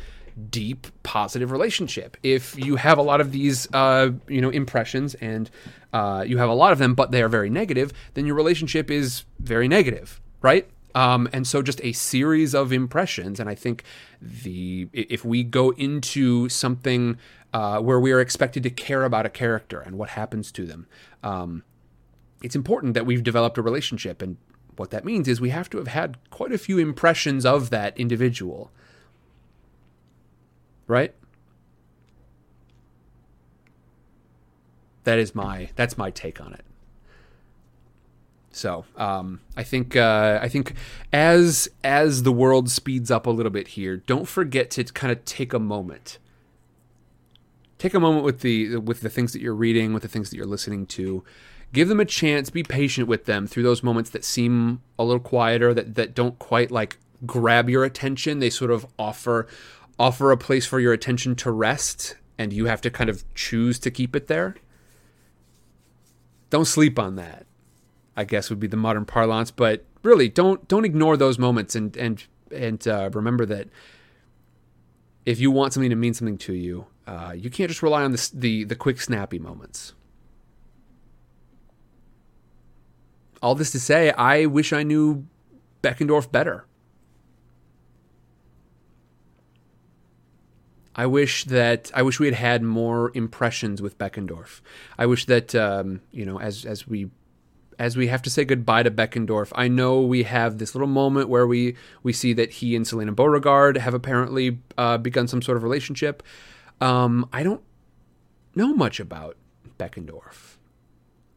[0.50, 2.18] deep positive relationship.
[2.24, 5.50] If you have a lot of these, uh, you know, impressions and
[5.94, 8.90] uh, you have a lot of them, but they are very negative, then your relationship
[8.90, 10.68] is very negative, right?
[10.96, 13.40] Um, and so just a series of impressions.
[13.40, 13.84] And I think
[14.22, 17.18] the if we go into something
[17.52, 20.88] uh, where we are expected to care about a character and what happens to them,
[21.24, 21.64] um,
[22.44, 24.22] it's important that we've developed a relationship.
[24.22, 24.38] And
[24.76, 27.98] what that means is we have to have had quite a few impressions of that
[27.98, 28.72] individual.
[30.88, 31.16] Right?
[35.06, 36.66] That is my that's my take on it.
[38.56, 40.74] So um, I think uh, I think
[41.12, 45.26] as as the world speeds up a little bit here, don't forget to kind of
[45.26, 46.20] take a moment.
[47.80, 50.38] Take a moment with the with the things that you're reading, with the things that
[50.38, 51.24] you're listening to.
[51.74, 52.52] Give them a chance.
[52.52, 56.38] Be patient with them through those moments that seem a little quieter, that that don't
[56.38, 58.40] quite like grab your attention.
[58.40, 59.48] They sort of offer
[59.98, 63.80] offer a place for your attention to rest, and you have to kind of choose
[63.80, 64.56] to keep it there.
[66.52, 67.48] Don't sleep on that.
[68.16, 69.52] I guess would be the modern parlance.
[69.52, 73.68] But really, don't don't ignore those moments and and and uh, remember that
[75.26, 78.12] if you want something to mean something to you, uh, you can't just rely on
[78.12, 79.94] the, the the quick, snappy moments.
[83.42, 85.26] All this to say, I wish I knew
[85.82, 86.66] Beckendorf better.
[90.96, 94.62] I wish that I wish we had had more impressions with Beckendorf.
[94.98, 97.10] I wish that um, you know, as as we
[97.80, 101.30] as we have to say goodbye to Beckendorf, I know we have this little moment
[101.30, 105.58] where we we see that he and Silena Beauregard have apparently uh, begun some sort
[105.58, 106.24] of relationship.
[106.82, 107.62] Um, I don't
[108.56, 109.38] know much about
[109.78, 110.58] Beckendorf.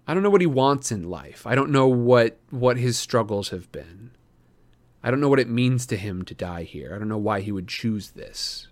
[0.07, 1.47] I don't know what he wants in life.
[1.47, 4.13] I don't know what what his struggles have been.
[5.03, 6.93] I don't know what it means to him to die here.
[6.95, 8.69] I don't know why he would choose this.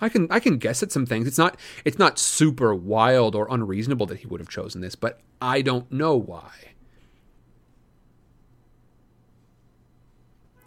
[0.00, 1.26] I can I can guess at some things.
[1.26, 5.20] It's not it's not super wild or unreasonable that he would have chosen this, but
[5.40, 6.52] I don't know why.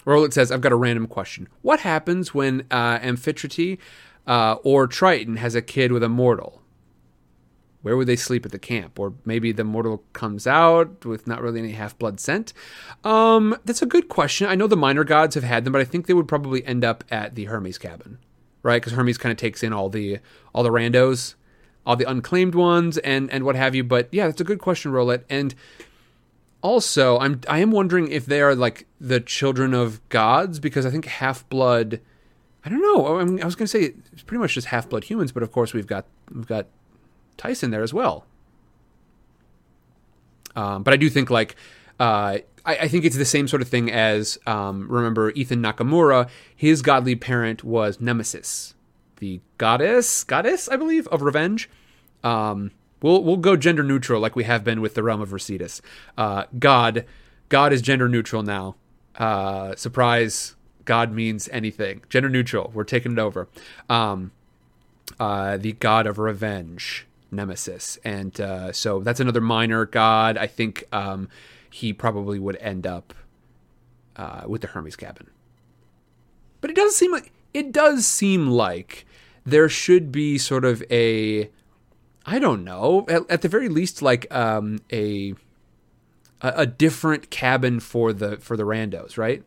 [0.06, 1.48] Rowlet says, I've got a random question.
[1.62, 3.78] What happens when uh, Amphitrite
[4.26, 6.62] uh, or Triton has a kid with a mortal?
[7.84, 8.99] Where would they sleep at the camp?
[8.99, 12.52] Or maybe the mortal comes out with not really any half blood scent?
[13.03, 14.48] Um, that's a good question.
[14.48, 16.84] I know the minor gods have had them, but I think they would probably end
[16.84, 18.18] up at the Hermes cabin
[18.64, 18.82] right?
[18.82, 20.20] Because Hermes kind of takes in all the
[20.54, 21.36] all the randos,
[21.86, 23.84] all the unclaimed ones, and and what have you.
[23.84, 25.24] But yeah, that's a good question, Rowlet.
[25.30, 25.56] And
[26.62, 30.92] also, I'm I am wondering if they are like the children of gods because I
[30.92, 32.00] think half blood.
[32.64, 33.20] I don't know.
[33.20, 35.42] I, mean, I was going to say it's pretty much just half blood humans, but
[35.42, 36.68] of course we've got we've got
[37.38, 38.26] Tyson there as well.
[40.56, 41.56] Um, but I do think like
[42.02, 46.28] uh, I, I, think it's the same sort of thing as um, remember Ethan Nakamura.
[46.56, 48.73] His godly parent was Nemesis,
[49.18, 51.69] the goddess, goddess I believe of revenge.
[52.23, 52.72] Um,
[53.03, 55.80] we'll we'll go gender neutral like we have been with the realm of Residus.
[56.18, 57.06] Uh, God,
[57.49, 58.78] God is gender neutral now.
[59.15, 60.56] Uh, surprise,
[60.86, 62.02] God means anything.
[62.10, 62.72] Gender neutral.
[62.73, 63.48] We're taking it over.
[63.91, 64.32] Um,
[65.19, 70.36] uh, the god of revenge, Nemesis, and uh, so that's another minor god.
[70.36, 70.86] I think.
[70.91, 71.30] Um,
[71.72, 73.14] he probably would end up
[74.15, 75.30] uh, with the Hermes cabin.
[76.60, 79.06] But it does seem like it does seem like
[79.45, 81.49] there should be sort of a
[82.26, 85.34] I don't know at, at the very least like um, a
[86.41, 89.43] a different cabin for the for the randos, right?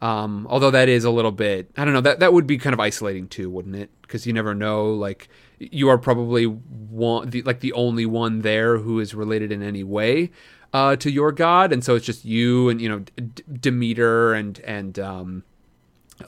[0.00, 2.74] Um, although that is a little bit, I don't know, that that would be kind
[2.74, 3.90] of isolating too, wouldn't it?
[4.02, 4.92] Because you never know.
[4.92, 5.28] Like
[5.58, 9.82] you are probably one, the, like the only one there who is related in any
[9.82, 10.30] way
[10.72, 14.58] uh, to your god, and so it's just you and you know D- Demeter and
[14.60, 15.44] and um,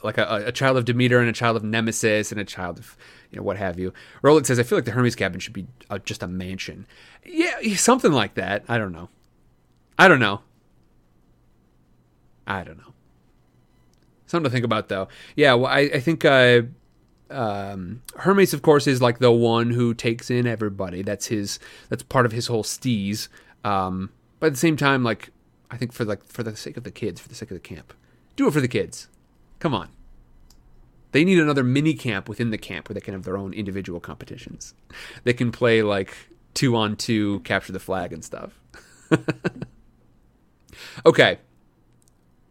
[0.03, 2.97] like a, a, child of Demeter and a child of Nemesis and a child of
[3.29, 3.93] you know what have you.
[4.21, 6.87] Roland says, I feel like the Hermes cabin should be uh, just a mansion.
[7.25, 8.63] Yeah, something like that.
[8.67, 9.09] I don't know.
[9.97, 10.41] I don't know.
[12.47, 12.93] I don't know.
[14.25, 15.07] Something to think about though.
[15.35, 16.63] Yeah, well, I, I think uh,
[17.29, 21.01] um, Hermes, of course, is like the one who takes in everybody.
[21.01, 21.59] That's his.
[21.89, 23.27] That's part of his whole steez.
[23.63, 24.09] Um,
[24.41, 25.29] but at the same time, like
[25.69, 27.61] I think for like for the sake of the kids, for the sake of the
[27.61, 27.93] camp,
[28.35, 29.07] do it for the kids.
[29.59, 29.89] Come on.
[31.11, 33.99] They need another mini camp within the camp where they can have their own individual
[33.99, 34.73] competitions.
[35.23, 36.15] They can play like
[36.53, 38.59] two on two, capture the flag and stuff.
[41.05, 41.37] okay,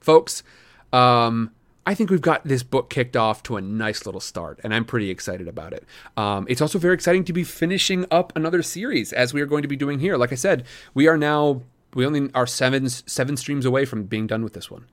[0.01, 0.45] folks.
[0.93, 1.51] Um,
[1.87, 4.85] I think we've got this book kicked off to a nice little start, and I'm
[4.85, 5.85] pretty excited about it.
[6.17, 9.63] Um, it's also very exciting to be finishing up another series, as we are going
[9.63, 10.17] to be doing here.
[10.17, 11.63] Like I said, we are now
[11.95, 14.87] we only are seven seven streams away from being done with this one.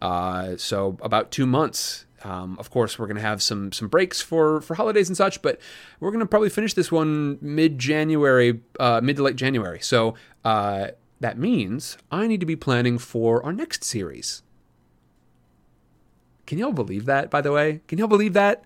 [0.00, 2.06] Uh, so about two months.
[2.24, 5.42] Um, of course, we're going to have some some breaks for for holidays and such,
[5.42, 5.60] but
[5.98, 9.80] we're going to probably finish this one mid January, uh, mid to late January.
[9.80, 10.14] So
[10.44, 10.88] uh,
[11.20, 14.42] that means I need to be planning for our next series.
[16.46, 17.30] Can y'all believe that?
[17.30, 18.64] By the way, can y'all believe that?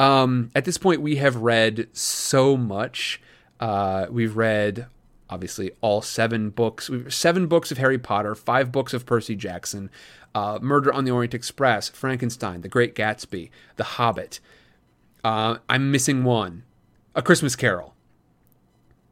[0.00, 3.20] Um, at this point, we have read so much.
[3.60, 4.86] Uh, we've read
[5.30, 6.90] obviously all seven books.
[7.08, 9.90] Seven books of Harry Potter, five books of Percy Jackson,
[10.34, 14.40] uh, Murder on the Orient Express, Frankenstein, The Great Gatsby, The Hobbit.
[15.24, 16.64] Uh, I'm missing one,
[17.14, 17.94] A Christmas Carol.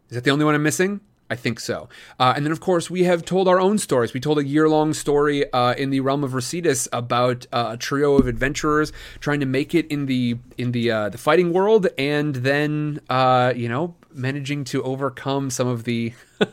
[0.09, 1.01] Is that the only one I'm missing?
[1.29, 1.89] I think so.
[2.21, 4.15] Uh, and then, of course, we have told our own stories.
[4.15, 7.77] We told a year long story uh, in the realm of Resetus about uh, a
[7.77, 11.89] trio of adventurers trying to make it in the in the uh, the fighting world,
[11.99, 16.13] and then uh, you know managing to overcome some of the.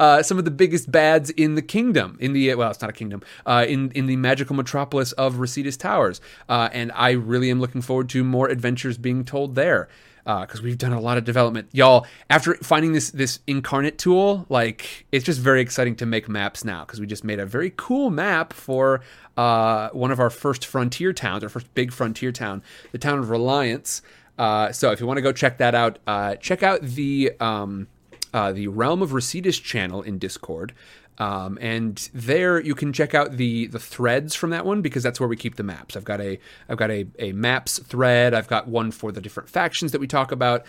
[0.00, 2.92] Uh, some of the biggest bads in the kingdom, in the well, it's not a
[2.92, 7.60] kingdom, uh, in in the magical metropolis of Resetus Towers, uh, and I really am
[7.60, 9.88] looking forward to more adventures being told there
[10.24, 12.06] because uh, we've done a lot of development, y'all.
[12.28, 16.84] After finding this this Inkarnate tool, like it's just very exciting to make maps now
[16.84, 19.00] because we just made a very cool map for
[19.36, 22.62] uh, one of our first frontier towns, our first big frontier town,
[22.92, 24.02] the town of Reliance.
[24.40, 25.98] Uh, so if you want to go check that out,
[26.40, 27.32] check out the.
[27.40, 27.86] Um,
[28.32, 30.72] uh, the Realm of Resetus channel in Discord.
[31.18, 35.20] Um, and there you can check out the the threads from that one because that's
[35.20, 35.94] where we keep the maps.
[35.94, 36.38] I've got a
[36.68, 38.32] I've got a, a maps thread.
[38.32, 40.64] I've got one for the different factions that we talk about.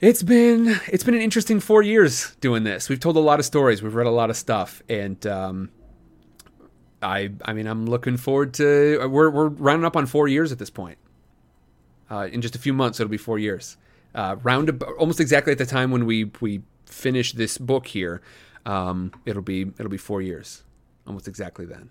[0.00, 2.88] It's been it's been an interesting four years doing this.
[2.88, 3.82] We've told a lot of stories.
[3.82, 5.70] We've read a lot of stuff, and um,
[7.00, 10.58] I I mean I'm looking forward to we're we're rounding up on four years at
[10.58, 10.98] this point.
[12.10, 13.76] Uh, in just a few months, it'll be four years
[14.16, 18.22] uh, round about, almost exactly at the time when we we finish this book here.
[18.64, 20.64] Um, it'll be it'll be four years,
[21.06, 21.90] almost exactly then.